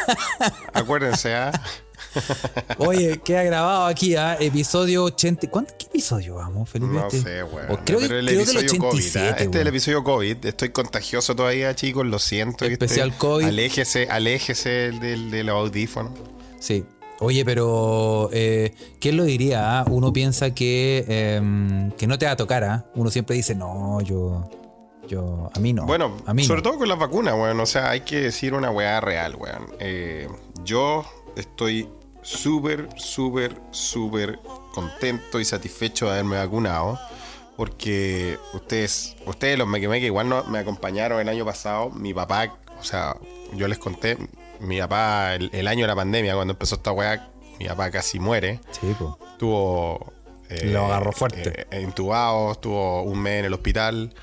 Acuérdense, 0.72 1.34
¿ah? 1.34 1.52
Oye, 2.78 3.20
queda 3.24 3.42
grabado 3.42 3.86
aquí, 3.86 4.16
¿ah? 4.16 4.36
Episodio 4.40 5.04
80. 5.04 5.50
¿Cuánto, 5.50 5.74
¿Qué 5.78 5.86
episodio 5.86 6.36
vamos, 6.36 6.68
Felipe? 6.68 6.92
No 6.92 7.06
este? 7.06 7.22
sé, 7.22 7.42
weón. 7.42 7.66
Creo, 7.84 7.98
creo 7.98 8.08
que 8.08 8.18
el 8.18 8.28
87. 8.28 8.78
COVID, 8.78 9.16
¿ah? 9.16 9.28
Este 9.38 9.44
es 9.44 9.62
el 9.62 9.66
episodio 9.66 10.04
COVID. 10.04 10.46
Estoy 10.46 10.68
contagioso 10.70 11.36
todavía, 11.36 11.74
chicos. 11.74 12.06
Lo 12.06 12.18
siento. 12.18 12.64
Especial 12.64 13.16
COVID. 13.16 13.46
Aléjese, 13.46 14.08
aléjese 14.10 14.92
del, 14.92 15.30
del 15.30 15.48
audífono. 15.48 16.12
Sí. 16.60 16.84
Oye, 17.20 17.44
pero 17.44 18.30
eh, 18.32 18.74
¿quién 19.00 19.16
lo 19.16 19.24
diría? 19.24 19.80
Ah? 19.80 19.84
Uno 19.88 20.12
piensa 20.12 20.54
que, 20.54 21.04
em, 21.08 21.90
que 21.92 22.06
no 22.06 22.16
te 22.18 22.26
va 22.26 22.32
a 22.32 22.36
tocar. 22.36 22.86
Uno 22.94 23.10
siempre 23.10 23.34
dice, 23.34 23.54
no, 23.56 24.00
yo, 24.02 24.48
yo, 25.08 25.50
a 25.52 25.58
mí 25.58 25.72
no. 25.72 25.84
Bueno, 25.84 26.16
a 26.26 26.34
mí 26.34 26.44
sobre 26.44 26.62
todo 26.62 26.78
con 26.78 26.88
las 26.88 26.98
vacunas, 26.98 27.34
weón. 27.34 27.58
O 27.58 27.66
sea, 27.66 27.90
hay 27.90 28.02
que 28.02 28.20
decir 28.20 28.54
una 28.54 28.70
weá 28.70 29.00
real, 29.00 29.34
weón. 29.34 29.66
Eh, 29.80 30.28
yo 30.64 31.04
estoy 31.36 31.88
súper, 32.22 32.88
súper, 32.96 33.60
súper 33.70 34.38
contento 34.72 35.40
y 35.40 35.44
satisfecho 35.44 36.06
de 36.06 36.12
haberme 36.12 36.36
vacunado. 36.36 36.98
Porque 37.56 38.38
ustedes, 38.54 39.16
ustedes 39.26 39.58
los 39.58 39.68
que 39.72 40.06
igual 40.06 40.28
no, 40.28 40.44
me 40.44 40.60
acompañaron 40.60 41.20
el 41.20 41.28
año 41.28 41.44
pasado. 41.44 41.90
Mi 41.90 42.14
papá, 42.14 42.56
o 42.78 42.84
sea, 42.84 43.16
yo 43.52 43.66
les 43.66 43.78
conté, 43.78 44.16
mi 44.60 44.78
papá, 44.78 45.34
el, 45.34 45.66
año 45.66 45.82
de 45.82 45.88
la 45.88 45.96
pandemia, 45.96 46.34
cuando 46.34 46.52
empezó 46.52 46.76
esta 46.76 46.92
weá, 46.92 47.30
mi 47.58 47.66
papá 47.66 47.90
casi 47.90 48.20
muere. 48.20 48.60
Sí, 48.70 48.94
pues. 48.96 49.10
Tuvo. 49.38 50.12
Eh, 50.48 50.70
Lo 50.72 50.86
agarró 50.86 51.12
fuerte. 51.12 51.66
Eh, 51.70 51.82
intubado, 51.82 52.52
estuvo 52.52 53.02
un 53.02 53.20
mes 53.20 53.40
en 53.40 53.44
el 53.46 53.54
hospital. 53.54 54.14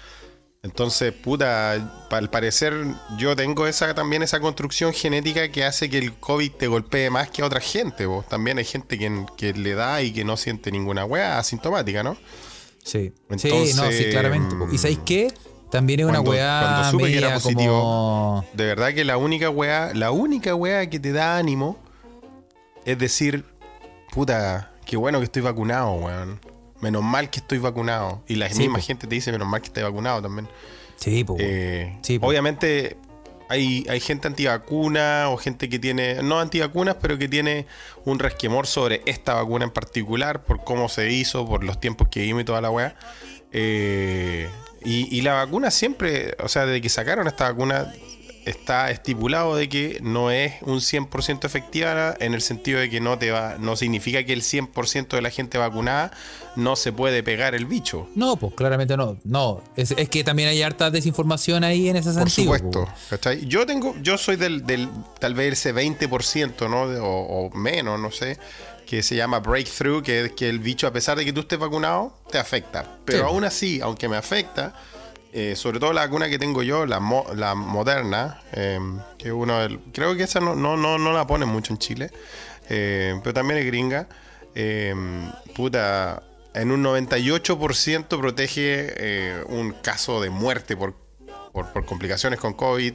Entonces, 0.65 1.13
puta, 1.13 1.73
al 2.09 2.29
parecer 2.31 2.73
yo 3.19 3.35
tengo 3.35 3.67
esa 3.67 3.93
también 3.93 4.23
esa 4.23 4.39
construcción 4.39 4.93
genética 4.93 5.51
que 5.51 5.63
hace 5.63 5.91
que 5.91 5.99
el 5.99 6.13
COVID 6.13 6.53
te 6.53 6.65
golpee 6.65 7.11
más 7.11 7.29
que 7.29 7.43
a 7.43 7.45
otra 7.45 7.59
gente. 7.59 8.07
Vos. 8.07 8.27
También 8.27 8.57
hay 8.57 8.65
gente 8.65 8.97
que, 8.97 9.25
que 9.37 9.53
le 9.53 9.75
da 9.75 10.01
y 10.01 10.11
que 10.11 10.25
no 10.25 10.37
siente 10.37 10.71
ninguna 10.71 11.05
weá 11.05 11.37
asintomática, 11.37 12.01
¿no? 12.01 12.17
Sí. 12.83 13.13
sí, 13.37 13.73
no, 13.75 13.91
sí, 13.91 14.05
claramente. 14.09 14.55
¿Y 14.71 14.79
sabéis 14.79 14.99
qué? 15.05 15.31
También 15.69 15.99
es 15.99 16.05
una 16.07 16.21
weá 16.21 16.91
media 16.93 17.35
positivo, 17.35 18.43
De 18.53 18.65
verdad 18.65 18.91
que 18.93 19.05
la 19.05 19.17
única 19.17 19.51
weá, 19.51 19.91
la 19.93 20.09
única 20.09 20.55
weá 20.55 20.89
que 20.89 20.99
te 20.99 21.11
da 21.11 21.37
ánimo 21.37 21.77
es 22.85 22.97
decir, 22.97 23.45
puta, 24.11 24.71
qué 24.83 24.97
bueno 24.97 25.19
que 25.19 25.25
estoy 25.25 25.43
vacunado, 25.43 25.91
weón. 25.93 26.39
Menos 26.81 27.03
mal 27.03 27.29
que 27.29 27.39
estoy 27.39 27.57
vacunado. 27.57 28.21
Y 28.27 28.35
la 28.35 28.49
misma 28.49 28.79
gente 28.79 29.07
te 29.07 29.15
dice, 29.15 29.31
menos 29.31 29.47
mal 29.47 29.61
que 29.61 29.67
estoy 29.67 29.83
vacunado 29.83 30.21
también. 30.21 30.49
Sí, 30.97 31.23
pues. 31.23 31.41
Obviamente 32.21 32.97
hay, 33.49 33.85
hay 33.89 33.99
gente 33.99 34.27
antivacuna 34.27 35.29
o 35.29 35.37
gente 35.37 35.69
que 35.69 35.79
tiene, 35.79 36.21
no 36.23 36.39
antivacunas, 36.39 36.97
pero 37.01 37.17
que 37.17 37.27
tiene 37.27 37.67
un 38.03 38.19
resquemor 38.19 38.67
sobre 38.67 39.01
esta 39.05 39.35
vacuna 39.35 39.65
en 39.65 39.71
particular, 39.71 40.43
por 40.43 40.63
cómo 40.63 40.89
se 40.89 41.11
hizo, 41.11 41.45
por 41.45 41.63
los 41.63 41.79
tiempos 41.79 42.07
que 42.09 42.21
vimos 42.21 42.41
y 42.41 42.45
toda 42.45 42.61
la 42.61 42.71
weá. 42.71 42.95
Eh, 43.51 44.49
y, 44.83 45.21
la 45.21 45.33
vacuna 45.33 45.71
siempre, 45.71 46.35
o 46.43 46.47
sea, 46.47 46.67
desde 46.67 46.79
que 46.79 46.89
sacaron 46.89 47.27
esta 47.27 47.45
vacuna, 47.45 47.91
está 48.45 48.91
estipulado 48.91 49.55
de 49.55 49.67
que 49.69 49.99
no 50.01 50.31
es 50.31 50.53
un 50.61 50.79
100% 50.79 51.45
efectiva 51.45 52.15
en 52.19 52.33
el 52.33 52.41
sentido 52.41 52.79
de 52.79 52.89
que 52.89 53.01
no 53.01 53.17
te 53.17 53.31
va 53.31 53.57
no 53.59 53.75
significa 53.75 54.23
que 54.23 54.33
el 54.33 54.41
100% 54.41 55.09
de 55.09 55.21
la 55.21 55.29
gente 55.29 55.57
vacunada 55.57 56.11
no 56.55 56.75
se 56.75 56.93
puede 56.93 57.21
pegar 57.21 57.53
el 57.53 57.65
bicho. 57.65 58.07
No, 58.15 58.37
pues 58.37 58.53
claramente 58.53 58.95
no. 58.95 59.17
No, 59.23 59.61
es, 59.75 59.93
que 59.93 60.23
también 60.23 60.49
hay 60.49 60.61
harta 60.61 60.89
desinformación 60.89 61.63
ahí 61.63 61.89
en 61.89 61.97
ese 61.97 62.13
sentido. 62.13 62.51
Por 62.51 62.59
supuesto. 62.59 62.93
¿cachai? 63.09 63.45
Yo 63.45 63.65
tengo 63.65 63.95
yo 64.01 64.17
soy 64.17 64.37
del, 64.37 64.65
del 64.65 64.89
tal 65.19 65.33
vez 65.33 65.53
ese 65.53 65.75
20%, 65.75 66.69
¿no? 66.69 66.83
o 67.03 67.49
menos, 67.51 67.99
no 67.99 68.11
sé 68.11 68.37
que 68.85 69.03
se 69.03 69.15
llama 69.15 69.39
breakthrough, 69.39 70.03
que 70.03 70.25
es 70.25 70.31
que 70.33 70.47
el 70.47 70.59
bicho, 70.59 70.87
a 70.87 70.93
pesar 70.93 71.17
de 71.17 71.25
que 71.25 71.33
tú 71.33 71.41
estés 71.41 71.59
vacunado, 71.59 72.13
te 72.31 72.37
afecta. 72.37 72.97
Pero 73.03 73.25
aún 73.25 73.43
así, 73.43 73.81
aunque 73.81 74.07
me 74.07 74.15
afecta, 74.15 74.75
eh, 75.37 75.57
sobre 75.57 75.81
todo 75.81 75.91
la 75.91 76.05
vacuna 76.05 76.29
que 76.29 76.39
tengo 76.39 76.63
yo, 76.63 76.85
la, 76.85 77.01
la 77.35 77.55
moderna, 77.55 78.39
eh, 78.53 78.79
que 79.17 79.33
creo 79.91 80.15
que 80.15 80.23
esa 80.23 80.39
no, 80.39 80.55
no, 80.55 80.77
no, 80.77 81.11
la 81.11 81.27
ponen 81.27 81.49
mucho 81.49 81.73
en 81.73 81.77
Chile, 81.77 82.09
eh, 82.69 83.19
pero 83.21 83.33
también 83.33 83.59
es 83.59 83.65
gringa. 83.65 84.07
puta, 85.53 86.23
en 86.53 86.71
un 86.71 86.81
98% 86.81 88.17
protege 88.17 89.43
un 89.49 89.73
caso 89.73 90.21
de 90.21 90.29
muerte 90.29 90.77
por, 90.77 90.95
por, 91.51 91.85
complicaciones 91.85 92.39
con 92.39 92.53
COVID. 92.53 92.93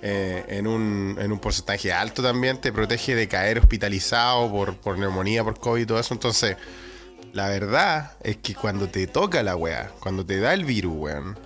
En, 0.00 0.66
un, 0.66 1.18
en, 1.20 1.30
un, 1.30 1.38
porcentaje 1.40 1.92
alto 1.92 2.22
también 2.22 2.58
te 2.58 2.72
protege 2.72 3.14
de 3.14 3.28
caer 3.28 3.58
hospitalizado 3.58 4.50
por, 4.50 4.76
por 4.76 4.96
neumonía, 4.98 5.44
por 5.44 5.58
COVID 5.58 5.82
y 5.82 5.86
todo 5.86 5.98
eso. 5.98 6.14
Entonces, 6.14 6.56
la 7.34 7.48
verdad 7.48 8.12
es 8.22 8.38
que 8.38 8.54
cuando 8.54 8.88
te 8.88 9.06
toca 9.06 9.42
la 9.42 9.56
weá, 9.56 9.90
cuando 10.00 10.24
te 10.24 10.38
da 10.38 10.54
el 10.54 10.64
virus, 10.64 10.94
weón, 10.96 11.45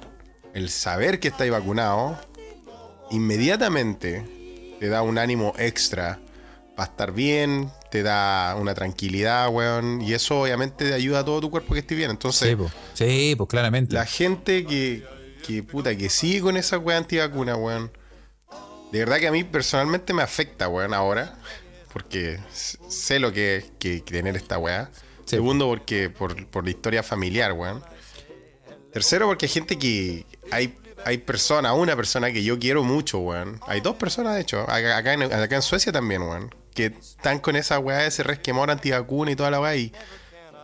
el 0.55 0.71
saber 0.71 1.21
que 1.21 1.29
estáis 1.29 1.51
vacunado, 1.51 2.19
inmediatamente 3.11 4.77
te 4.79 4.89
da 4.89 5.03
un 5.03 5.19
ánimo 5.19 5.55
extra 5.59 6.19
para 6.77 6.91
estar 6.91 7.13
bien, 7.13 7.71
te 7.91 8.03
da 8.03 8.57
una 8.57 8.75
tranquilidad, 8.75 9.49
weón, 9.51 10.01
y 10.01 10.15
eso 10.15 10.43
obviamente 10.43 10.89
te 10.89 10.95
ayuda 10.95 11.21
a 11.21 11.25
todo 11.25 11.41
tu 11.41 11.51
cuerpo 11.51 11.75
que 11.75 11.81
esté 11.81 11.95
bien. 11.95 12.11
Entonces, 12.11 12.57
sí, 12.95 13.35
pues, 13.37 13.49
claramente. 13.49 13.95
La 13.95 14.07
gente 14.07 14.65
que, 14.65 15.05
que 15.47 15.63
puta, 15.63 15.97
que 15.97 16.09
sigue 16.09 16.41
con 16.41 16.57
esa 16.57 16.79
weá 16.79 16.97
antivacuna, 16.97 17.57
weón 17.57 17.91
de 18.93 18.99
verdad 18.99 19.19
que 19.19 19.29
a 19.29 19.33
mí 19.33 19.45
personalmente 19.45 20.13
me 20.13 20.23
afecta, 20.23 20.69
weón, 20.69 20.95
ahora. 20.95 21.37
Porque 21.93 22.39
sé 22.53 23.19
lo 23.19 23.33
que 23.33 23.57
es 23.57 23.73
que, 23.79 24.01
tener 24.01 24.37
esta 24.37 24.59
weá. 24.59 24.91
Segundo, 25.25 25.67
porque 25.69 26.11
por, 26.11 26.65
la 26.65 26.71
historia 26.71 27.03
familiar, 27.03 27.53
weón. 27.53 27.83
Tercero, 28.93 29.27
porque 29.27 29.47
hay 29.47 29.53
gente 29.53 29.79
que. 29.79 30.27
Hay, 30.51 30.77
hay 31.05 31.19
personas, 31.19 31.73
una 31.77 31.97
persona 31.97 32.33
que 32.33 32.43
yo 32.43 32.59
quiero 32.59 32.83
mucho, 32.83 33.19
weón. 33.19 33.61
Hay 33.67 33.81
dos 33.81 33.97
personas, 33.97 34.35
de 34.35 34.43
hecho, 34.43 34.61
acá 34.69 35.13
en, 35.13 35.23
acá 35.23 35.57
en 35.57 35.63
Suecia 35.63 35.93
también, 35.93 36.23
weón. 36.23 36.55
Que 36.75 36.87
están 36.87 37.41
con 37.41 37.57
esa 37.57 37.79
weá, 37.79 38.07
ese 38.07 38.23
resquemor 38.23 38.71
antivacuna 38.71 39.31
y 39.31 39.37
toda 39.37 39.51
la 39.51 39.61
weá. 39.61 39.77
Y 39.77 39.93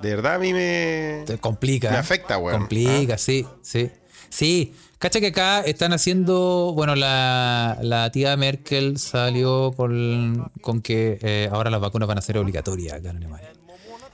de 0.00 0.10
verdad 0.16 0.34
a 0.34 0.38
mí 0.38 0.52
me. 0.52 1.24
Te 1.26 1.38
complica. 1.38 1.90
Me 1.90 1.96
afecta, 1.96 2.38
weón. 2.38 2.60
Complica, 2.60 3.14
¿Ah? 3.14 3.18
sí, 3.18 3.46
sí. 3.62 3.90
Sí, 4.28 4.74
Cacha 4.98 5.20
que 5.20 5.26
acá 5.26 5.60
están 5.60 5.92
haciendo, 5.92 6.72
bueno, 6.74 6.94
la, 6.94 8.10
tía 8.14 8.34
Merkel 8.36 8.98
salió 8.98 9.72
con, 9.76 10.50
con 10.62 10.80
que 10.80 11.18
eh, 11.20 11.50
ahora 11.52 11.68
las 11.68 11.82
vacunas 11.82 12.08
van 12.08 12.16
a 12.16 12.22
ser 12.22 12.38
obligatorias 12.38 12.94
acá 12.94 13.10
en 13.10 13.18
Alemania. 13.18 13.52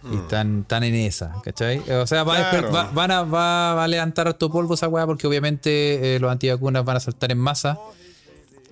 Y 0.05 0.17
mm. 0.17 0.21
están, 0.21 0.83
en 0.83 0.95
esa, 0.95 1.41
¿cachai? 1.45 1.79
O 1.91 2.07
sea, 2.07 2.25
va, 2.25 2.51
a, 2.51 2.91
van 2.93 3.11
a, 3.11 3.23
va 3.23 3.85
a 3.85 3.89
levantar 3.89 4.35
tu 4.35 4.51
polvo 4.51 4.75
esa 4.75 4.89
weá 4.89 5.07
porque 5.07 5.27
obviamente 5.27 6.17
eh, 6.17 6.19
los 6.19 6.31
antivacunas 6.31 6.85
van 6.85 6.97
a 6.97 7.01
saltar 7.01 7.31
en 7.31 7.39
masa. 7.39 7.79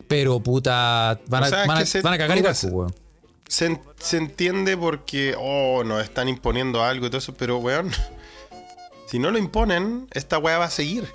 Pero 0.09 0.41
puta, 0.41 1.21
van, 1.29 1.45
a, 1.45 1.67
van, 1.67 1.79
a, 1.79 2.19
cagar 2.19 2.37
igual, 2.37 2.57
pues, 2.61 2.73
weón. 2.73 2.95
Se, 3.47 3.81
se, 3.99 4.17
entiende 4.17 4.77
porque, 4.77 5.37
oh, 5.39 5.85
nos 5.85 6.03
están 6.03 6.29
imponiendo 6.29 6.83
algo 6.83 7.07
y 7.07 7.11
todo 7.11 7.19
eso, 7.19 7.35
pero 7.35 7.59
weón, 7.59 7.93
si 9.07 9.21
no 9.21 9.31
lo 9.31 9.39
imponen, 9.39 10.09
esta 10.13 10.39
weá 10.39 10.59
va 10.59 10.65
a 10.65 10.71
seguir. 10.71 11.07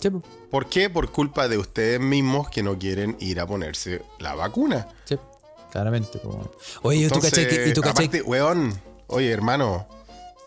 Sí, 0.00 0.08
¿Por 0.50 0.68
qué? 0.68 0.88
Por 0.88 1.10
culpa 1.10 1.48
de 1.48 1.58
ustedes 1.58 1.98
mismos 1.98 2.48
que 2.48 2.62
no 2.62 2.78
quieren 2.78 3.16
ir 3.18 3.40
a 3.40 3.46
ponerse 3.46 4.02
la 4.20 4.36
vacuna. 4.36 4.86
Sí, 5.04 5.16
claramente. 5.72 6.20
Oye, 6.82 7.08
¿tú 7.08 7.18
cachai? 7.18 7.70
¿y 7.70 7.72
tú 7.72 7.80
cachai? 7.80 8.06
Aparte, 8.06 8.22
weón, 8.22 8.80
oye, 9.06 9.30
hermano, 9.30 9.86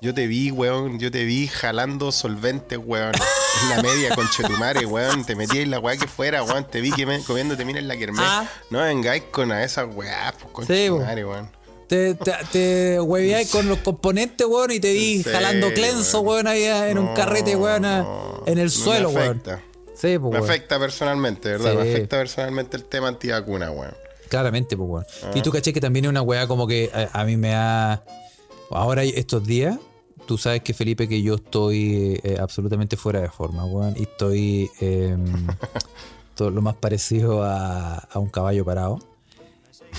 yo 0.01 0.13
te 0.13 0.27
vi, 0.27 0.51
weón, 0.51 0.99
yo 0.99 1.11
te 1.11 1.25
vi 1.25 1.47
jalando 1.47 2.11
solventes, 2.11 2.79
weón, 2.81 3.13
en 3.63 3.69
la 3.69 3.81
media 3.81 4.13
con 4.15 4.29
Chetumare, 4.29 4.85
weón, 4.85 5.25
te 5.25 5.35
metí 5.35 5.59
en 5.59 5.71
la 5.71 5.79
weá 5.79 5.97
que 5.97 6.07
fuera, 6.07 6.43
weón, 6.43 6.65
te 6.65 6.81
vi 6.81 6.91
que 6.91 7.05
me, 7.05 7.23
comiéndote 7.23 7.65
mira 7.65 7.79
en 7.79 7.87
la 7.87 7.97
kermés. 7.97 8.25
Ah. 8.25 8.47
No 8.69 8.79
vengáis 8.79 9.23
con 9.31 9.51
a 9.51 9.63
esas 9.63 9.87
weá, 9.93 10.33
pues, 10.39 10.53
con 10.53 10.67
sí, 10.67 10.73
Chetumare, 10.73 11.25
weón. 11.25 11.57
Te, 11.87 12.15
te, 12.15 12.33
te 12.51 12.97
con 13.49 13.67
los 13.69 13.77
componentes, 13.79 14.45
weón, 14.45 14.71
y 14.71 14.79
te 14.79 14.91
vi 14.93 15.23
jalando 15.23 15.71
clenso, 15.73 16.21
weón, 16.21 16.47
ahí 16.47 16.63
en 16.63 16.97
un 16.97 17.13
carrete, 17.13 17.55
weón, 17.55 17.85
en 18.45 18.57
el 18.57 18.69
suelo, 18.69 19.09
weón. 19.09 19.41
Sí, 19.95 20.19
pues, 20.19 20.31
me 20.31 20.37
afecta 20.37 20.77
personalmente, 20.77 21.49
¿verdad? 21.49 21.73
Me 21.73 21.81
afecta 21.81 22.17
personalmente 22.17 22.77
el 22.77 22.83
tema 22.83 23.07
antivacuna, 23.07 23.71
weón. 23.71 23.95
Claramente, 24.29 24.77
pues, 24.77 24.89
weón. 24.89 25.05
Ah. 25.23 25.31
Y 25.33 25.41
tú 25.41 25.51
caché 25.51 25.73
que 25.73 25.81
también 25.81 26.05
es 26.05 26.09
una 26.09 26.21
weá 26.21 26.47
como 26.47 26.67
que 26.67 26.91
a, 27.13 27.23
mí 27.23 27.37
me 27.37 27.55
ha. 27.55 28.03
Ahora, 28.71 29.03
estos 29.03 29.45
días, 29.45 29.79
tú 30.25 30.37
sabes 30.37 30.61
que 30.61 30.73
Felipe, 30.73 31.07
que 31.07 31.21
yo 31.21 31.35
estoy 31.35 32.19
eh, 32.23 32.37
absolutamente 32.39 32.97
fuera 32.97 33.21
de 33.21 33.29
forma, 33.29 33.65
weón. 33.65 33.95
Y 33.97 34.03
estoy 34.03 34.69
em, 34.79 35.47
todo 36.35 36.51
lo 36.51 36.61
más 36.61 36.75
parecido 36.75 37.43
a, 37.43 37.95
a 37.95 38.19
un 38.19 38.29
caballo 38.29 38.65
parado. 38.65 38.99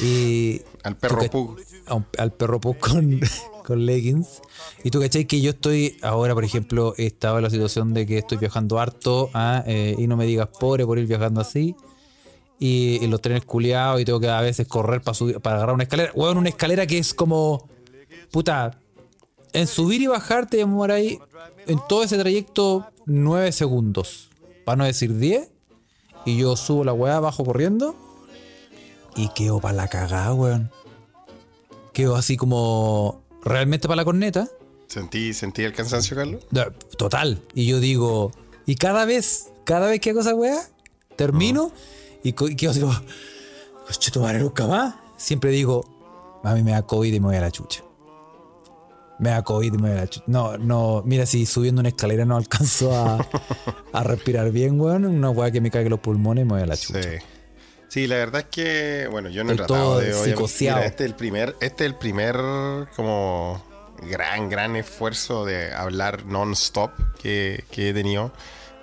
Y. 0.02 0.60
Al 0.82 0.96
perro 0.96 1.28
Pug. 1.30 1.58
un- 1.90 2.06
al 2.18 2.32
perro 2.32 2.60
Pug 2.60 2.78
con, 2.78 3.20
con 3.66 3.86
leggings. 3.86 4.40
Y 4.84 4.90
tú 4.90 5.00
cachai 5.00 5.24
que 5.24 5.40
yo 5.40 5.50
estoy, 5.50 5.96
ahora 6.02 6.34
por 6.34 6.44
ejemplo, 6.44 6.94
he 6.98 7.06
estado 7.06 7.38
en 7.38 7.44
la 7.44 7.50
situación 7.50 7.94
de 7.94 8.06
que 8.06 8.18
estoy 8.18 8.38
viajando 8.38 8.78
harto 8.78 9.30
ah, 9.34 9.64
eh, 9.66 9.94
y 9.98 10.06
no 10.06 10.16
me 10.16 10.26
digas 10.26 10.48
pobre 10.60 10.84
por 10.86 10.98
ir 10.98 11.06
viajando 11.06 11.40
así. 11.40 11.74
Y, 12.60 12.98
y 13.02 13.06
los 13.06 13.20
trenes 13.20 13.44
culiados 13.44 14.00
y 14.00 14.04
tengo 14.04 14.18
que 14.20 14.28
a 14.28 14.40
veces 14.40 14.66
correr 14.66 15.00
para 15.00 15.14
subir, 15.14 15.40
para 15.40 15.56
agarrar 15.56 15.74
una 15.74 15.84
escalera. 15.84 16.12
Weón, 16.14 16.36
una 16.38 16.48
escalera 16.50 16.86
que 16.86 16.98
es 16.98 17.14
como. 17.14 17.67
Puta. 18.30 18.78
En 19.52 19.66
subir 19.66 20.02
y 20.02 20.06
bajar 20.06 20.46
te 20.46 20.58
demoráis 20.58 21.18
en 21.66 21.80
todo 21.88 22.04
ese 22.04 22.18
trayecto 22.18 22.86
9 23.06 23.52
segundos. 23.52 24.30
Para 24.64 24.76
no 24.76 24.84
decir 24.84 25.16
10. 25.16 25.50
Y 26.26 26.36
yo 26.36 26.56
subo 26.56 26.84
la 26.84 26.92
weá, 26.92 27.20
bajo 27.20 27.44
corriendo. 27.44 27.96
Y 29.16 29.28
quedo 29.30 29.60
para 29.60 29.74
la 29.74 29.88
cagada, 29.88 30.34
weón. 30.34 30.70
Quedo 31.92 32.16
así 32.16 32.36
como. 32.36 33.24
Realmente 33.42 33.88
para 33.88 33.96
la 33.96 34.04
corneta. 34.04 34.48
¿Sentí, 34.88 35.32
¿Sentí 35.32 35.62
el 35.62 35.72
cansancio, 35.72 36.16
Carlos? 36.16 36.44
Total. 36.96 37.42
Y 37.54 37.66
yo 37.66 37.80
digo. 37.80 38.32
Y 38.66 38.74
cada 38.74 39.06
vez, 39.06 39.50
cada 39.64 39.88
vez 39.88 40.00
que 40.00 40.10
hago 40.10 40.20
esa 40.20 40.34
weá, 40.34 40.60
termino. 41.16 41.72
Y, 42.22 42.30
y 42.30 42.56
quedo 42.56 42.70
así 42.72 42.80
como. 42.80 42.94
Coche, 43.86 44.10
tu 44.10 44.20
madre 44.20 44.40
nunca 44.40 44.66
más. 44.66 44.96
Siempre 45.16 45.50
digo. 45.50 45.84
A 46.44 46.54
mí 46.54 46.62
me 46.62 46.72
da 46.72 46.82
COVID 46.82 47.12
y 47.12 47.20
me 47.20 47.26
voy 47.26 47.36
a 47.36 47.40
la 47.40 47.50
chucha. 47.50 47.82
Me 49.18 49.30
da 49.30 49.42
COVID 49.42 49.72
y 49.74 49.76
me 49.78 49.88
voy 49.90 49.98
a 49.98 50.00
la 50.02 50.06
chucha. 50.08 50.24
No, 50.28 50.56
no. 50.58 51.02
Mira, 51.04 51.26
si 51.26 51.44
subiendo 51.46 51.80
una 51.80 51.88
escalera 51.88 52.24
no 52.24 52.36
alcanzo 52.36 52.94
a, 52.96 53.26
a 53.92 54.02
respirar 54.04 54.50
bien, 54.52 54.80
weón. 54.80 55.04
Una 55.06 55.30
weá 55.30 55.50
que 55.50 55.60
me 55.60 55.70
cague 55.70 55.90
los 55.90 56.00
pulmones 56.00 56.42
y 56.42 56.44
me 56.46 56.52
voy 56.54 56.62
a 56.62 56.66
la 56.66 56.76
chucha. 56.76 57.02
Sí. 57.02 57.08
Sí, 57.88 58.06
la 58.06 58.16
verdad 58.16 58.42
es 58.42 58.46
que, 58.48 59.08
bueno, 59.10 59.30
yo 59.30 59.44
no 59.44 59.50
he 59.50 59.54
Estoy 59.54 59.66
tratado 59.66 59.90
todo 59.92 59.98
de 60.00 60.12
mira, 60.74 60.84
este 60.84 61.04
es 61.04 61.10
el 61.10 61.16
primer, 61.16 61.56
este 61.60 61.84
es 61.84 61.90
el 61.90 61.96
primer 61.96 62.36
como 62.94 63.64
gran, 64.10 64.50
gran 64.50 64.76
esfuerzo 64.76 65.46
de 65.46 65.72
hablar 65.72 66.26
non-stop 66.26 66.90
que, 67.20 67.64
que 67.70 67.88
he 67.88 67.94
tenido. 67.94 68.30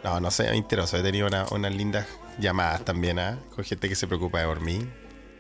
No, 0.04 0.20
no 0.20 0.32
sé, 0.32 0.50
me 0.50 0.58
interesa. 0.58 0.98
He 0.98 1.04
tenido 1.04 1.28
una- 1.28 1.46
unas 1.52 1.74
lindas 1.76 2.08
llamadas 2.40 2.84
también, 2.84 3.20
¿ah? 3.20 3.38
Con 3.56 3.64
gente 3.64 3.88
que 3.88 3.96
se 3.96 4.08
preocupa 4.08 4.40
de 4.40 4.48
por 4.48 4.60
mí. 4.62 4.90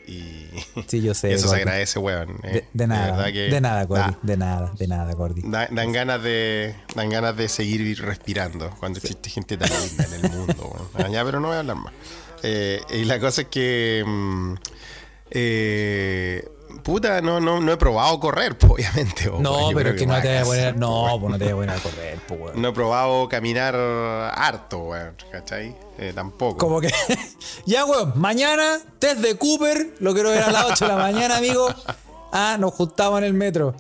Y, 0.07 0.49
Sí, 0.87 1.01
yo 1.01 1.13
sé. 1.13 1.29
y 1.31 1.33
eso 1.33 1.47
se 1.47 1.55
agradece, 1.55 1.99
weón. 1.99 2.37
De, 2.41 2.57
eh. 2.59 2.65
de 2.73 2.87
nada, 2.87 3.31
que- 3.31 3.39
de 3.49 3.61
nada, 3.61 3.83
Gordy. 3.85 4.11
da- 4.11 4.19
De 4.21 4.37
nada, 4.37 4.71
de 4.77 4.87
nada, 4.87 5.13
Gordy. 5.13 5.41
da- 5.45 5.67
dan 5.71 5.91
ganas 5.91 6.21
de 6.23 6.75
dan 6.95 7.09
ganas 7.09 7.35
de 7.37 7.47
seguir 7.49 8.01
respirando 8.01 8.69
cuando 8.79 8.99
existe 8.99 9.29
gente 9.29 9.57
tan 9.57 9.69
linda 9.69 10.05
en 10.05 10.25
el 10.25 10.31
mundo. 10.31 10.55
weón. 10.57 10.87
Ah, 11.07 11.09
ya, 11.11 11.23
pero 11.25 11.39
no 11.39 11.47
voy 11.47 11.57
a 11.57 11.59
hablar 11.59 11.75
más. 11.77 11.93
Eh, 12.43 12.81
y 12.93 13.05
la 13.05 13.19
cosa 13.19 13.41
es 13.41 13.47
que 13.47 14.03
mm, 14.05 14.53
eh, 15.31 16.47
puta, 16.85 17.19
no, 17.21 17.41
no, 17.41 17.59
no 17.59 17.71
he 17.73 17.77
probado 17.77 18.17
correr, 18.19 18.57
po, 18.57 18.67
obviamente. 18.75 19.29
po, 19.29 19.39
No, 19.39 19.69
pero 19.73 19.89
es 19.89 19.95
que 19.97 20.05
no 20.07 20.13
me 20.13 20.21
te 20.21 20.27
voy 20.29 20.37
a 20.37 20.43
poner, 20.45 20.63
casar, 20.65 20.73
po, 20.75 20.79
no, 20.79 21.19
pues 21.19 21.31
no 21.31 21.37
te 21.39 21.43
voy 21.45 21.51
a 21.51 21.55
poner 21.55 21.69
a 21.75 21.79
correr, 21.81 22.19
pues, 22.27 22.39
weón. 22.39 22.61
No 22.61 22.67
he 22.69 22.71
probado 22.73 23.27
caminar 23.27 23.75
harto, 23.75 24.77
weón, 24.79 25.15
¿cachai? 25.31 25.75
Eh, 25.97 26.11
tampoco. 26.15 26.57
Como 26.57 26.79
que, 26.79 26.91
ya, 27.65 27.83
weón, 27.85 28.13
mañana, 28.15 28.79
test 28.99 29.17
de 29.21 29.35
Cooper, 29.37 29.95
lo 29.99 30.13
quiero 30.13 30.29
ver 30.29 30.43
a 30.43 30.51
las 30.51 30.65
8 30.71 30.85
de 30.85 30.91
la 30.93 30.97
mañana, 30.97 31.37
amigo. 31.37 31.67
Ah, 32.31 32.57
nos 32.59 32.73
juntamos 32.73 33.17
en 33.19 33.23
el 33.25 33.33
metro. 33.33 33.75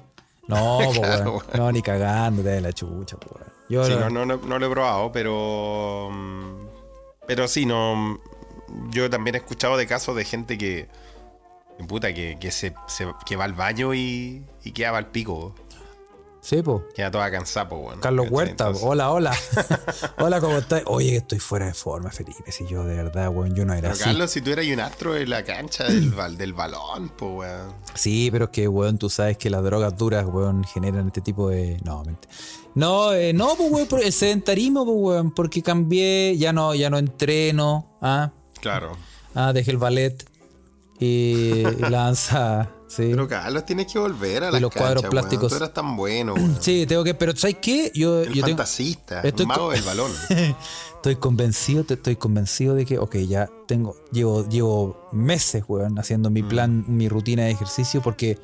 No, 0.47 0.77
pues, 0.83 0.99
Claro, 0.99 1.31
weón. 1.33 1.45
No, 1.55 1.71
ni 1.71 1.81
cagándote 1.81 2.49
de 2.49 2.61
la 2.61 2.73
chucha, 2.73 3.17
pues, 3.17 3.31
weón. 3.35 3.55
Yo 3.67 3.83
Sí, 3.85 3.91
lo- 3.93 4.09
no, 4.09 4.25
no, 4.25 4.37
no, 4.37 4.37
no 4.45 4.59
lo 4.59 4.65
he 4.67 4.69
probado, 4.69 5.11
pero. 5.11 6.09
mm, 6.11 6.67
Pero 7.27 7.47
sí, 7.47 7.65
no. 7.65 8.19
Yo 8.91 9.09
también 9.09 9.35
he 9.35 9.39
escuchado 9.39 9.75
de 9.77 9.87
casos 9.87 10.15
de 10.15 10.23
gente 10.25 10.57
que. 10.57 10.87
Puta, 11.87 12.13
que, 12.13 12.37
que, 12.39 12.51
se, 12.51 12.73
se- 12.87 13.11
que 13.25 13.35
va 13.35 13.43
al 13.45 13.53
baño 13.53 13.93
y, 13.93 14.43
y 14.63 14.71
queda 14.71 14.95
al 14.97 15.07
pico. 15.07 15.53
Sí, 16.41 16.61
pues. 16.61 16.83
Queda 16.95 17.09
toda 17.09 17.29
cansada, 17.31 17.67
po, 17.67 17.77
weón. 17.77 17.99
Carlos. 17.99 18.27
Huerta, 18.29 18.69
hola, 18.69 19.11
hola. 19.11 19.33
hola, 20.19 20.39
¿cómo 20.39 20.57
estás? 20.57 20.83
Oye, 20.85 21.15
estoy 21.17 21.39
fuera 21.39 21.65
de 21.65 21.73
forma, 21.73 22.11
Felipe. 22.11 22.51
Si 22.51 22.67
yo 22.67 22.83
de 22.85 22.95
verdad, 22.95 23.29
weón, 23.29 23.55
yo 23.55 23.65
no 23.65 23.73
era 23.73 23.81
Pero 23.81 23.93
así. 23.93 24.03
Carlos, 24.03 24.29
si 24.31 24.41
tú 24.41 24.51
eras 24.51 24.65
un 24.67 24.79
astro 24.79 25.15
en 25.17 25.29
la 25.29 25.43
cancha 25.43 25.85
del, 25.85 26.13
bal- 26.13 26.37
del 26.37 26.53
balón, 26.53 27.09
pues, 27.17 27.31
weón. 27.33 27.73
Sí, 27.95 28.29
pero 28.31 28.45
es 28.45 28.51
que, 28.51 28.67
weón, 28.67 28.97
tú 28.99 29.09
sabes 29.09 29.37
que 29.37 29.49
las 29.49 29.63
drogas 29.63 29.97
duras, 29.97 30.25
weón, 30.27 30.63
generan 30.65 31.07
este 31.07 31.21
tipo 31.21 31.49
de. 31.49 31.79
No, 31.83 32.03
mentira. 32.03 32.31
No, 32.75 33.11
eh, 33.13 33.33
no, 33.33 33.55
pues, 33.55 33.71
weón, 33.71 33.87
el 34.03 34.13
sedentarismo, 34.13 34.85
pues, 34.85 34.97
weón, 34.99 35.31
porque 35.31 35.63
cambié, 35.63 36.37
ya 36.37 36.53
no, 36.53 36.75
ya 36.75 36.89
no 36.91 36.99
entreno, 36.99 37.97
ah, 38.01 38.31
Claro. 38.61 38.95
ah, 39.33 39.51
dejé 39.51 39.71
el 39.71 39.77
ballet 39.77 40.23
y, 40.99 41.05
y 41.07 41.63
la 41.89 42.03
danza, 42.05 42.69
sí. 42.87 43.07
Pero 43.11 43.27
Carlos, 43.27 43.65
tienes 43.65 43.91
que 43.91 43.99
volver 43.99 44.43
a 44.45 44.51
la 44.51 44.59
los 44.59 44.71
cuadros 44.71 45.03
plásticos. 45.05 45.49
Tú 45.51 45.55
eras 45.57 45.73
tan 45.73 45.95
bueno. 45.97 46.33
Sí, 46.59 46.85
tengo 46.87 47.03
que, 47.03 47.13
pero 47.13 47.35
¿sabes 47.35 47.57
qué? 47.61 47.91
Yo, 47.93 48.21
El 48.21 48.29
yo 48.33 48.43
tengo, 48.45 48.57
fantasista, 48.57 49.21
estoy 49.21 49.43
el 49.43 49.47
mago 49.47 49.71
del 49.71 49.81
balón. 49.83 50.11
estoy 50.95 51.15
convencido, 51.17 51.83
te- 51.83 51.95
estoy 51.95 52.15
convencido 52.15 52.73
de 52.75 52.85
que, 52.85 52.97
ok, 52.97 53.15
ya 53.17 53.49
tengo, 53.67 53.95
llevo, 54.11 54.47
llevo 54.47 55.07
meses, 55.11 55.63
weón, 55.67 55.99
haciendo 55.99 56.29
Mm. 56.29 56.33
mi 56.33 56.43
plan, 56.43 56.85
mi 56.87 57.09
rutina 57.09 57.43
de 57.43 57.51
ejercicio, 57.51 58.01
porque 58.01 58.37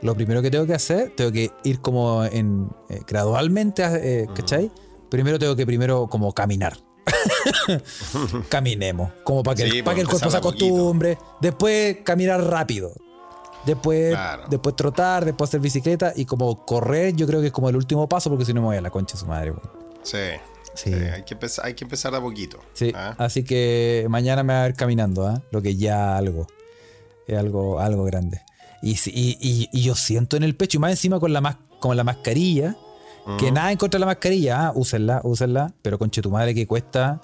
lo 0.00 0.14
primero 0.14 0.40
que 0.42 0.50
tengo 0.50 0.64
que 0.66 0.74
hacer, 0.74 1.12
tengo 1.16 1.32
que 1.32 1.50
ir 1.64 1.80
como 1.80 2.24
en 2.24 2.70
eh, 2.88 3.00
gradualmente, 3.06 3.82
eh, 3.84 4.26
Mm. 4.28 4.34
¿cachai? 4.34 4.70
Primero 5.10 5.38
tengo 5.38 5.56
que 5.56 5.66
primero 5.66 6.06
como 6.06 6.32
caminar. 6.32 6.78
Caminemos, 8.48 9.10
como 9.24 9.42
para 9.42 9.56
que, 9.56 9.70
Sí, 9.70 9.78
el- 9.78 9.84
para 9.84 9.94
que 9.96 10.00
el 10.02 10.08
cuerpo 10.08 10.30
se 10.30 10.38
poquito. 10.40 10.64
acostumbre. 10.66 11.18
Después 11.40 11.98
caminar 12.04 12.42
rápido. 12.44 12.92
Después, 13.66 14.10
Claro. 14.14 14.44
después 14.48 14.76
trotar, 14.76 15.24
después 15.24 15.50
hacer 15.50 15.60
bicicleta 15.60 16.12
y 16.16 16.24
como 16.24 16.64
correr, 16.64 17.14
yo 17.14 17.26
creo 17.26 17.40
que 17.40 17.48
es 17.48 17.52
como 17.52 17.68
el 17.68 17.76
último 17.76 18.08
paso, 18.08 18.30
porque 18.30 18.44
si 18.44 18.54
no 18.54 18.60
me 18.62 18.66
voy 18.68 18.76
a 18.76 18.80
la 18.80 18.90
concha 18.90 19.14
de 19.14 19.20
su 19.20 19.26
madre. 19.26 19.52
Sí. 20.02 20.18
Sí. 20.74 20.92
Hay, 20.94 21.24
que 21.24 21.34
empezar, 21.34 21.66
hay 21.66 21.74
que 21.74 21.84
empezar 21.84 22.14
a 22.14 22.20
poquito. 22.20 22.60
Sí, 22.72 22.92
¿ah? 22.94 23.14
así 23.18 23.42
que 23.42 24.06
mañana 24.08 24.42
me 24.44 24.52
voy 24.52 24.60
a 24.60 24.62
ver 24.64 24.74
caminando, 24.74 25.26
¿ah? 25.26 25.42
lo 25.50 25.60
que 25.60 25.74
ya 25.76 26.16
algo, 26.16 26.46
es 27.26 27.36
algo, 27.36 27.80
algo 27.80 28.04
grande. 28.04 28.40
Y, 28.80 28.92
y- 29.06 29.68
y 29.72 29.82
yo 29.82 29.96
siento 29.96 30.36
en 30.36 30.44
el 30.44 30.54
pecho, 30.54 30.78
y 30.78 30.80
más 30.80 30.92
encima 30.92 31.18
con 31.18 31.32
la, 31.32 31.40
mas- 31.40 31.56
con 31.80 31.96
la 31.96 32.04
mascarilla, 32.04 32.76
que 33.36 33.52
nada 33.52 33.72
en 33.72 33.78
contra 33.78 33.98
de 33.98 34.00
la 34.00 34.06
mascarilla, 34.06 34.66
ah, 34.68 34.72
úsenla, 34.74 35.20
úsenla, 35.24 35.72
pero 35.82 35.98
conche 35.98 36.22
tu 36.22 36.30
madre 36.30 36.54
que 36.54 36.66
cuesta 36.66 37.20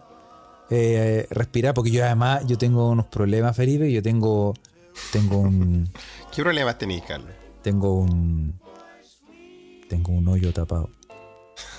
eh, 0.70 1.26
respirar, 1.30 1.74
porque 1.74 1.90
yo 1.90 2.04
además 2.04 2.46
yo 2.46 2.58
tengo 2.58 2.90
unos 2.90 3.06
problemas, 3.06 3.56
Felipe, 3.56 3.90
yo 3.90 4.02
tengo, 4.02 4.54
tengo 5.12 5.38
un, 5.38 5.88
¿Qué 6.34 6.42
problemas 6.42 6.78
tenéis, 6.78 7.02
Carlos? 7.06 7.30
tengo 7.62 7.94
un, 7.94 8.58
tengo 9.88 10.12
un 10.12 10.28
hoyo 10.28 10.52
tapado, 10.52 10.90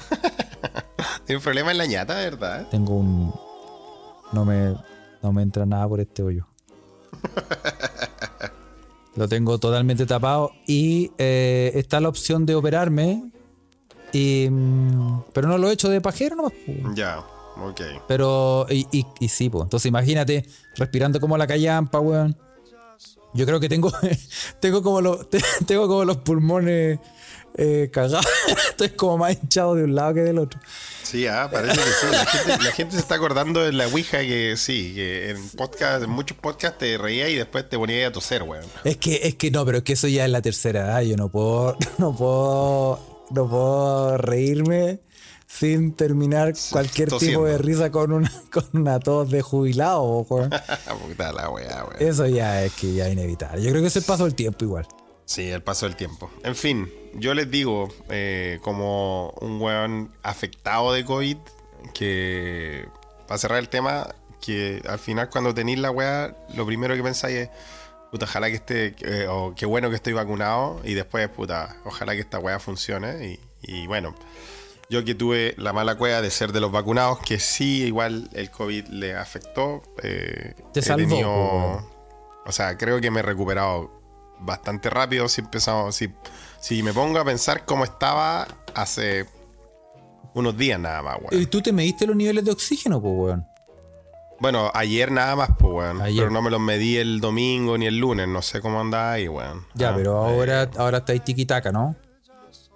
Tienes 1.26 1.42
un 1.42 1.44
problema 1.44 1.72
en 1.72 1.78
la 1.78 1.86
ñata, 1.86 2.16
¿verdad? 2.16 2.68
tengo 2.70 2.96
un, 2.96 3.34
no 4.32 4.46
me, 4.46 4.76
no 5.22 5.34
me 5.34 5.42
entra 5.42 5.66
nada 5.66 5.88
por 5.88 6.00
este 6.00 6.24
hoyo. 6.24 6.48
Lo 9.16 9.30
tengo 9.30 9.58
totalmente 9.58 10.06
tapado 10.06 10.52
y 10.68 11.12
eh, 11.18 11.72
está 11.76 12.00
la 12.02 12.10
opción 12.10 12.46
de 12.46 12.56
operarme. 12.56 13.32
Y, 14.16 14.48
mm, 14.50 15.24
pero 15.34 15.50
no 15.50 15.58
lo 15.58 15.70
he 15.70 15.74
hecho 15.74 15.90
de 15.90 16.00
pajero 16.00 16.38
nomás. 16.38 16.54
Ya, 16.96 17.20
ok. 17.20 17.82
Pero, 18.08 18.66
y, 18.70 18.88
y, 18.90 19.06
y 19.20 19.28
sí, 19.28 19.50
pues. 19.50 19.64
Entonces 19.64 19.90
imagínate, 19.90 20.46
respirando 20.78 21.20
como 21.20 21.38
la 21.38 21.46
callampa, 21.46 22.00
weón. 22.00 22.38
Yo 23.34 23.46
creo 23.46 23.60
que 23.60 23.68
tengo, 23.68 23.92
tengo 24.62 24.82
como 24.82 25.02
los, 25.02 25.28
tengo 25.68 25.90
como 25.90 26.06
los 26.06 26.16
pulmones 26.18 27.00
eh, 27.58 27.90
cagados. 27.92 28.26
Estoy 28.70 28.92
como 28.92 29.18
más 29.18 29.34
hinchado 29.34 29.76
de 29.76 29.84
un 29.84 29.96
lado 29.96 30.14
que 30.14 30.22
del 30.22 30.40
otro. 30.40 30.62
Sí, 31.04 31.28
ah, 31.28 31.50
parece 31.52 31.76
que 31.76 31.82
sí. 31.82 32.08
La 32.10 32.26
gente, 32.26 32.64
la 32.64 32.72
gente 32.72 32.96
se 32.96 33.02
está 33.02 33.16
acordando 33.16 33.60
de 33.66 33.74
la 33.74 33.88
Ouija 33.88 34.20
que 34.20 34.56
sí, 34.56 34.94
que 34.96 35.32
en 35.32 35.50
podcast, 35.50 36.06
en 36.06 36.10
muchos 36.10 36.38
podcasts 36.38 36.78
te 36.78 36.98
reías 36.98 37.30
y 37.30 37.36
después 37.36 37.68
te 37.68 37.78
ponías 37.78 38.10
a 38.10 38.14
toser, 38.14 38.44
weón. 38.44 38.64
Es 38.86 38.96
que, 38.96 39.20
es 39.24 39.36
que 39.36 39.52
no, 39.52 39.66
pero 39.66 39.80
es 39.80 39.84
que 39.84 39.94
eso 39.94 40.08
ya 40.08 40.24
es 40.24 40.32
la 40.32 40.42
tercera 40.42 40.86
edad. 40.86 41.02
Yo 41.02 41.18
no 41.18 41.28
puedo, 41.28 41.78
no 41.98 42.16
puedo, 42.16 43.15
no 43.32 43.50
puedo 43.50 44.18
reírme 44.18 45.00
sin 45.48 45.94
terminar 45.94 46.54
cualquier 46.72 47.10
tosiendo. 47.10 47.40
tipo 47.40 47.48
de 47.50 47.58
risa 47.58 47.92
con 47.92 48.12
una, 48.12 48.32
con 48.52 48.66
una 48.74 49.00
tos 49.00 49.30
de 49.30 49.42
jubilado. 49.42 50.24
Puta 51.08 51.32
la 51.32 51.50
weá, 51.50 51.86
weón. 51.86 51.96
Eso 52.00 52.26
ya 52.28 52.64
es 52.64 52.74
que 52.74 52.94
ya 52.94 53.08
es 53.08 53.14
inevitable. 53.14 53.62
Yo 53.62 53.70
creo 53.70 53.82
que 53.82 53.88
es 53.88 53.96
el 53.96 54.04
paso 54.04 54.26
del 54.26 54.36
tiempo 54.36 54.66
igual. 54.66 54.88
Sí, 55.26 55.50
el 55.50 55.64
paso 55.64 55.86
del 55.88 55.96
tiempo. 55.96 56.30
En 56.44 56.56
fin, 56.56 56.90
yo 57.16 57.34
les 57.34 57.50
digo, 57.50 57.90
eh, 58.10 58.60
como 58.62 59.32
un 59.42 59.60
weón 59.60 60.12
afectado 60.22 60.94
de 60.94 61.04
COVID, 61.04 61.38
que 61.94 62.88
para 63.28 63.38
cerrar 63.40 63.60
el 63.60 63.70
tema, 63.70 64.08
que 64.40 64.84
al 64.88 65.00
final 65.00 65.30
cuando 65.30 65.54
tenéis 65.54 65.80
la 65.80 65.90
weá, 65.90 66.36
lo 66.56 66.66
primero 66.66 66.96
que 66.96 67.02
pensáis 67.02 67.38
es, 67.38 67.50
puta, 68.16 68.26
ojalá 68.26 68.48
que 68.48 68.56
esté, 68.56 68.96
eh, 69.02 69.28
o 69.28 69.54
qué 69.56 69.66
bueno 69.66 69.90
que 69.90 69.96
estoy 69.98 70.14
vacunado, 70.14 70.80
y 70.86 70.94
después, 70.94 71.28
puta, 71.28 71.76
ojalá 71.84 72.14
que 72.14 72.22
esta 72.22 72.40
weá 72.40 72.60
funcione. 72.60 73.26
Y, 73.28 73.40
y 73.62 73.88
bueno, 73.88 74.16
yo 74.90 75.04
que 75.04 75.16
tuve 75.16 75.54
la 75.58 75.74
mala 75.74 75.98
cueva 75.98 76.22
de 76.22 76.32
ser 76.32 76.54
de 76.54 76.62
los 76.62 76.72
vacunados, 76.72 77.20
que 77.20 77.40
sí, 77.40 77.84
igual 77.84 78.30
el 78.34 78.50
COVID 78.52 78.86
le 78.88 79.16
afectó. 79.16 79.82
eh, 80.02 80.54
Te 80.74 80.82
salvó, 80.82 81.10
tenido-. 81.10 81.92
O 82.46 82.52
sea, 82.52 82.78
creo 82.78 83.02
que 83.02 83.12
me 83.12 83.20
he 83.20 83.24
recuperado 83.24 83.92
bastante 84.40 84.90
rápido 84.90 85.28
si 85.28 85.42
empezamos, 85.42 85.96
si, 85.96 86.10
si 86.62 86.84
me 86.84 86.94
pongo 86.94 87.20
a 87.20 87.26
pensar 87.26 87.66
cómo 87.66 87.84
estaba 87.84 88.48
hace 88.74 89.26
unos 90.34 90.56
días 90.56 90.80
nada 90.80 91.02
más, 91.02 91.18
weón. 91.22 91.42
¿Y 91.42 91.48
tú 91.48 91.62
te 91.62 91.74
mediste 91.74 92.06
los 92.08 92.16
niveles 92.16 92.46
de 92.46 92.52
oxígeno, 92.52 93.02
pues, 93.02 93.14
weón? 93.14 93.46
Bueno, 94.40 94.70
ayer 94.74 95.12
nada 95.12 95.36
más, 95.36 95.50
pues, 95.58 95.74
weón. 95.74 96.02
Ayer. 96.02 96.24
Pero 96.24 96.32
no 96.32 96.42
me 96.42 96.50
los 96.50 96.60
medí 96.60 96.98
el 96.98 97.20
domingo 97.22 97.78
ni 97.78 97.86
el 97.86 97.98
lunes. 97.98 98.28
No 98.28 98.42
sé 98.42 98.60
cómo 98.62 98.82
andaba 98.82 99.14
ahí, 99.14 99.28
weón. 99.28 99.66
Ya, 99.76 99.90
Ah, 99.90 99.94
pero 99.96 100.12
eh, 100.12 100.34
ahora, 100.34 100.70
ahora 100.78 100.98
está 101.00 101.14
ahí 101.14 101.20
tiquitaca, 101.22 101.72
¿no? 101.72 101.96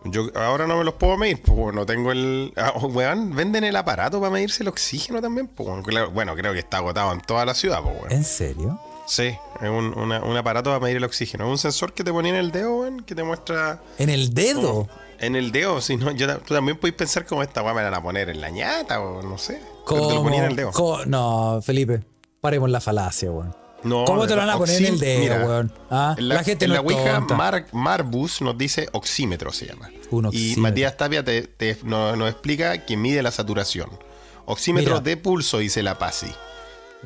Yo 0.05 0.29
ahora 0.35 0.65
no 0.65 0.77
me 0.77 0.85
los 0.85 0.93
puedo 0.93 1.17
medir, 1.17 1.41
pues, 1.41 1.75
no 1.75 1.85
tengo 1.85 2.13
el... 2.13 2.53
ah, 2.55 2.71
weón, 2.77 3.35
venden 3.35 3.65
el 3.65 3.75
aparato 3.75 4.21
para 4.21 4.31
medirse 4.31 4.63
el 4.63 4.69
oxígeno 4.69 5.21
también, 5.21 5.47
pues, 5.47 5.67
Bueno, 6.13 6.35
creo 6.35 6.53
que 6.53 6.59
está 6.59 6.77
agotado 6.77 7.11
en 7.11 7.19
toda 7.19 7.45
la 7.45 7.53
ciudad, 7.53 7.81
pues, 7.83 7.95
weón. 7.99 8.11
¿En 8.13 8.23
serio? 8.23 8.79
Sí, 9.05 9.23
es 9.61 9.69
un, 9.69 9.97
una- 9.97 10.23
un 10.23 10.37
aparato 10.37 10.69
para 10.69 10.79
medir 10.79 10.97
el 10.97 11.03
oxígeno. 11.03 11.43
Es 11.45 11.49
un 11.51 11.57
sensor 11.57 11.91
que 11.93 12.03
te 12.05 12.13
ponía 12.13 12.31
en 12.31 12.37
el 12.37 12.51
dedo, 12.51 12.77
weón, 12.79 13.01
que 13.01 13.13
te 13.15 13.23
muestra... 13.23 13.81
¿En 13.97 14.09
el 14.09 14.33
dedo? 14.33 14.87
En 15.21 15.35
el 15.35 15.51
dedo, 15.51 15.81
si 15.81 15.97
no, 15.97 16.11
yo, 16.11 16.37
tú 16.39 16.53
también 16.53 16.77
puedes 16.77 16.95
pensar 16.95 17.25
como 17.25 17.43
esta 17.43 17.61
weá 17.61 17.73
me 17.73 17.81
la 17.81 17.89
van 17.89 17.99
a 17.99 18.03
poner 18.03 18.29
en 18.29 18.39
la 18.41 18.49
ñata 18.49 19.01
o 19.01 19.21
no 19.21 19.37
sé. 19.37 19.61
Pero 19.87 20.07
te 20.07 20.13
lo 20.15 20.23
ponía 20.23 20.39
en 20.39 20.51
el 20.51 20.55
dedo. 20.55 20.71
¿Cómo? 20.71 21.03
No, 21.05 21.61
Felipe, 21.61 22.03
paremos 22.41 22.69
la 22.69 22.79
falacia, 22.79 23.31
weón. 23.31 23.55
No, 23.83 24.03
¿Cómo 24.05 24.27
te 24.27 24.35
lo 24.35 24.41
van 24.41 24.49
a 24.49 24.57
poner 24.57 24.77
en 24.77 24.93
el 24.93 24.99
dedo, 24.99 25.19
mira, 25.21 25.45
weón? 25.45 25.73
¿Ah? 25.89 26.15
La, 26.17 26.35
la, 26.35 26.43
gente 26.43 26.65
en 26.65 26.69
no 26.71 26.75
la 26.75 26.81
Ouija. 26.81 27.19
Mar- 27.21 27.65
Marbus 27.71 28.41
nos 28.41 28.57
dice 28.57 28.89
oxímetro 28.91 29.51
se 29.53 29.67
llama. 29.67 29.89
Un 30.11 30.29
y. 30.33 30.55
Matías 30.57 30.95
Tapia 30.97 31.23
te, 31.23 31.43
te- 31.43 31.77
nos, 31.83 32.17
nos 32.17 32.29
explica 32.29 32.85
que 32.85 32.97
mide 32.97 33.21
la 33.23 33.31
saturación. 33.31 33.89
Oxímetro 34.45 34.95
Mira. 34.95 35.03
de 35.03 35.17
pulso, 35.17 35.59
dice 35.59 35.81
la 35.83 35.97
PASI. 35.97 36.27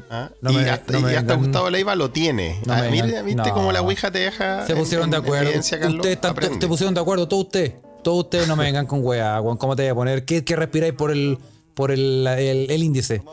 ¿Ah? 0.09 0.29
No 0.41 0.51
y 0.51 0.55
me- 0.57 0.69
hasta, 0.69 0.91
no 0.93 0.99
y 0.99 1.03
me 1.03 1.17
hasta 1.17 1.35
Gustavo 1.35 1.69
Leiva 1.69 1.93
lo 1.95 2.09
tiene. 2.09 2.59
No 2.65 2.73
Ah, 2.73 2.83
mira, 2.89 3.21
¿viste 3.21 3.51
cómo 3.51 3.71
la 3.71 3.81
Ouija 3.81 4.09
te 4.11 4.19
deja 4.19 4.65
Se 4.65 4.71
en- 4.73 4.79
pusieron 4.79 5.09
de 5.11 5.17
acuerdo. 5.17 5.51
Aprende. 6.23 6.57
te 6.57 6.67
pusieron 6.67 6.93
de 6.95 7.01
acuerdo, 7.01 7.27
todos 7.27 7.43
ustedes. 7.45 7.73
Todos 8.03 8.25
ustedes 8.25 8.47
no 8.47 8.55
me 8.55 8.65
vengan 8.65 8.85
con 8.85 9.03
weá. 9.03 9.39
¿Cómo 9.57 9.75
te 9.75 9.83
voy 9.83 9.89
a 9.89 9.95
poner? 9.95 10.25
¿Qué, 10.25 10.43
qué 10.43 10.55
respiráis 10.55 10.93
por 10.93 11.11
el 11.11 11.37
por 11.73 11.91
el, 11.91 12.27
el, 12.27 12.69
el 12.69 12.83
índice? 12.83 13.23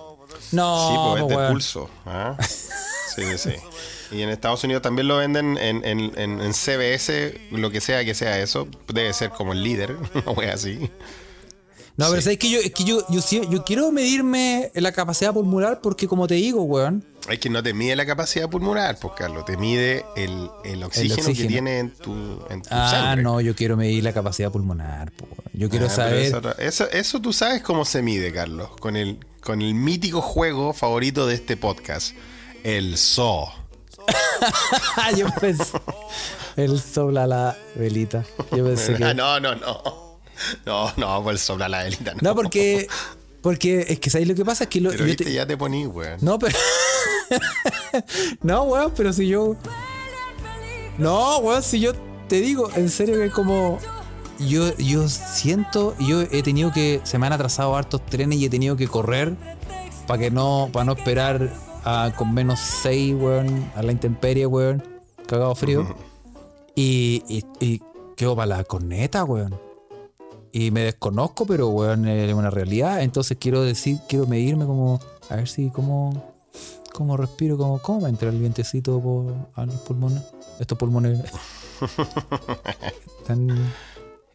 No, 0.53 0.89
Sí, 0.89 0.95
pues 1.27 1.33
es 1.33 1.39
de 1.39 1.49
pulso. 1.51 1.91
¿ah? 2.07 2.37
Sí, 2.41 3.23
sí, 3.37 3.39
sí. 3.39 4.17
Y 4.17 4.23
en 4.23 4.29
Estados 4.31 4.65
Unidos 4.65 4.83
también 4.83 5.07
lo 5.09 5.17
venden 5.19 5.57
en, 5.59 5.85
en- 5.85 6.13
en- 6.19 6.41
en 6.41 6.55
CBS, 6.55 7.39
lo 7.53 7.71
que 7.71 7.81
sea 7.81 8.05
que 8.05 8.15
sea 8.15 8.39
eso. 8.39 8.67
Debe 8.89 9.13
ser 9.13 9.31
como 9.31 9.53
el 9.53 9.63
líder, 9.63 9.97
una 10.15 10.31
wea 10.33 10.55
así. 10.55 10.91
No, 11.97 12.07
pero 12.09 12.17
Sí. 12.17 12.23
sabes 12.25 12.39
que 12.39 12.51
yo, 12.51 12.59
es 12.61 12.73
que 12.73 12.85
yo, 12.85 13.01
yo, 13.11 13.21
yo 13.51 13.65
quiero 13.65 13.93
medirme 13.93 14.71
la 14.75 14.93
capacidad 14.93 15.33
pulmonar 15.35 15.81
porque 15.83 16.09
como 16.09 16.27
te 16.27 16.35
digo, 16.35 16.63
weón. 16.63 17.05
Es 17.29 17.39
que 17.39 17.51
no 17.51 17.63
te 17.63 17.75
mide 17.75 17.95
la 17.97 18.07
capacidad 18.07 18.49
pulmonar, 18.49 18.99
pues 18.99 19.13
Carlos, 19.17 19.45
te 19.45 19.57
mide 19.59 20.05
el, 20.17 20.49
el 20.65 20.83
oxígeno, 20.83 21.17
que 21.17 21.21
oxígeno. 21.23 21.49
tiene 21.49 21.79
en 21.81 21.91
tu, 21.91 22.13
en 22.49 22.63
tu 22.63 22.69
Ah, 22.71 22.91
sangre. 22.91 23.23
no, 23.23 23.41
yo 23.43 23.55
quiero 23.55 23.77
medir 23.77 24.03
la 24.03 24.13
capacidad 24.15 24.51
pulmonar. 24.51 25.13
po. 25.13 25.27
Yo 25.53 25.69
quiero 25.69 25.87
Ah, 25.87 25.91
saber. 25.91 26.15
Eso, 26.23 26.41
eso, 26.59 26.91
eso 26.91 27.21
tú 27.21 27.33
sabes 27.35 27.61
cómo 27.63 27.85
se 27.85 28.01
mide, 28.03 28.33
Carlos, 28.33 28.71
con 28.81 28.97
el, 28.97 29.19
con 29.43 29.61
el 29.61 29.75
mítico 29.75 30.23
juego 30.23 30.73
favorito 30.73 31.27
de 31.27 31.35
este 31.35 31.57
podcast, 31.59 32.15
el 32.65 32.97
zoo. 32.97 33.49
Ah, 34.97 35.11
yo 35.17 35.27
pensé. 35.41 35.79
Él 36.57 36.81
sopla 36.81 37.27
la 37.27 37.57
velita. 37.77 38.25
Yo 38.57 38.65
pensé 38.65 38.95
que. 38.97 39.05
Ah, 39.05 39.13
no, 39.15 39.39
no, 39.39 39.55
no. 39.55 40.10
No, 40.67 40.93
no, 40.97 41.23
pues 41.23 41.41
sopla 41.41 41.69
la 41.69 41.85
velita. 41.85 42.15
No, 42.15 42.21
No, 42.31 42.35
porque. 42.35 42.87
Porque 43.43 43.87
es 43.89 43.99
que 44.01 44.11
¿sabes 44.11 44.29
lo 44.29 44.35
que 44.35 44.45
pasa? 44.45 44.65
Es 44.65 44.71
que 44.71 44.81
lo, 44.83 44.91
Pero 44.91 45.01
yo 45.05 45.07
viste, 45.07 45.25
te- 45.25 45.33
ya 45.33 45.47
te 45.47 45.57
poní, 45.57 45.87
weón. 45.87 46.19
No, 46.21 46.39
pero. 46.39 46.57
no, 48.43 48.65
weón, 48.65 48.93
pero 48.97 49.13
si 49.13 49.29
yo. 49.29 49.57
No, 50.99 51.39
weón, 51.39 51.63
si 51.63 51.81
yo 51.81 51.93
te 52.29 52.41
digo, 52.41 52.71
en 52.75 52.89
serio 52.91 53.17
que 53.17 53.27
es 53.27 53.33
como. 53.33 53.79
Yo, 54.39 54.75
yo 54.79 55.07
siento, 55.09 55.95
yo 55.99 56.23
he 56.23 56.43
tenido 56.43 56.73
que. 56.73 57.01
Se 57.05 57.19
me 57.19 57.27
han 57.27 57.33
atrasado 57.33 57.77
hartos 57.77 58.05
trenes 58.07 58.39
y 58.39 58.47
he 58.47 58.51
tenido 58.51 58.77
que 58.77 58.89
correr 58.89 59.35
para 60.07 60.21
que 60.21 60.31
no. 60.31 60.69
Para 60.73 60.85
no 60.85 60.93
esperar 60.93 61.51
a- 61.85 62.13
con 62.17 62.35
menos 62.35 62.61
6, 62.83 63.15
weón, 63.19 63.71
a 63.75 63.83
la 63.83 63.93
intemperie, 63.93 64.47
weón. 64.47 64.83
Cagado 65.27 65.55
frío. 65.55 65.95
Y, 66.75 67.23
y, 67.29 67.45
y 67.61 67.83
quedo 68.17 68.37
para 68.37 68.57
la 68.59 68.65
corneta, 68.65 69.25
weón. 69.25 69.59
Y 70.53 70.71
me 70.73 70.83
desconozco, 70.85 71.47
pero 71.47 71.69
weón, 71.69 72.07
es 72.09 72.33
una 72.35 72.51
realidad. 72.51 73.03
Entonces 73.03 73.37
quiero 73.41 73.63
decir, 73.63 73.99
quiero 74.09 74.27
medirme 74.27 74.65
como. 74.67 75.01
A 75.29 75.37
ver 75.37 75.49
si 75.49 75.71
cómo. 75.71 76.35
¿Cómo 76.93 77.17
respiro? 77.17 77.57
¿Cómo, 77.57 77.79
cómo 77.81 78.01
me 78.01 78.09
entra 78.09 78.29
el 78.31 78.39
vientecito 78.39 79.01
por, 79.01 79.33
a 79.55 79.65
los 79.65 79.77
pulmones? 79.77 80.23
Estos 80.59 80.77
pulmones. 80.77 81.21
Están. 83.21 83.73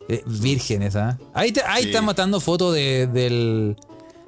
eh, 0.07 0.23
vírgenes, 0.25 0.95
¿ah? 0.95 1.17
Ahí, 1.33 1.51
te- 1.51 1.63
ahí 1.63 1.83
Sí. 1.83 1.89
están 1.89 2.05
matando 2.05 2.39
fotos 2.39 2.73
de, 2.73 3.07
del, 3.07 3.75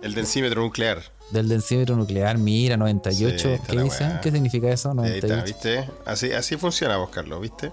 El 0.02 0.14
densímetro 0.14 0.62
nuclear. 0.62 1.02
del 1.32 1.48
densímetro 1.50 1.96
nuclear. 1.96 2.38
Mira, 2.38 2.78
98. 2.78 3.38
Sí, 3.58 3.62
¿Qué 3.68 3.76
la 3.76 3.84
dice? 3.84 4.04
weá. 4.04 4.22
¿Qué 4.22 4.32
significa 4.32 4.70
eso? 4.70 4.90
Ahí 5.00 5.16
está, 5.16 5.28
98. 5.28 5.44
¿viste? 5.46 5.90
Así, 6.06 6.32
así 6.32 6.58
funciona 6.58 6.98
vos, 6.98 7.10
Carlos, 7.10 7.42
¿viste? 7.42 7.72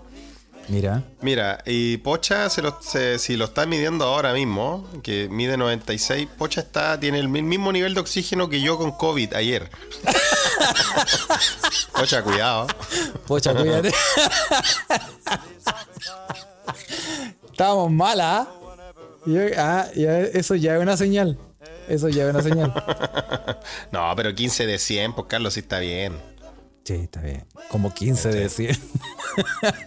Mira. 0.69 1.03
Mira, 1.21 1.59
y 1.67 1.99
Pocha, 1.99 2.49
se 2.49 2.63
lo- 2.63 2.79
se- 2.81 3.19
si 3.19 3.37
lo 3.37 3.45
está 3.47 3.67
midiendo 3.67 4.05
ahora 4.05 4.33
mismo, 4.33 4.89
que 5.03 5.29
mide 5.29 5.57
96, 5.57 6.27
Pocha 6.39 6.61
está, 6.63 6.99
tiene 6.99 7.19
el 7.19 7.29
mi- 7.29 7.43
mismo 7.43 7.71
nivel 7.73 7.93
de 7.95 8.01
oxígeno 8.01 8.49
que 8.49 8.61
yo 8.61 8.79
con 8.79 8.93
COVID 8.93 9.35
ayer. 9.35 9.71
Pocha, 11.93 12.23
cuidado. 12.23 12.67
Pocha, 13.27 13.55
cuídate. 13.55 13.93
Estábamos 17.51 17.91
malas. 17.91 18.49
ah, 19.59 19.87
ya, 19.95 20.19
eso 20.21 20.55
ya 20.55 20.77
es 20.77 20.83
una 20.83 20.97
señal. 20.97 21.39
Eso 21.89 22.09
ya 22.09 22.25
es 22.25 22.31
una 22.31 22.43
señal. 22.43 22.73
No, 23.93 24.13
pero 24.17 24.35
15 24.35 24.67
de 24.67 24.79
100, 24.79 25.13
pues 25.15 25.27
Carlos 25.29 25.55
sí 25.55 25.61
está 25.61 25.79
bien. 25.79 26.21
Sí, 26.85 26.93
está 26.95 27.23
bien. 27.23 27.47
Como 27.71 27.95
15 27.95 28.29
de 28.29 28.49
100. 28.51 28.79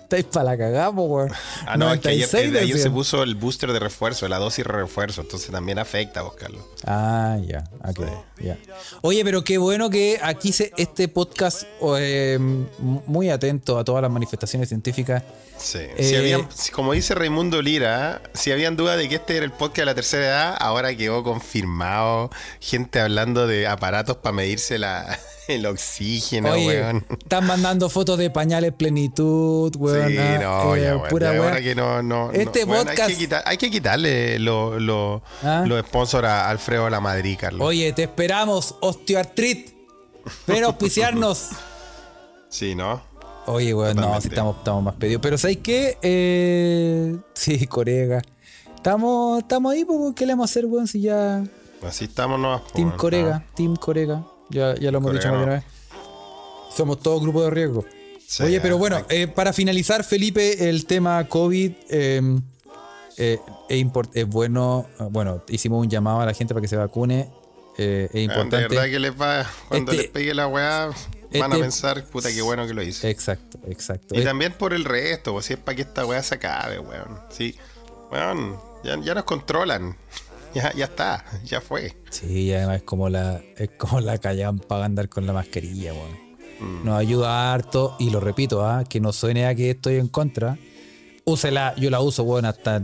Estáis 0.01 0.25
para 0.25 0.45
la 0.45 0.57
cagada, 0.57 0.89
weón. 0.89 1.31
Ah, 1.67 1.77
no, 1.77 1.93
es 1.93 1.99
que 1.99 2.09
ayer, 2.09 2.25
96 2.27 2.51
de 2.53 2.59
ayer 2.59 2.75
se 2.77 2.81
100. 2.83 2.93
puso 2.93 3.21
el 3.21 3.35
booster 3.35 3.71
de 3.71 3.79
refuerzo, 3.79 4.27
la 4.27 4.39
dosis 4.39 4.65
de 4.65 4.71
refuerzo, 4.71 5.21
entonces 5.21 5.51
también 5.51 5.77
afecta, 5.77 6.23
vos, 6.23 6.33
Carlos. 6.33 6.63
Ah, 6.85 7.37
ya, 7.45 7.63
ok, 7.87 7.99
ya. 8.39 8.57
Oye, 9.01 9.23
pero 9.23 9.43
qué 9.43 9.59
bueno 9.59 9.91
que 9.91 10.19
aquí 10.23 10.51
se, 10.51 10.71
este 10.75 11.07
podcast, 11.07 11.63
eh, 11.99 12.39
muy 12.79 13.29
atento 13.29 13.77
a 13.77 13.83
todas 13.83 14.01
las 14.01 14.09
manifestaciones 14.11 14.67
científicas. 14.67 15.21
Sí. 15.59 15.79
Eh, 15.81 16.03
Si 16.03 16.15
habían- 16.15 16.47
como 16.73 16.93
dice 16.93 17.13
Raimundo 17.13 17.61
Lira, 17.61 18.23
si 18.33 18.51
habían 18.51 18.75
duda 18.75 18.97
de 18.97 19.07
que 19.07 19.15
este 19.15 19.37
era 19.37 19.45
el 19.45 19.51
podcast 19.51 19.77
de 19.79 19.85
la 19.85 19.95
tercera 19.95 20.25
edad, 20.25 20.57
ahora 20.59 20.95
quedó 20.95 21.23
confirmado. 21.23 22.31
Gente 22.59 22.99
hablando 22.99 23.45
de 23.45 23.67
aparatos 23.67 24.17
para 24.17 24.33
medirse 24.33 24.77
la, 24.79 25.17
el 25.47 25.65
oxígeno, 25.65 26.51
Oye, 26.51 26.67
weón. 26.81 27.05
están 27.09 27.45
mandando 27.45 27.89
fotos 27.89 28.17
de 28.17 28.29
pañales 28.29 28.73
plenitud, 28.73 29.75
weón. 29.77 30.09
Sí, 30.09 30.17
ah, 30.17 30.39
no, 30.41 30.75
eh, 30.75 30.81
ya, 30.83 30.97
weón. 30.97 31.09
pura 31.09 31.33
Ya, 31.33 31.39
weá. 31.39 31.49
ahora 31.49 31.61
que 31.61 31.75
no, 31.75 32.01
no, 32.03 32.31
Este 32.31 32.65
no. 32.65 32.71
Weón, 32.73 32.87
podcast- 32.87 32.99
hay, 33.07 33.13
que 33.13 33.17
quitar- 33.17 33.43
hay 33.45 33.57
que 33.57 33.71
quitarle 33.71 34.39
lo- 34.39 34.79
lo- 34.79 35.21
¿Ah? 35.43 35.63
los 35.65 35.79
sponsors 35.85 36.27
a 36.27 36.49
Alfredo 36.49 36.89
La 36.89 36.99
Madrid, 36.99 37.37
Carlos. 37.39 37.65
Oye, 37.67 37.91
te 37.93 38.03
esperamos, 38.03 38.75
osteoartrit. 38.81 39.69
Ven 40.45 40.63
a 40.63 40.67
auspiciarnos. 40.67 41.49
Sí, 42.49 42.75
¿no? 42.75 43.01
Oye, 43.45 43.73
weón, 43.73 43.95
no, 43.95 44.19
si 44.19 44.27
estamos, 44.27 44.57
estamos 44.57 44.83
más 44.83 44.95
pedidos. 44.95 45.21
Pero 45.21 45.37
¿sabes 45.37 45.57
qué? 45.63 45.97
Eh, 46.01 47.15
sí, 47.33 47.65
Corega. 47.67 48.21
Estamos, 48.75 49.39
estamos 49.39 49.73
ahí, 49.73 49.85
¿qué 50.15 50.25
le 50.25 50.33
vamos 50.33 50.49
a 50.49 50.51
hacer, 50.51 50.65
weón? 50.65 50.87
Si 50.87 51.01
ya. 51.01 51.43
Así 51.85 52.05
estamos, 52.05 52.39
¿no? 52.39 52.59
Team 52.73 52.95
Corega. 52.97 53.43
Team 53.55 53.75
Corega. 53.75 54.23
Ya, 54.49 54.75
ya 54.75 54.91
lo 54.91 54.99
hemos 54.99 55.13
dicho 55.13 55.27
más 55.29 55.37
de 55.39 55.43
una 55.43 55.53
vez. 55.55 55.63
Somos 56.75 56.99
todos 56.99 57.21
grupo 57.21 57.43
de 57.43 57.49
riesgo. 57.49 57.85
Sí, 58.25 58.43
Oye, 58.43 58.59
pero 58.61 58.77
bueno, 58.77 58.97
hay- 59.09 59.21
eh, 59.23 59.27
para 59.27 59.53
finalizar, 59.53 60.03
Felipe, 60.03 60.69
el 60.69 60.85
tema 60.85 61.27
COVID 61.27 61.71
eh, 61.89 62.21
eh, 63.17 63.39
es, 63.69 64.27
bueno. 64.27 64.85
eh, 64.99 65.03
Bueno, 65.09 65.43
hicimos 65.47 65.81
un 65.81 65.89
llamado 65.89 66.19
a 66.21 66.25
la 66.25 66.33
gente 66.33 66.53
para 66.53 66.61
que 66.61 66.67
se 66.67 66.75
vacune. 66.75 67.31
eh, 67.79 68.09
es 68.11 68.21
importante. 68.23 68.57
De 68.57 68.67
verdad 68.69 68.85
que 68.85 68.99
les 68.99 69.11
va, 69.21 69.45
cuando 69.69 69.91
Este- 69.91 70.03
les 70.03 70.11
pegue 70.11 70.33
la 70.33 70.47
weá, 70.47 70.87
van 70.87 70.93
a 70.93 71.45
este- 71.55 71.59
pensar, 71.59 72.03
puta, 72.05 72.29
qué 72.33 72.41
bueno 72.41 72.65
que 72.65 72.73
lo 72.73 72.81
hice. 72.81 73.07
Exacto, 73.09 73.59
exacto. 73.67 74.15
Y 74.19 74.23
también 74.23 74.53
por 74.53 74.73
el 74.73 74.83
resto, 74.83 75.31
pues 75.33 75.45
si 75.45 75.53
es 75.53 75.59
para 75.59 75.75
que 75.75 75.83
esta 75.83 76.03
weá 76.05 76.23
se 76.23 76.33
acabe, 76.35 76.79
weón. 76.79 77.19
Sí, 77.29 77.55
weón, 78.11 78.59
ya, 78.83 78.99
ya 78.99 79.13
nos 79.13 79.25
controlan. 79.25 79.95
Ya, 80.57 80.73
ya 80.73 80.85
está, 80.85 81.23
ya 81.45 81.61
fue. 81.61 81.95
Sí, 82.09 82.51
además 82.51 82.77
es 82.77 82.83
como 82.83 83.09
la, 83.09 83.39
es 83.57 83.69
como 83.77 83.99
la 83.99 84.17
callampa 84.17 84.67
para 84.67 84.85
andar 84.85 85.07
con 85.07 85.27
la 85.27 85.33
mascarilla, 85.33 85.93
weón. 85.93 86.17
Mm. 86.59 86.83
Nos 86.83 86.99
ayuda 86.99 87.53
harto, 87.53 87.95
y 87.99 88.09
lo 88.09 88.19
repito, 88.19 88.65
¿ah? 88.65 88.83
que 88.83 88.99
no 88.99 89.13
suene 89.13 89.45
a 89.45 89.53
que 89.53 89.69
estoy 89.69 89.97
en 89.97 90.07
contra. 90.07 90.57
Úsela, 91.25 91.75
yo 91.75 91.91
la 91.91 91.99
uso, 91.99 92.23
weón, 92.23 92.45
hasta. 92.45 92.81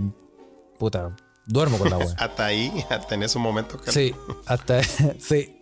Puta, 0.78 1.16
duermo 1.48 1.80
con 1.80 1.90
la 1.90 1.98
weón. 1.98 2.14
Hasta 2.20 2.46
ahí, 2.46 2.72
hasta 2.90 3.16
en 3.16 3.24
esos 3.24 3.42
momentos. 3.42 3.82
Carlos. 3.82 3.96
Sí, 3.96 4.14
hasta. 4.46 4.84
sí. 5.20 5.60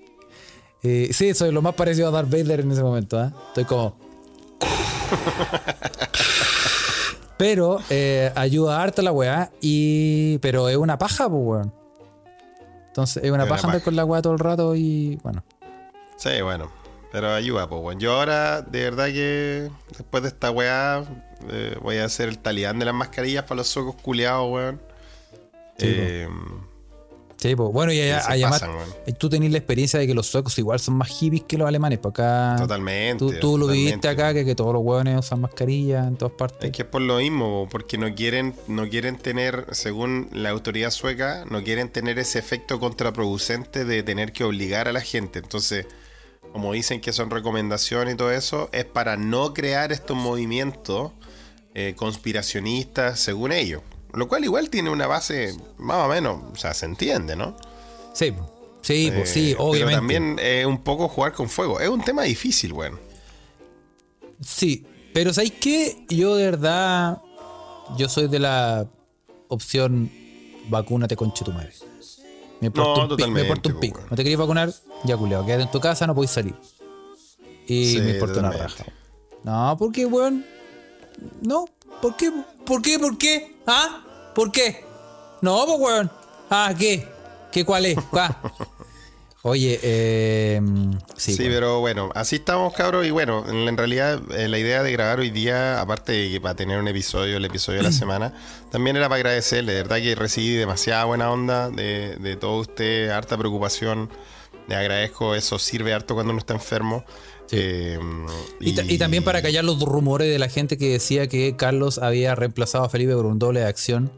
Eh, 0.84 1.12
sí, 1.14 1.34
soy 1.34 1.54
lo 1.54 1.62
más 1.62 1.76
parecido 1.76 2.10
a 2.10 2.12
Darth 2.12 2.30
Vader 2.30 2.60
en 2.60 2.72
ese 2.72 2.84
momento, 2.84 3.18
¿ah? 3.18 3.32
Estoy 3.50 3.64
como. 3.64 3.96
pero 7.38 7.80
eh, 7.90 8.34
ayuda 8.36 8.84
harto 8.84 9.02
la 9.02 9.14
weá. 9.14 9.50
Y. 9.62 10.40
Pero 10.40 10.68
es 10.68 10.76
una 10.76 10.98
paja, 10.98 11.30
pues, 11.30 11.42
weón. 11.42 11.81
Entonces, 12.92 13.24
es 13.24 13.32
una 13.32 13.46
paja 13.48 13.68
andar 13.68 13.82
con 13.82 13.96
la 13.96 14.04
weá 14.04 14.22
todo 14.22 14.34
el 14.34 14.40
rato 14.40 14.76
y. 14.76 15.18
Bueno. 15.24 15.44
Sí, 16.18 16.42
bueno. 16.42 16.70
Pero 17.12 17.30
ayuda, 17.34 17.68
pues, 17.68 17.82
weón. 17.82 18.00
Yo 18.00 18.14
ahora, 18.14 18.62
de 18.62 18.84
verdad 18.84 19.06
que 19.08 19.72
después 19.98 20.24
de 20.24 20.30
esta 20.30 20.52
weá, 20.52 21.04
eh, 21.50 21.78
voy 21.82 21.98
a 21.98 22.06
hacer 22.06 22.30
el 22.30 22.38
talidán 22.40 22.80
de 22.80 22.86
las 22.86 22.94
mascarillas 22.94 23.44
para 23.44 23.56
los 23.58 23.68
socos 23.68 23.96
culeados, 23.96 24.50
weón. 24.52 24.82
Sí, 25.78 25.88
Eh, 25.88 26.30
Sí, 27.42 27.56
pues. 27.56 27.72
Bueno, 27.74 27.92
y 27.92 28.00
allá- 28.00 28.22
además. 28.28 28.62
weón. 28.62 29.16
Tú 29.18 29.28
tenés 29.28 29.52
la 29.52 29.58
experiencia 29.58 30.00
de 30.00 30.06
que 30.06 30.14
los 30.14 30.28
suecos 30.28 30.56
igual 30.60 30.80
son 30.80 30.94
más 30.94 31.10
hippies 31.10 31.44
que 31.48 31.58
los 31.58 31.68
alemanes. 31.68 31.98
Para 31.98 32.54
acá. 32.54 32.62
Totalmente. 32.62 33.18
Tú, 33.18 33.34
tú 33.40 33.58
lo 33.58 33.66
viviste 33.66 34.08
acá, 34.08 34.32
que, 34.32 34.46
que 34.46 34.54
todos 34.54 34.74
los 34.74 34.84
hueones 34.84 35.18
usan 35.18 35.42
mascarilla 35.42 36.08
en 36.08 36.18
todas 36.18 36.36
partes. 36.36 36.66
Es 36.66 36.72
que 36.72 36.84
es 36.84 36.88
por 36.88 37.02
lo 37.02 37.18
mismo, 37.18 37.64
po, 37.64 37.70
porque 37.70 37.98
no 37.98 38.14
quieren, 38.14 38.54
no 38.68 38.88
quieren 38.90 39.18
tener, 39.18 39.66
según 39.72 40.30
la 40.32 40.52
autoridad 40.52 40.92
sueca, 40.92 41.44
no 41.50 41.64
quieren 41.64 41.90
tener 41.90 42.20
ese 42.20 42.38
efecto 42.38 42.80
contraproducente 42.80 43.86
de 43.86 44.04
tener 44.04 44.34
que 44.34 44.44
obligar 44.44 44.88
a 44.88 44.92
la 44.92 45.02
gente. 45.02 45.40
Entonces, 45.40 45.88
como 46.54 46.74
dicen 46.74 47.02
que 47.02 47.12
son 47.12 47.32
recomendaciones 47.32 48.14
y 48.14 48.18
todo 48.18 48.32
eso, 48.32 48.70
es 48.72 48.86
para 48.86 49.18
no 49.18 49.56
crear 49.56 49.92
estos 49.92 50.16
movimientos 50.16 51.12
eh, 51.74 51.96
conspiracionistas, 51.96 53.20
según 53.20 53.52
ellos. 53.52 53.82
Lo 54.14 54.28
cual 54.28 54.44
igual 54.44 54.70
tiene 54.70 54.90
una 54.90 55.08
base 55.08 55.56
más 55.78 56.06
o 56.06 56.10
menos, 56.10 56.42
o 56.52 56.56
sea, 56.56 56.74
se 56.74 56.86
entiende, 56.86 57.36
¿no? 57.36 57.56
Sí, 58.14 58.34
sí, 58.82 59.12
pues 59.16 59.30
sí, 59.30 59.52
Eh, 59.52 59.56
obviamente. 59.58 59.86
Pero 59.86 59.98
también 59.98 60.40
es 60.40 60.66
un 60.66 60.80
poco 60.84 61.08
jugar 61.08 61.34
con 61.34 61.48
fuego. 61.50 61.80
Es 61.80 61.88
un 61.90 62.02
tema 62.04 62.24
difícil, 62.24 62.74
weón. 62.74 63.00
Sí, 64.40 64.86
pero 65.14 65.34
¿sabéis 65.34 65.54
qué? 65.62 66.06
Yo 66.10 66.36
de 66.36 66.46
verdad, 66.46 67.22
yo 67.98 68.10
soy 68.10 68.28
de 68.28 68.40
la 68.40 68.88
opción 69.48 70.12
vacúnate 70.70 71.16
con 71.16 71.34
tu 71.34 71.52
madre. 71.52 71.74
Me 72.60 72.68
importa 72.68 73.06
un, 73.06 73.16
pi- 73.18 73.28
me 73.28 73.42
importa 73.42 73.70
un 73.70 73.80
pico. 73.80 74.02
¿No 74.10 74.16
te 74.16 74.24
queréis 74.24 74.38
vacunar? 74.38 74.72
Ya 75.04 75.18
culeado, 75.18 75.46
quédate 75.46 75.64
en 75.64 75.72
tu 75.72 75.80
casa, 75.80 76.06
no 76.06 76.14
podéis 76.16 76.32
salir. 76.32 76.56
Y 77.68 77.86
Sí, 77.86 78.02
me 78.02 78.12
importa 78.12 78.40
una 78.40 78.52
raja. 78.52 78.86
No, 79.44 79.76
¿por 79.78 79.92
qué, 79.92 80.06
weón? 80.06 80.46
No, 81.42 81.66
¿por 82.02 82.16
qué? 82.16 82.32
¿Por 82.66 82.82
qué? 82.82 83.00
¿Por 83.00 83.18
qué? 83.18 83.56
¿Ah? 83.68 84.04
¿Por 84.36 84.52
qué? 84.52 84.86
No, 85.42 85.66
pues, 85.66 85.80
weón. 85.80 86.12
Ah, 86.50 86.74
¿qué? 86.78 87.08
¿Qué 87.52 87.66
cuál 87.66 87.86
es? 87.86 87.98
¿Cuál? 88.10 88.36
Oye, 89.44 89.80
eh, 89.82 90.62
sí, 91.18 91.34
Sí, 91.34 91.46
pero 91.48 91.80
bueno, 91.80 92.12
así 92.14 92.36
estamos, 92.36 92.74
cabros. 92.74 93.08
Y 93.08 93.10
bueno, 93.10 93.44
en, 93.50 93.76
realidad 93.76 94.22
eh, 94.38 94.48
la 94.48 94.60
idea 94.60 94.84
de 94.84 94.92
grabar 94.92 95.20
hoy 95.20 95.32
día, 95.32 95.82
aparte 95.82 96.12
de 96.12 96.32
que 96.32 96.40
para 96.40 96.54
tener 96.54 96.78
un 96.80 96.88
episodio, 96.88 97.38
el 97.38 97.46
episodio 97.46 97.80
de 97.80 97.86
la 97.86 97.92
semana, 97.92 98.34
también 98.72 98.98
era 98.98 99.10
para 99.10 99.18
agradecerle. 99.18 99.74
De 99.74 99.82
verdad 99.82 99.98
que 99.98 100.14
recibí 100.14 100.54
demasiada 100.54 101.06
buena 101.06 101.32
onda 101.32 101.72
de, 101.72 102.18
de 102.18 102.36
todo 102.36 102.60
usted, 102.60 103.10
harta 103.10 103.36
preocupación. 103.36 104.12
Le 104.68 104.76
agradezco, 104.76 105.34
eso 105.34 105.58
sirve 105.58 105.92
harto 105.92 106.14
cuando 106.14 106.32
uno 106.32 106.40
está 106.40 106.54
enfermo. 106.54 107.04
Sí. 107.52 107.58
Eh, 107.60 108.00
Y, 108.60 108.74
ta- 108.74 108.84
y 108.88 108.98
también 108.98 109.24
para 109.24 109.42
callar 109.42 109.64
los 109.66 109.80
rumores 109.82 110.30
de 110.30 110.40
la 110.40 110.48
gente 110.50 110.78
que 110.78 110.90
decía 110.94 111.28
que 111.28 111.56
Carlos 111.58 111.98
había 112.00 112.34
reemplazado 112.36 112.84
a 112.86 112.90
Felipe 112.90 113.14
por 113.14 113.26
un 113.26 113.40
doble 113.40 113.60
de 113.60 113.66
acción 113.68 114.12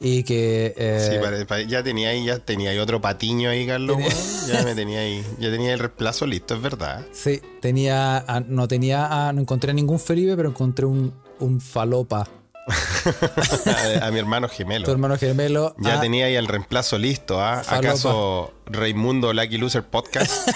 y 0.00 0.22
que 0.24 0.74
eh, 0.76 1.20
Sí, 1.48 1.66
ya 1.68 1.82
tenía 1.82 2.08
ahí, 2.10 2.24
ya 2.24 2.38
tenía 2.38 2.70
ahí 2.70 2.78
otro 2.78 3.00
patiño 3.00 3.48
ahí, 3.50 3.66
Carlos. 3.66 3.96
Tenía-. 3.96 4.46
Ya 4.48 4.62
me 4.64 4.74
tenía 4.74 5.00
ahí, 5.00 5.22
ya 5.38 5.50
tenía 5.50 5.72
el 5.72 5.78
reemplazo 5.78 6.26
listo, 6.26 6.54
es 6.54 6.60
verdad. 6.62 7.04
sí, 7.12 7.40
tenía 7.60 8.24
no 8.48 8.66
tenía 8.68 9.30
no 9.32 9.40
encontré 9.40 9.72
ningún 9.74 9.98
Felipe, 10.00 10.36
pero 10.36 10.48
encontré 10.50 10.84
un, 10.86 11.12
un 11.40 11.60
falopa, 11.60 12.28
a, 14.00 14.06
a 14.06 14.10
mi 14.10 14.18
hermano 14.18 14.48
gemelo. 14.48 14.84
tu 14.84 14.90
hermano 14.90 15.18
gemelo. 15.18 15.74
Ya 15.78 15.98
ah, 15.98 16.00
tenía 16.00 16.26
ahí 16.26 16.34
el 16.34 16.46
reemplazo 16.46 16.98
listo, 16.98 17.40
¿ah? 17.40 17.62
¿Acaso 17.68 18.52
Raimundo 18.66 19.32
Lucky 19.32 19.58
Loser 19.58 19.82
Podcast? 19.82 20.48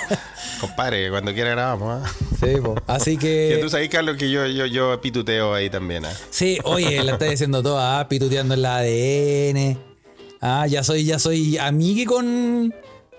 Compadre, 0.60 1.10
cuando 1.10 1.32
quiera 1.32 1.50
grabamos, 1.50 2.02
¿ah? 2.02 2.12
sí, 2.40 2.56
po. 2.62 2.74
Así 2.86 3.16
Que 3.16 3.58
tú 3.62 3.70
sabes, 3.70 3.88
Carlos, 3.88 4.16
que 4.16 4.30
yo, 4.30 4.46
yo, 4.46 4.66
yo 4.66 5.00
pituteo 5.00 5.54
ahí 5.54 5.70
también, 5.70 6.04
¿ah? 6.04 6.12
sí, 6.30 6.58
oye, 6.64 7.02
la 7.04 7.12
está 7.12 7.26
diciendo 7.26 7.62
toda, 7.62 8.00
ah, 8.00 8.08
pituteando 8.08 8.54
en 8.54 8.62
la 8.62 8.76
ADN. 8.78 9.78
Ah, 10.40 10.66
ya 10.66 10.82
soy 10.82 11.04
ya 11.04 11.18
soy 11.18 11.56
amigue 11.56 12.04
con 12.04 12.74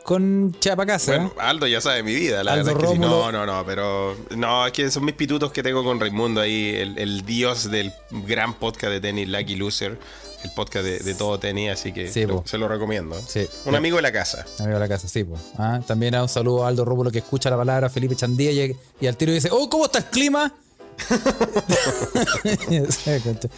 con 0.06 0.56
Chapacasa. 0.60 1.12
Bueno, 1.18 1.34
Aldo 1.40 1.66
ya 1.68 1.82
sabe 1.82 2.04
mi 2.04 2.14
vida, 2.14 2.44
la 2.44 2.54
Aldo 2.54 2.66
verdad 2.66 2.84
es 2.84 2.90
que 2.90 2.96
sí. 2.96 3.00
No, 3.02 3.32
no, 3.32 3.46
no, 3.46 3.66
pero 3.66 4.16
no, 4.38 4.68
es 4.68 4.72
que 4.72 4.90
son 4.92 5.04
mis 5.04 5.16
pitutos 5.16 5.52
que 5.52 5.64
tengo 5.64 5.84
con 5.84 6.00
Raimundo 6.00 6.40
ahí, 6.42 6.76
el, 6.76 6.98
el 7.00 7.26
dios 7.26 7.70
del 7.72 7.92
gran 8.12 8.54
podcast 8.54 8.94
de 8.94 9.02
tenis 9.02 9.28
Lucky 9.28 9.56
Loser, 9.56 9.98
el 10.44 10.52
podcast 10.52 10.86
de, 10.86 11.00
de 11.00 11.16
todo 11.16 11.40
tenis, 11.40 11.72
así 11.72 11.92
que 11.92 12.08
Sí, 12.08 12.26
lo- 12.28 12.42
po. 12.42 12.48
se 12.48 12.60
lo 12.60 12.68
recomiendo. 12.68 13.20
Sí. 13.28 13.48
Un 13.66 13.76
amigo 13.76 13.96
de 13.96 14.04
la 14.04 14.12
casa. 14.12 14.46
Amigo 14.60 14.76
de 14.76 14.80
la 14.80 14.88
casa, 14.88 15.08
sí, 15.08 15.24
pues. 15.24 15.42
Ah, 15.58 15.82
también 15.88 16.14
a 16.14 16.22
un 16.22 16.30
saludo 16.30 16.66
a 16.66 16.68
Aldo 16.68 16.86
Rómulo 16.86 17.10
que 17.10 17.18
escucha 17.18 17.50
la 17.50 17.58
palabra 17.58 17.90
Felipe 17.90 18.16
Chandía 18.16 18.52
y, 18.52 18.76
y 19.02 19.08
al 19.08 19.18
tiro 19.18 19.34
dice, 19.34 19.50
oh, 19.52 19.68
¿cómo 19.70 19.86
está 19.86 19.98
el 19.98 20.06
clima? 20.06 20.54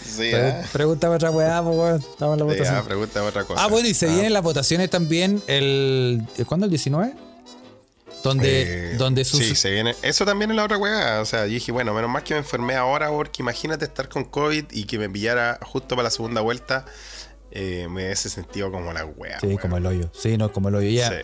Sí, 0.05 0.31
Pre- 0.31 0.51
ah. 0.51 0.65
Pregunta 0.71 1.09
otra 1.09 1.31
weá, 1.31 1.61
pues, 1.63 1.75
weón. 1.77 1.95
Estamos 1.99 2.39
en 2.39 2.45
la 2.47 2.53
Sí, 2.53 2.57
votación. 2.59 2.75
ah, 2.75 2.83
pregúntame 2.83 3.27
otra 3.27 3.43
cosa. 3.43 3.63
Ah, 3.63 3.67
bueno, 3.67 3.87
y 3.87 3.93
se 3.93 4.07
Ah. 4.07 4.13
vienen 4.13 4.33
las 4.33 4.43
votaciones 4.43 4.89
también 4.89 5.41
el. 5.47 6.21
¿Cuándo? 6.47 6.65
¿El 6.65 6.69
19? 6.71 7.13
Donde, 8.23 8.93
Eh, 8.93 8.95
donde 8.97 9.23
sus- 9.23 9.39
Sí, 9.39 9.55
se 9.55 9.71
viene. 9.71 9.95
Eso 10.01 10.25
también 10.25 10.49
es 10.51 10.57
la 10.57 10.63
otra 10.65 10.77
weá. 10.77 11.21
O 11.21 11.25
sea, 11.25 11.45
yo 11.45 11.53
dije, 11.53 11.71
bueno, 11.71 11.93
menos 11.93 12.09
mal 12.09 12.23
que 12.23 12.33
me 12.33 12.39
enfermé 12.39 12.75
ahora, 12.75 13.09
porque 13.09 13.41
imagínate 13.41 13.85
estar 13.85 14.09
con 14.09 14.25
COVID 14.25 14.65
y 14.71 14.85
que 14.85 14.97
me 14.97 15.09
pillara 15.09 15.59
justo 15.61 15.89
para 15.95 16.03
la 16.03 16.09
segunda 16.11 16.41
vuelta. 16.41 16.85
Eh, 17.59 17.87
me 17.89 18.03
hubiese 18.05 18.29
sentido 18.29 18.71
como 18.71 18.93
la 18.93 19.03
weá. 19.03 19.39
Sí, 19.39 19.57
como 19.57 19.77
el 19.77 19.85
hoyo. 19.87 20.11
Sí, 20.13 20.37
no, 20.37 20.51
como 20.51 20.69
el 20.69 20.75
hoyo. 20.75 20.89
Ya. 20.91 21.09
Sí, 21.09 21.15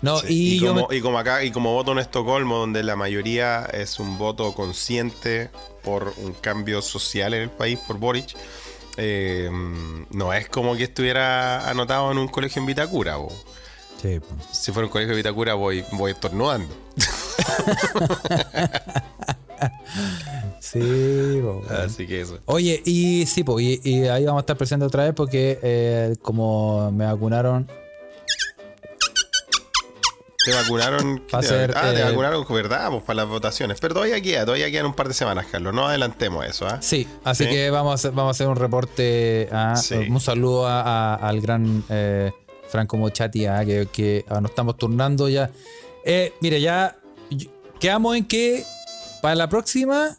No, 0.00 0.18
sí. 0.20 0.56
y, 0.56 0.60
como, 0.66 0.88
me- 0.88 0.96
y 0.96 1.00
como 1.02 1.18
acá, 1.18 1.44
y 1.44 1.50
como 1.50 1.74
voto 1.74 1.92
en 1.92 1.98
Estocolmo, 1.98 2.56
donde 2.58 2.82
la 2.82 2.96
mayoría 2.96 3.66
es 3.72 3.98
un 3.98 4.16
voto 4.16 4.54
consciente 4.54 5.50
por 5.84 6.14
un 6.16 6.32
cambio 6.32 6.80
social 6.80 7.34
en 7.34 7.42
el 7.42 7.50
país, 7.50 7.78
por 7.86 7.98
Boric. 7.98 8.34
eh, 8.96 9.50
no 10.10 10.32
es 10.32 10.48
como 10.48 10.76
que 10.76 10.84
estuviera 10.84 11.68
anotado 11.68 12.10
en 12.10 12.16
un 12.18 12.28
colegio 12.28 12.60
en 12.60 12.66
Vitacura. 12.66 13.16
bo. 13.16 13.28
Sí. 14.00 14.18
Si 14.50 14.72
fuera 14.72 14.86
un 14.86 14.92
colegio 14.92 15.10
de 15.10 15.16
Vitacura, 15.16 15.52
voy, 15.54 15.84
voy 15.92 16.12
estornudando. 16.12 16.74
Sí, 20.72 21.40
po. 21.42 21.62
Así 21.70 22.06
que 22.06 22.20
eso. 22.22 22.38
Oye, 22.46 22.80
y 22.86 23.26
sí, 23.26 23.44
pues, 23.44 23.62
y, 23.64 23.80
y 23.84 24.06
ahí 24.08 24.24
vamos 24.24 24.40
a 24.40 24.42
estar 24.42 24.56
presentes 24.56 24.86
otra 24.86 25.04
vez 25.04 25.12
porque 25.14 25.58
eh, 25.62 26.14
como 26.22 26.90
me 26.92 27.04
vacunaron. 27.04 27.68
Te 30.44 30.52
vacunaron. 30.52 31.22
Te- 31.26 31.42
ser, 31.42 31.72
ah, 31.76 31.92
te 31.92 32.00
eh, 32.00 32.04
vacunaron, 32.04 32.44
¿verdad? 32.50 32.90
Pues 32.90 33.02
para 33.04 33.18
las 33.18 33.28
votaciones. 33.28 33.78
Pero 33.80 33.94
todavía 33.94 34.20
queda, 34.20 34.44
todavía 34.44 34.70
quedan 34.72 34.86
un 34.86 34.94
par 34.94 35.06
de 35.06 35.14
semanas, 35.14 35.46
Carlos. 35.50 35.72
No 35.72 35.86
adelantemos 35.86 36.44
eso, 36.44 36.66
¿ah? 36.66 36.78
Sí, 36.82 37.06
así 37.22 37.44
Sí. 37.44 37.50
que 37.50 37.70
vamos 37.70 37.92
a 37.92 37.94
hacer, 37.94 38.10
vamos 38.10 38.30
a 38.30 38.32
hacer 38.32 38.48
un 38.48 38.56
reporte. 38.56 39.48
ah, 39.52 39.76
Sí. 39.76 39.94
Un 39.94 40.20
saludo 40.20 40.66
a- 40.66 40.80
a- 40.82 41.14
al 41.14 41.40
gran 41.40 41.84
eh, 41.88 42.32
Franco 42.68 42.96
Mochati, 42.96 43.46
ah, 43.46 43.64
que, 43.64 43.86
que 43.92 44.24
ah, 44.28 44.40
nos 44.40 44.50
estamos 44.50 44.76
turnando 44.76 45.28
ya. 45.28 45.50
Eh, 46.04 46.32
mire, 46.40 46.60
ya 46.60 46.96
quedamos 47.78 48.16
en 48.16 48.26
que 48.26 48.64
para 49.20 49.36
la 49.36 49.48
próxima 49.48 50.18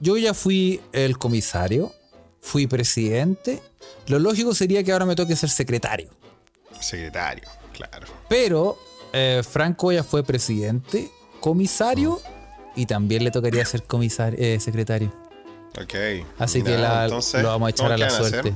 yo 0.00 0.16
ya 0.16 0.34
fui 0.34 0.80
el 0.92 1.18
comisario, 1.18 1.92
fui 2.40 2.66
presidente. 2.66 3.60
Lo 4.06 4.18
lógico 4.18 4.54
sería 4.54 4.82
que 4.84 4.92
ahora 4.92 5.06
me 5.06 5.14
toque 5.16 5.36
ser 5.36 5.50
secretario. 5.50 6.08
Secretario, 6.80 7.48
claro. 7.72 8.06
Pero 8.28 8.78
eh, 9.12 9.42
Franco 9.48 9.90
ya 9.92 10.02
fue 10.04 10.22
presidente, 10.22 11.10
comisario 11.40 12.20
y 12.76 12.86
también 12.86 13.24
le 13.24 13.30
tocaría 13.30 13.64
ser 13.64 13.82
comisario, 13.82 14.38
eh, 14.38 14.60
secretario. 14.60 15.12
Ok. 15.80 15.94
Así 16.38 16.62
que 16.62 16.76
la- 16.76 17.04
entonces, 17.04 17.42
lo 17.42 17.48
vamos 17.48 17.66
a 17.66 17.70
echar 17.70 17.86
¿cómo 17.86 17.94
a 17.94 17.98
la 17.98 18.10
suerte. 18.10 18.54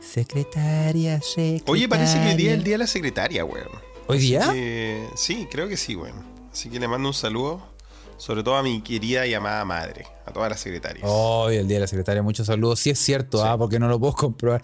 Secretaria, 0.00 1.20
secretaria. 1.20 1.62
Oye, 1.66 1.88
parece 1.88 2.20
que 2.20 2.28
hoy 2.30 2.34
día 2.36 2.50
es 2.52 2.58
el 2.58 2.64
día 2.64 2.74
de 2.74 2.78
la 2.78 2.86
secretaria, 2.86 3.44
weón. 3.44 3.68
¿Hoy 4.06 4.18
día? 4.18 4.48
que- 4.52 5.06
sí, 5.14 5.46
creo 5.50 5.68
que 5.68 5.76
sí, 5.76 5.94
weón. 5.94 6.24
Así 6.52 6.68
que 6.68 6.80
le 6.80 6.88
mando 6.88 7.08
un 7.08 7.14
saludo, 7.14 7.62
sobre 8.20 8.42
todo 8.42 8.56
a 8.56 8.62
mi 8.62 8.82
querida 8.82 9.26
y 9.26 9.32
amada 9.34 9.64
madre, 9.64 10.06
a 10.26 10.32
todas 10.32 10.50
las 10.50 10.60
secretarias. 10.60 11.04
Hoy, 11.08 11.56
el 11.56 11.66
día 11.66 11.78
de 11.78 11.80
la 11.80 11.86
secretaria, 11.86 12.22
muchos 12.22 12.46
saludos. 12.46 12.78
Si 12.80 12.90
es 12.90 12.98
cierto, 12.98 13.42
ah, 13.42 13.56
porque 13.56 13.78
no 13.78 13.88
lo 13.88 13.98
puedo 13.98 14.12
comprobar. 14.12 14.62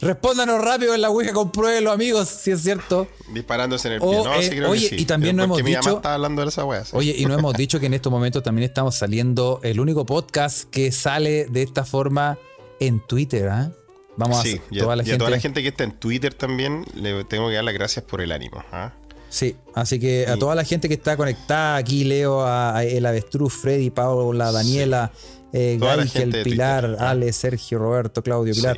Respóndanos 0.00 0.60
rápido 0.62 0.94
en 0.94 1.00
la 1.00 1.08
Ouija, 1.10 1.32
compruébenlo, 1.32 1.90
amigos, 1.90 2.28
si 2.28 2.50
es 2.50 2.60
cierto. 2.62 3.06
Disparándose 3.32 3.88
en 3.88 3.94
el 3.94 4.00
pie. 4.00 4.10
No, 4.24 4.34
eh, 4.34 4.42
sí, 4.42 4.50
creo 4.50 4.70
oye, 4.70 4.88
que 4.90 4.96
sí. 4.96 5.02
y 5.02 5.04
también 5.06 5.36
no 5.36 5.44
hemos 5.44 5.62
mi 5.62 5.70
dicho- 5.70 5.80
mamá 5.84 5.96
estaba 5.96 6.14
hablando 6.16 6.42
de 6.42 6.48
esa 6.48 6.64
weá. 6.64 6.84
sí. 6.84 6.90
Oye, 6.94 7.14
y 7.16 7.24
no 7.26 7.34
hemos 7.34 7.54
dicho 7.56 7.80
que 7.80 7.86
en 7.86 7.94
estos 7.94 8.10
momentos 8.12 8.42
también 8.42 8.68
estamos 8.68 8.94
saliendo 8.94 9.60
el 9.62 9.80
único 9.80 10.04
podcast 10.04 10.64
que 10.70 10.92
sale 10.92 11.46
de 11.46 11.62
esta 11.62 11.84
forma 11.84 12.38
en 12.80 13.00
Twitter, 13.00 13.48
¿ah? 13.48 13.72
Vamos 14.18 14.42
Sí, 14.42 14.60
a 14.74 14.78
toda 14.80 14.96
la 14.96 15.02
y 15.02 15.06
a 15.06 15.08
gente. 15.10 15.18
toda 15.18 15.30
la 15.30 15.40
gente 15.40 15.62
que 15.62 15.68
está 15.68 15.84
en 15.84 15.92
Twitter 15.92 16.32
también 16.34 16.84
le 16.94 17.24
tengo 17.24 17.48
que 17.48 17.54
dar 17.54 17.64
las 17.64 17.74
gracias 17.74 18.04
por 18.04 18.20
el 18.22 18.32
ánimo. 18.32 18.62
¿ah? 18.72 18.92
Sí, 19.28 19.56
así 19.74 19.98
que 19.98 20.26
a 20.26 20.36
toda 20.36 20.54
la 20.54 20.64
gente 20.64 20.88
que 20.88 20.94
está 20.94 21.16
conectada, 21.16 21.76
aquí 21.76 22.04
leo 22.04 22.44
a, 22.46 22.84
El 22.84 23.04
Avestruz, 23.06 23.54
Freddy, 23.54 23.90
Paula, 23.90 24.52
Daniela, 24.52 25.12
eh, 25.52 25.78
Gaigel, 25.80 26.42
Pilar, 26.42 26.96
Ale, 26.98 27.32
Sergio, 27.32 27.78
Roberto, 27.78 28.22
Claudio, 28.22 28.54
Pilar. 28.54 28.76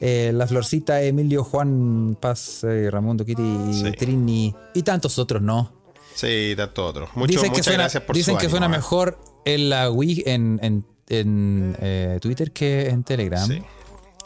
Eh, 0.00 0.32
la 0.34 0.46
Florcita, 0.46 1.00
Emilio, 1.02 1.44
Juan, 1.44 2.16
Paz, 2.20 2.64
eh, 2.64 2.90
Ramón 2.90 3.16
Doquiti, 3.16 3.92
Trini 3.96 4.54
y 4.74 4.82
tantos 4.82 5.18
otros, 5.18 5.40
¿no? 5.40 5.72
Sí, 6.14 6.54
tantos 6.56 6.90
otros. 6.90 7.10
dicen 7.26 7.52
que 7.52 7.62
suena, 7.62 7.88
Dicen 8.12 8.36
que 8.36 8.48
suena 8.48 8.68
mejor 8.68 9.18
en 9.44 9.70
la 9.70 9.90
Wii, 9.90 10.24
en, 10.26 10.84
en, 11.08 11.76
eh, 11.80 12.18
Twitter 12.20 12.52
que 12.52 12.88
en 12.88 13.02
Telegram. 13.04 13.46
Sí. 13.46 13.62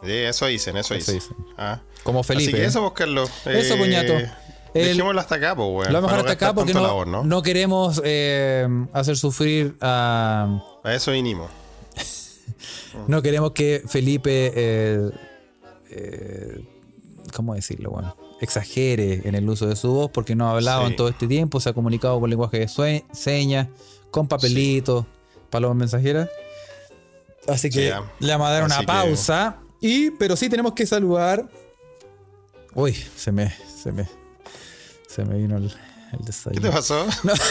eso 0.02 0.46
dicen, 0.46 0.76
eso, 0.76 0.94
dicen. 0.94 1.20
Ah. 1.56 1.80
Como 2.02 2.22
Felipe. 2.22 2.50
Así 2.50 2.60
que 2.60 2.64
eso, 2.64 2.82
buscarlo. 2.82 3.28
Eso, 3.46 3.76
puñato. 3.76 4.14
Dejémoslo 4.74 5.20
hasta 5.20 5.36
acá, 5.36 5.56
pues, 5.56 5.68
weón. 5.68 5.92
Lo 5.92 6.02
mejor 6.02 6.18
hasta 6.20 6.32
acá 6.32 6.54
porque 6.54 6.74
no, 6.74 7.04
¿no? 7.04 7.42
queremos 7.42 8.02
hacer 8.92 9.16
sufrir 9.16 9.76
a. 9.80 10.62
A 10.84 10.94
eso 10.94 11.12
vinimos. 11.12 11.50
no 13.06 13.22
queremos 13.22 13.52
que 13.52 13.82
Felipe 13.86 14.52
eh, 15.90 16.62
¿cómo 17.34 17.54
decirlo? 17.54 17.90
Bueno, 17.90 18.16
exagere 18.40 19.22
en 19.24 19.34
el 19.34 19.48
uso 19.48 19.66
de 19.66 19.76
su 19.76 19.92
voz 19.92 20.10
porque 20.10 20.34
no 20.34 20.48
ha 20.48 20.52
hablado 20.52 20.86
en 20.86 20.96
todo 20.96 21.08
este 21.08 21.26
tiempo, 21.26 21.60
se 21.60 21.70
ha 21.70 21.72
comunicado 21.72 22.18
por 22.20 22.28
lenguaje 22.28 22.58
de 22.58 23.04
señas, 23.12 23.68
con 24.10 24.28
papelitos, 24.28 25.06
palomas 25.50 25.76
mensajeras. 25.76 26.28
Así 27.46 27.70
que 27.70 27.94
le 28.18 28.32
vamos 28.32 28.48
a 28.48 28.50
dar 28.50 28.64
una 28.64 28.82
pausa. 28.82 29.58
Y, 29.80 30.10
pero 30.12 30.36
sí 30.36 30.48
tenemos 30.48 30.72
que 30.72 30.86
saludar. 30.86 31.48
Uy, 32.74 32.92
se 32.92 33.32
me, 33.32 33.54
se 33.82 33.92
me, 33.92 34.06
se 35.08 35.24
me 35.24 35.38
vino 35.38 35.56
el, 35.56 35.64
el 36.12 36.24
desayuno. 36.24 36.62
¿Qué 36.62 36.68
te 36.68 36.72
pasó? 36.72 37.06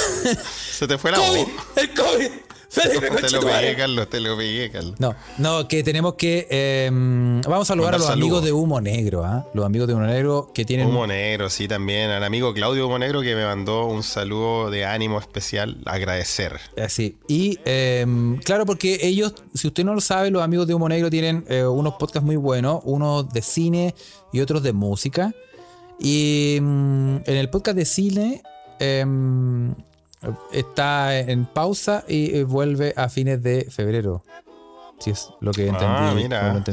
se 0.72 0.88
te 0.88 0.98
fue 0.98 1.12
la 1.12 1.20
voz. 1.20 1.48
El 1.76 1.94
COVID 1.94 2.32
te 2.70 3.32
lo 3.32 3.42
pegué, 3.42 3.76
Carlos, 3.76 4.10
te 4.10 4.20
lo 4.20 4.38
pegué, 4.38 4.70
Carlos. 4.70 4.96
No, 5.00 5.16
no, 5.38 5.68
que 5.68 5.84
tenemos 5.84 6.16
que. 6.16 6.48
Em, 6.50 7.42
vamos 7.42 7.68
a 7.68 7.74
saludar 7.74 7.96
a 7.96 7.98
los 7.98 8.10
amigos 8.10 8.44
de 8.44 8.52
Humo 8.52 8.82
Negro, 8.82 9.24
¿ah? 9.24 9.48
Los 9.54 9.66
amigos 9.66 9.88
de 9.88 9.94
Humo 9.94 10.06
Negro 10.06 10.52
que 10.54 10.66
tienen. 10.66 10.88
Humo 10.88 11.08
Negro, 11.08 11.50
sí, 11.50 11.68
también. 11.68 12.10
Al 12.10 12.24
amigo 12.24 12.54
Claudio 12.54 12.88
Humo 12.88 13.00
Negro 13.00 13.22
que 13.22 13.36
me 13.36 13.46
mandó 13.46 13.86
un 13.86 14.04
saludo 14.04 14.70
de 14.70 14.86
ánimo 14.86 15.20
especial. 15.20 15.78
Agradecer. 15.86 16.60
Así. 16.84 17.18
Eh, 17.30 17.34
y 17.34 17.60
em, 17.66 18.38
claro, 18.38 18.66
porque 18.66 19.00
ellos, 19.02 19.34
si 19.54 19.68
usted 19.68 19.84
no 19.84 19.94
lo 19.94 20.02
sabe, 20.02 20.30
los 20.32 20.42
amigos 20.42 20.68
de 20.68 20.74
Humo 20.74 20.90
Negro 20.90 21.10
tienen 21.10 21.46
eh, 21.50 21.66
unos 21.66 21.96
podcasts 21.96 22.26
muy 22.26 22.36
buenos, 22.36 22.82
unos 22.84 23.30
de 23.32 23.42
cine 23.42 23.96
y 24.34 24.42
otros 24.42 24.64
de 24.64 24.74
música. 24.74 25.34
Y 26.00 26.58
em, 26.58 27.18
en 27.18 27.36
el 27.36 27.50
podcast 27.50 27.78
de 27.78 27.86
cine 27.86 28.44
está 30.52 31.20
en 31.20 31.46
pausa 31.46 32.04
y 32.08 32.36
eh, 32.36 32.44
vuelve 32.44 32.94
a 32.96 33.10
fines 33.10 33.42
de 33.42 33.68
febrero. 33.70 34.24
Si 35.00 35.12
es 35.12 35.30
lo 35.42 35.52
que 35.52 35.68
entendí. 35.68 35.86
Ah, 35.88 36.14
mira, 36.16 36.64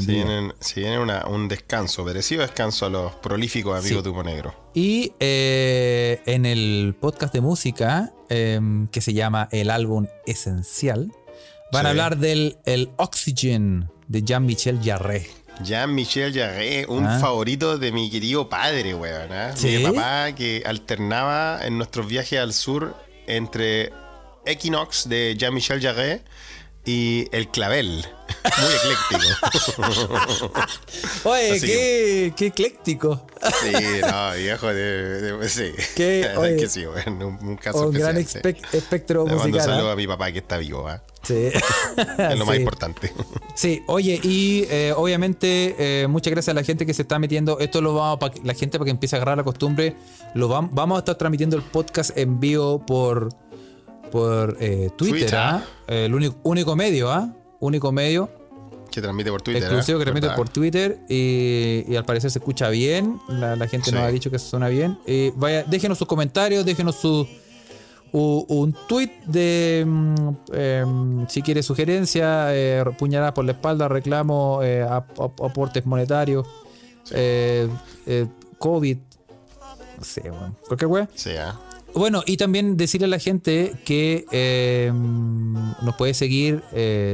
si 0.59 0.81
vienen, 0.81 1.09
un 1.27 1.47
descanso, 1.47 2.03
merecido 2.03 2.41
descanso 2.41 2.87
a 2.87 2.89
los 2.89 3.13
prolíficos 3.15 3.79
amigos 3.79 4.03
de 4.03 4.09
Humo 4.09 4.23
Negro. 4.23 4.55
Y 4.73 5.13
eh, 5.19 6.21
en 6.25 6.47
el 6.47 6.95
podcast 6.99 7.31
de 7.33 7.41
música, 7.41 8.13
em, 8.29 8.87
que 8.87 9.01
se 9.01 9.13
llama 9.13 9.47
El 9.51 9.69
álbum 9.69 10.07
esencial, 10.25 11.11
van 11.71 11.85
a 11.85 11.89
hablar 11.91 12.17
del 12.17 12.57
el 12.65 12.89
Oxygen 12.97 13.91
de 14.07 14.23
Jean-Michel 14.23 14.79
Jarre. 14.83 15.27
Jean-Michel 15.61 16.33
Jarre, 16.33 16.85
un 16.87 17.05
ah. 17.05 17.19
favorito 17.19 17.77
de 17.77 17.91
mi 17.91 18.09
querido 18.09 18.49
padre, 18.49 18.93
weón. 18.93 19.29
¿eh? 19.31 19.53
Mi 19.63 19.83
papá 19.83 20.33
que 20.33 20.63
alternaba 20.65 21.59
en 21.65 21.77
nuestros 21.77 22.07
viajes 22.07 22.39
al 22.39 22.53
sur 22.53 22.95
entre 23.27 23.91
Equinox 24.45 25.09
de 25.09 25.35
Jean-Michel 25.37 25.81
Jarre 25.81 26.23
y 26.85 27.27
El 27.31 27.49
Clavel. 27.49 28.05
Muy 28.57 28.73
ecléctico. 28.73 30.61
Oye, 31.29 31.59
qué, 31.59 32.33
qué, 32.35 32.45
ecléctico. 32.47 33.27
Sí, 33.61 33.73
no, 34.01 34.33
viejo, 34.33 34.73
de, 34.73 35.49
sí. 35.49 35.71
Qué, 35.95 36.31
oye, 36.37 36.55
que 36.57 36.67
sí, 36.67 36.85
bueno, 36.85 37.37
un, 37.41 37.57
caso 37.57 37.87
un 37.87 37.93
gran 37.93 38.17
espectro 38.17 39.25
musical. 39.25 39.53
un 39.53 39.61
saludo 39.61 39.89
¿ah? 39.89 39.93
a 39.93 39.95
mi 39.95 40.07
papá 40.07 40.31
que 40.31 40.39
está 40.39 40.57
vivo. 40.57 40.89
¿eh? 40.89 40.99
Sí. 41.25 41.49
es 42.17 42.39
lo 42.39 42.45
más 42.45 42.57
importante. 42.57 43.11
Sí, 43.55 43.81
oye, 43.87 44.19
y 44.21 44.65
eh, 44.69 44.93
obviamente 44.95 45.75
eh, 45.77 46.07
muchas 46.07 46.31
gracias 46.31 46.51
a 46.51 46.53
la 46.53 46.63
gente 46.63 46.85
que 46.85 46.93
se 46.93 47.01
está 47.01 47.19
metiendo. 47.19 47.59
Esto 47.59 47.81
lo 47.81 47.93
vamos 47.95 48.19
para 48.19 48.33
la 48.43 48.53
gente 48.53 48.77
para 48.77 48.85
que 48.85 48.91
empiece 48.91 49.15
a 49.15 49.17
agarrar 49.17 49.37
la 49.37 49.43
costumbre. 49.43 49.95
Lo 50.33 50.47
vamos 50.47 50.95
a 50.95 50.99
estar 50.99 51.15
transmitiendo 51.15 51.55
el 51.55 51.63
podcast 51.63 52.15
en 52.17 52.39
vivo 52.39 52.85
por 52.85 53.29
por 54.11 54.55
eh, 54.61 54.91
Twitter, 54.95 55.35
¿ah? 55.35 55.63
el 55.87 56.13
único, 56.13 56.37
único 56.43 56.75
medio, 56.75 57.11
¿ah? 57.11 57.33
Único 57.59 57.91
medio. 57.91 58.29
Que 58.91 59.01
transmite 59.01 59.29
por 59.29 59.41
Twitter. 59.41 59.63
Exclusivo 59.63 59.99
que 59.99 60.05
transmite 60.05 60.29
por 60.35 60.47
Twitter 60.47 60.99
y, 61.09 61.95
al 61.95 62.05
parecer 62.05 62.31
se 62.31 62.39
escucha 62.39 62.69
bien. 62.69 63.19
La, 63.27 63.67
gente 63.67 63.91
nos 63.91 64.01
ha 64.01 64.07
dicho 64.09 64.31
que 64.31 64.39
suena 64.39 64.69
bien. 64.69 64.99
vaya, 65.35 65.63
déjenos 65.63 65.97
sus 65.97 66.07
comentarios, 66.07 66.63
déjenos 66.65 66.95
su, 66.95 67.27
un 68.17 68.75
tweet 68.87 69.11
de 69.25 69.83
mm, 69.85 70.29
em, 70.53 71.27
si 71.27 71.41
quiere 71.41 71.61
sugerencia, 71.63 72.55
eh, 72.55 72.83
puñalada 72.97 73.33
por 73.33 73.45
la 73.45 73.51
espalda, 73.53 73.87
reclamo, 73.87 74.61
eh, 74.63 74.83
aportes 74.83 75.85
monetarios, 75.85 76.47
eh, 77.11 77.67
COVID, 78.57 78.97
no 79.97 80.03
sé, 80.03 80.21
bueno, 80.29 80.55
cualquier 80.67 80.87
wea. 80.87 81.09
Sí, 81.13 81.31
¿ah? 81.37 81.59
Bueno, 81.93 82.23
y 82.25 82.35
también 82.35 82.75
decirle 82.75 83.05
a 83.05 83.09
la 83.09 83.19
gente 83.19 83.73
que 83.85 84.25
em, 84.31 85.53
nos 85.81 85.95
puede 85.97 86.13
seguir, 86.13 86.61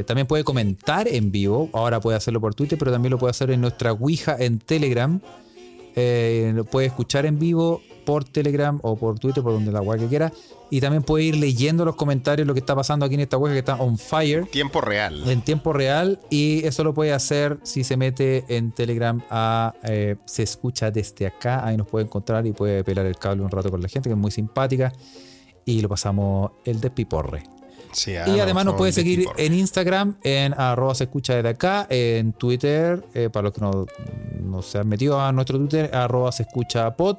también 0.07 0.25
puede 0.25 0.43
comentar 0.43 1.07
en 1.07 1.31
vivo, 1.31 1.69
ahora 1.73 1.99
puede 1.99 2.17
hacerlo 2.17 2.41
por 2.41 2.55
Twitter, 2.55 2.79
pero 2.79 2.91
también 2.91 3.11
lo 3.11 3.19
puede 3.19 3.29
hacer 3.29 3.51
en 3.51 3.61
nuestra 3.61 3.91
Ouija 3.91 4.35
en 4.39 4.57
Telegram. 4.57 5.19
puede 5.93 6.87
escuchar 6.87 7.27
en 7.27 7.37
vivo 7.37 7.83
por 8.05 8.23
Telegram 8.23 8.79
o 8.83 8.95
por 8.95 9.19
Twitter, 9.19 9.43
por 9.43 9.53
donde 9.53 9.71
la 9.71 9.81
web 9.81 9.99
que 9.99 10.07
quiera. 10.07 10.31
Y 10.69 10.79
también 10.79 11.03
puede 11.03 11.25
ir 11.25 11.35
leyendo 11.35 11.83
los 11.83 11.95
comentarios, 11.95 12.47
lo 12.47 12.53
que 12.53 12.61
está 12.61 12.75
pasando 12.75 13.05
aquí 13.05 13.15
en 13.15 13.21
esta 13.21 13.37
web 13.37 13.51
que 13.51 13.59
está 13.59 13.75
on 13.75 13.97
fire. 13.97 14.45
Tiempo 14.45 14.79
real. 14.79 15.29
En 15.29 15.41
tiempo 15.41 15.73
real. 15.73 16.19
Y 16.29 16.65
eso 16.65 16.83
lo 16.83 16.93
puede 16.93 17.11
hacer 17.11 17.59
si 17.63 17.83
se 17.83 17.97
mete 17.97 18.45
en 18.47 18.71
Telegram 18.71 19.21
a 19.29 19.73
eh, 19.83 20.15
Se 20.25 20.43
escucha 20.43 20.89
desde 20.89 21.27
acá. 21.27 21.65
Ahí 21.65 21.75
nos 21.75 21.87
puede 21.87 22.05
encontrar 22.05 22.47
y 22.47 22.53
puede 22.53 22.83
pelar 22.83 23.05
el 23.05 23.17
cable 23.17 23.43
un 23.43 23.51
rato 23.51 23.69
con 23.69 23.81
la 23.81 23.89
gente, 23.89 24.09
que 24.09 24.13
es 24.13 24.19
muy 24.19 24.31
simpática. 24.31 24.93
Y 25.65 25.81
lo 25.81 25.89
pasamos 25.89 26.51
el 26.63 26.79
despiporre. 26.79 27.43
Sí, 27.91 28.11
y 28.11 28.39
además 28.39 28.65
nos 28.65 28.75
puede 28.75 28.93
seguir 28.93 29.27
en 29.37 29.53
Instagram, 29.53 30.15
en 30.23 30.53
arroba 30.53 30.95
se 30.95 31.05
escucha 31.05 31.35
desde 31.35 31.49
acá, 31.49 31.87
en 31.89 32.33
Twitter, 32.33 33.03
eh, 33.13 33.29
para 33.29 33.43
los 33.43 33.53
que 33.53 33.61
no, 33.61 33.85
no, 34.41 34.61
se 34.61 34.79
han 34.79 34.87
metido 34.87 35.19
a 35.19 35.31
nuestro 35.33 35.57
Twitter, 35.57 35.93
arroba 35.93 36.31
se 36.31 36.43
escucha 36.43 36.95
pod. 36.95 37.17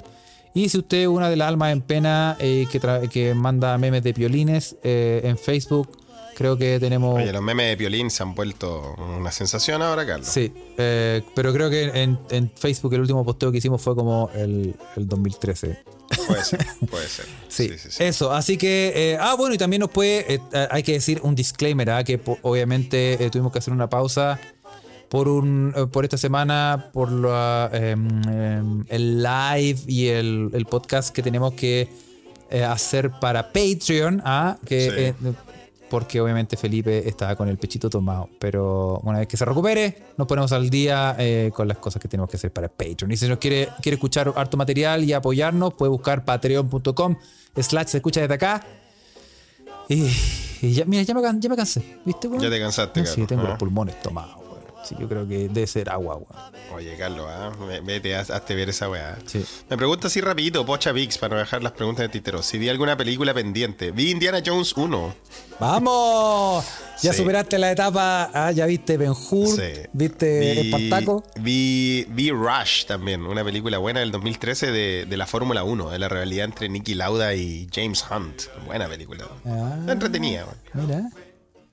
Y 0.55 0.69
si 0.69 0.79
usted 0.79 1.03
es 1.03 1.09
una 1.09 1.31
de 1.31 1.37
las 1.37 1.49
almas 1.49 1.73
en 1.73 1.81
pena 1.81 2.37
eh, 2.39 2.67
que, 2.71 2.81
que, 3.11 3.35
manda 3.35 3.77
memes 3.79 4.03
de 4.03 4.13
piolines 4.13 4.77
eh, 4.83 5.23
en 5.25 5.39
Facebook, 5.39 5.89
creo 6.37 6.59
que 6.59 6.79
tenemos. 6.79 7.17
Oye, 7.17 7.33
los 7.33 7.43
memes 7.43 7.71
de 7.71 7.77
piolín 7.79 8.11
se 8.11 8.23
han 8.23 8.35
vuelto 8.35 8.95
una 9.17 9.33
sensación 9.33 9.81
ahora, 9.81 10.07
Carlos. 10.07 10.29
Sí, 10.29 10.53
eh, 10.77 11.23
pero 11.35 11.55
creo 11.55 11.71
que 11.71 11.85
en, 11.85 12.53
Facebook 12.55 12.93
el 12.93 13.01
último 13.01 13.25
posteo 13.25 13.51
que 13.51 13.59
hicimos 13.59 13.81
fue 13.81 13.95
como 13.95 14.31
el, 14.35 14.75
2013. 14.97 15.85
Puede 16.27 16.45
ser, 16.45 16.67
puede 16.91 17.09
ser. 17.09 17.27
sí, 17.49 17.71
eso. 17.99 18.31
Así 18.31 18.59
que, 18.59 19.17
ah, 19.19 19.35
bueno, 19.39 19.55
y 19.55 19.59
también 19.59 19.81
nos 19.81 19.91
puede, 19.91 20.43
hay 20.71 20.83
que 20.83 20.93
decir 20.93 21.21
un 21.23 21.35
disclaimer, 21.35 21.89
¿ah? 21.89 22.05
que 22.05 22.21
obviamente 22.43 23.17
tuvimos 23.31 23.53
que 23.53 23.59
hacer 23.59 23.73
una 23.73 23.89
pausa 23.89 24.39
por 25.13 25.29
un 25.29 25.75
eh, 25.77 25.87
por 25.89 26.05
esta 26.05 26.17
semana, 26.17 26.89
por 26.91 27.13
la, 27.13 27.69
em, 27.75 28.23
em, 28.31 28.85
el 28.89 29.23
live 29.23 29.79
y 29.87 30.07
el, 30.07 30.67
podcast 30.71 31.15
que 31.15 31.23
tenemos 31.23 31.53
que 31.53 31.87
eh, 32.49 32.65
hacer 32.65 33.11
para 33.21 33.53
Patreon, 33.53 34.23
¿ah? 34.25 34.57
que, 34.65 35.09
eh, 35.09 35.15
porque 35.91 36.19
obviamente 36.19 36.57
Felipe 36.57 37.07
estaba 37.07 37.37
con 37.37 37.47
el 37.51 37.59
pechito 37.59 37.91
tomado. 37.91 38.31
Pero 38.39 39.01
una 39.05 39.19
vez 39.19 39.29
que 39.29 39.37
se 39.37 39.45
recupere, 39.45 40.03
nos 40.17 40.27
ponemos 40.27 40.51
al 40.53 40.71
día 40.71 41.15
con 41.53 41.69
las 41.69 41.77
cosas 41.77 42.01
que 42.01 42.09
tenemos 42.09 42.31
que 42.31 42.39
hacer 42.39 42.51
para 42.51 42.69
Patreon. 42.69 43.13
Y 43.13 43.19
si 43.19 43.29
nos 43.29 43.37
quiere, 43.37 43.69
quiere 43.83 43.97
escuchar 43.97 44.33
harto 44.35 44.57
material 44.57 45.05
y 45.05 45.13
apoyarnos, 45.13 45.75
puede 45.75 45.91
buscar 45.91 46.25
patreon.com 46.25 47.17
slash 47.55 47.89
se 47.89 47.99
escucha 47.99 48.23
desde 48.23 48.33
acá. 48.33 48.65
Y, 49.91 50.73
ya, 50.73 50.87
mira, 50.87 51.03
ya 51.03 51.13
me, 51.13 51.21
cansé, 51.21 51.99
¿viste? 52.07 52.31
Ya 52.41 52.49
te 52.49 52.59
cansaste, 52.59 53.05
Sí, 53.05 53.27
tengo 53.27 53.43
los 53.43 53.59
pulmones 53.59 54.01
tomados. 54.01 54.42
Sí, 54.85 54.97
yo 54.99 55.09
creo 55.09 55.27
que 55.27 55.49
debe 55.49 55.67
ser 55.67 55.91
agua, 55.91 56.17
weón. 56.17 56.53
Oye, 56.75 56.97
Carlos. 56.97 57.27
Ve- 57.69 57.81
vete, 57.81 58.17
haz- 58.17 58.31
hazte 58.31 58.55
ver 58.55 58.69
esa 58.71 58.89
weá. 58.91 59.17
Sí. 59.27 59.45
Me 59.71 59.77
pregunta 59.77 60.09
así 60.09 60.21
rapidito, 60.21 60.65
Pocha 60.67 60.93
Vix, 60.93 61.19
para 61.19 61.35
no 61.35 61.41
dejar 61.41 61.63
las 61.63 61.73
preguntas 61.73 62.03
de 62.05 62.09
titero. 62.09 62.43
Si 62.43 62.59
vi 62.59 62.69
alguna 62.69 62.97
película 62.97 63.33
pendiente. 63.35 63.91
Vi 63.93 64.11
Indiana 64.11 64.41
Jones 64.45 64.77
1. 64.77 65.15
¡Vamos! 65.61 66.65
Ya 67.03 67.13
Sí. 67.13 67.19
superaste 67.19 67.59
la 67.59 67.71
etapa. 67.73 68.31
Ah, 68.35 68.51
ya 68.53 68.67
viste 68.67 68.97
Ben 68.97 69.11
Hur, 69.13 69.49
Sí. 69.57 69.83
viste 69.93 70.61
Espartaco. 70.69 71.25
Vi, 71.41 72.05
vi 72.11 72.31
Rush 72.31 72.85
también, 72.87 73.23
una 73.25 73.45
película 73.45 73.79
buena 73.79 74.01
del 74.01 74.11
2013 74.11 74.71
de, 74.73 75.07
de 75.07 75.17
la 75.17 75.27
Fórmula 75.27 75.65
1, 75.65 75.91
de 75.91 75.99
la 75.99 76.09
rivalidad 76.09 76.45
entre 76.47 76.69
Nicky 76.69 76.95
Lauda 76.95 77.35
y 77.35 77.69
James 77.73 78.05
Hunt. 78.11 78.43
Buena 78.67 78.89
película. 78.89 79.25
Ah. 79.47 79.79
Entretenida. 79.89 80.47
weón. 80.75 80.87
Mira. 80.87 81.03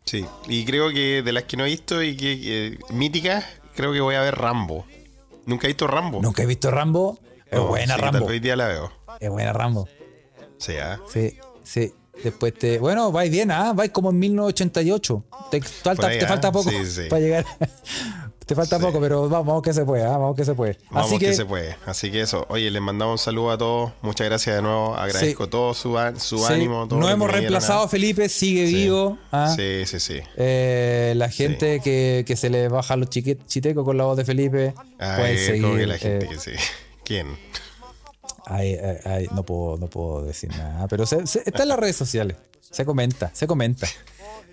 Sí. 0.09 0.25
Y 0.47 0.65
creo 0.65 0.89
que 0.89 1.21
de 1.21 1.31
las 1.31 1.43
que 1.43 1.55
no 1.55 1.65
he 1.65 1.67
visto 1.69 2.01
y 2.01 2.17
que, 2.17 2.39
que- 2.41 2.79
míticas, 2.93 3.45
creo 3.75 3.93
que 3.93 4.01
voy 4.01 4.15
a 4.15 4.21
ver 4.21 4.35
Rambo. 4.35 4.85
¿Nunca 5.45 5.67
he 5.67 5.69
visto 5.69 5.85
Rambo? 5.85 6.19
Nunca 6.21 6.41
he 6.41 6.45
visto 6.47 6.71
Rambo. 6.71 7.19
Es 7.45 7.59
Oh, 7.59 7.67
buena 7.67 7.93
sí, 7.95 8.01
Rambo. 8.01 8.25
Hoy 8.25 8.39
día 8.39 8.55
la 8.55 8.67
veo. 8.69 8.91
Es 9.19 9.29
buena 9.29 9.53
Rambo. 9.53 9.87
Sí, 10.57 10.77
¿ah? 10.77 10.99
Sí, 11.13 11.37
sí. 11.63 11.93
Después 12.23 12.53
te. 12.55 12.79
Bueno, 12.79 13.11
vais 13.11 13.29
bien, 13.31 13.51
¿ah? 13.51 13.71
Vais 13.73 13.91
como 13.91 14.09
en 14.09 14.17
1988. 14.19 15.23
Te 15.51 15.61
falta, 15.61 16.07
ahí, 16.07 16.17
te 16.19 16.25
¿ah? 16.25 16.27
falta 16.27 16.51
poco 16.51 16.69
Sí, 16.71 16.85
sí. 16.85 17.01
para 17.09 17.21
llegar. 17.21 17.45
Te 18.49 18.55
falta 18.55 18.77
Sí. 18.79 18.83
poco, 18.83 18.99
pero 18.99 19.29
vamos, 19.29 19.45
vamos 19.47 19.61
que 19.61 19.73
se 19.73 19.85
puede, 19.85 20.03
¿ah? 20.03 20.17
Vamos 20.17 20.35
que 20.35 20.43
se 20.43 20.55
puede. 20.55 20.77
Vamos 20.89 21.07
Así 21.11 21.19
que, 21.19 21.27
que, 21.27 21.33
se 21.33 21.45
puede. 21.45 21.75
Así 21.85 22.09
que 22.11 22.21
eso. 22.21 22.45
Oye, 22.49 22.71
les 22.71 22.81
mandamos 22.81 23.21
un 23.21 23.23
saludo 23.23 23.51
a 23.51 23.57
todos. 23.59 23.91
Muchas 24.01 24.25
gracias 24.27 24.55
de 24.55 24.61
nuevo. 24.63 24.95
Agradezco 24.95 25.43
Sí. 25.45 25.49
todo 25.51 25.73
su, 25.75 25.95
su 26.17 26.39
sí, 26.39 26.53
ánimo. 26.53 26.87
Todo 26.87 26.99
no 26.99 27.09
hemos 27.09 27.29
reemplazado 27.31 27.81
¿ah? 27.81 27.85
a 27.85 27.87
Felipe, 27.87 28.27
sigue 28.27 28.63
vivo. 28.65 29.17
¿ah? 29.31 29.53
Sí, 29.55 29.85
sí, 29.85 29.99
sí. 29.99 30.19
Eh, 30.35 31.13
la 31.15 31.29
gente 31.29 31.79
que, 31.79 32.23
que 32.25 32.35
se 32.35 32.49
le 32.49 32.67
baja 32.69 32.95
los 32.95 33.09
chitecos 33.09 33.85
con 33.85 33.97
la 33.97 34.05
voz 34.05 34.17
de 34.17 34.25
Felipe 34.25 34.73
Ay, 34.97 35.37
seguir. 35.37 35.61
como 35.61 35.75
que 35.75 35.85
la 35.87 35.97
gente 35.99 36.25
eh, 36.25 36.29
que 36.29 36.39
sí. 36.39 36.51
¿Quién? 37.05 37.37
ay, 38.45 38.75
ay, 38.83 38.97
ay, 39.05 39.27
no, 39.31 39.43
puedo, 39.43 39.77
no 39.77 39.87
puedo 39.87 40.23
decir 40.23 40.49
nada, 40.49 40.87
pero 40.87 41.05
se- 41.05 41.27
se- 41.27 41.43
está 41.45 41.63
en 41.63 41.69
las 41.69 41.77
redes 41.79 41.95
sociales. 41.95 42.35
Se 42.71 42.83
comenta, 42.85 43.29
se 43.33 43.47
comenta. 43.47 43.87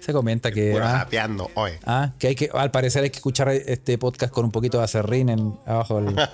Se 0.00 0.12
comenta 0.12 0.52
que. 0.52 0.78
Ah. 0.80 1.06
Oye. 1.54 1.80
Ah, 1.84 2.12
que 2.18 2.28
hay 2.28 2.34
que, 2.36 2.48
al 2.54 2.70
parecer 2.70 3.02
hay 3.02 3.10
que 3.10 3.16
escuchar 3.16 3.48
este 3.48 3.98
podcast 3.98 4.32
con 4.32 4.44
un 4.44 4.52
poquito 4.52 4.78
de 4.78 4.84
acerrín 4.84 5.28
en, 5.30 5.58
abajo 5.66 6.00
del, 6.00 6.14
no, 6.14 6.26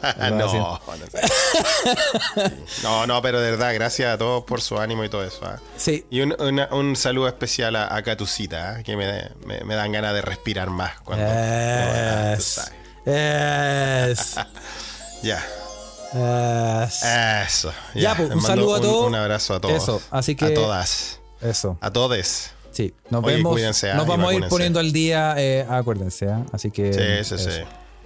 no, 2.82 3.06
no, 3.06 3.22
pero 3.22 3.40
de 3.40 3.50
verdad, 3.52 3.72
gracias 3.74 4.14
a 4.14 4.18
todos 4.18 4.44
por 4.44 4.60
su 4.60 4.78
ánimo 4.78 5.04
y 5.04 5.08
todo 5.08 5.24
eso. 5.24 5.40
¿ah? 5.44 5.58
Sí, 5.76 6.04
Y 6.10 6.20
un, 6.20 6.34
una- 6.40 6.68
un 6.72 6.96
saludo 6.96 7.28
especial 7.28 7.76
a, 7.76 7.94
a 7.94 8.02
Catucita, 8.02 8.76
¿ah? 8.76 8.82
que 8.82 8.96
me, 8.96 9.30
me- 9.46 9.64
me 9.64 9.74
dan 9.74 9.92
ganas 9.92 10.12
de 10.14 10.22
respirar 10.22 10.70
más 10.70 11.00
cuando. 11.00 11.24
Es, 11.26 12.60
Ya, 15.22 15.42
es. 16.84 17.02
eso. 17.46 17.72
Ya, 17.94 18.14
pues, 18.16 18.30
un 18.30 18.42
saludo 18.42 18.74
a 18.74 18.76
un- 18.78 18.82
todos. 18.82 19.06
Un 19.06 19.14
abrazo 19.14 19.54
a 19.54 19.60
todos. 19.60 19.82
Eso, 19.82 20.02
así 20.10 20.34
que- 20.34 20.46
A 20.46 20.54
todas. 20.54 21.20
Eso, 21.40 21.78
A 21.80 21.90
todes. 21.90 22.50
Sí. 22.72 22.92
Nos 23.10 23.24
Oye, 23.24 23.36
vemos. 23.36 23.52
cuídense, 23.52 23.94
nos 23.94 24.06
vamos 24.06 24.30
a 24.30 24.34
ir 24.34 24.48
poniendo 24.48 24.80
al 24.80 24.92
día, 24.92 25.34
eh, 25.38 25.66
acuérdense, 25.68 26.28
¿ah? 26.28 26.44
Así 26.52 26.70
que. 26.70 26.92
Sí, 26.92 26.98
sí, 27.00 27.34
eso. 27.34 27.50
sí. 27.50 27.60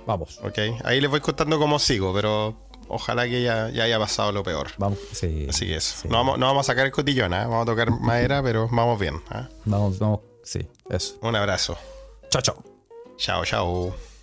Vamos, 0.06 0.38
Ok, 0.44 0.58
ahí 0.84 1.00
les 1.00 1.10
voy 1.10 1.20
contando 1.20 1.58
cómo 1.58 1.78
sigo, 1.80 2.14
pero 2.14 2.54
ojalá 2.88 3.24
que 3.24 3.42
ya, 3.42 3.70
ya 3.70 3.84
haya 3.84 3.98
pasado 3.98 4.30
lo 4.30 4.42
peor. 4.44 4.68
vamos, 4.78 4.98
sí. 5.12 5.46
Así 5.48 5.66
que 5.66 5.76
eso. 5.76 5.96
sí. 6.02 6.08
No, 6.08 6.18
vamos, 6.18 6.38
no 6.38 6.46
vamos 6.46 6.66
a 6.66 6.72
sacar 6.72 6.86
el 6.86 6.92
cotillón, 6.92 7.34
¿ah? 7.34 7.46
vamos 7.46 7.62
a 7.62 7.66
tocar 7.66 7.90
madera, 7.90 8.42
pero 8.42 8.68
vamos 8.70 9.00
bien. 9.00 9.20
¿ah? 9.30 9.48
Vamos, 9.64 9.98
vamos, 9.98 10.20
sí, 10.44 10.60
eso. 10.90 11.16
Un 11.22 11.34
abrazo. 11.34 11.76
Chao, 12.30 12.42
chao. 12.42 12.62
Chao, 13.16 13.44
chao. 13.44 14.15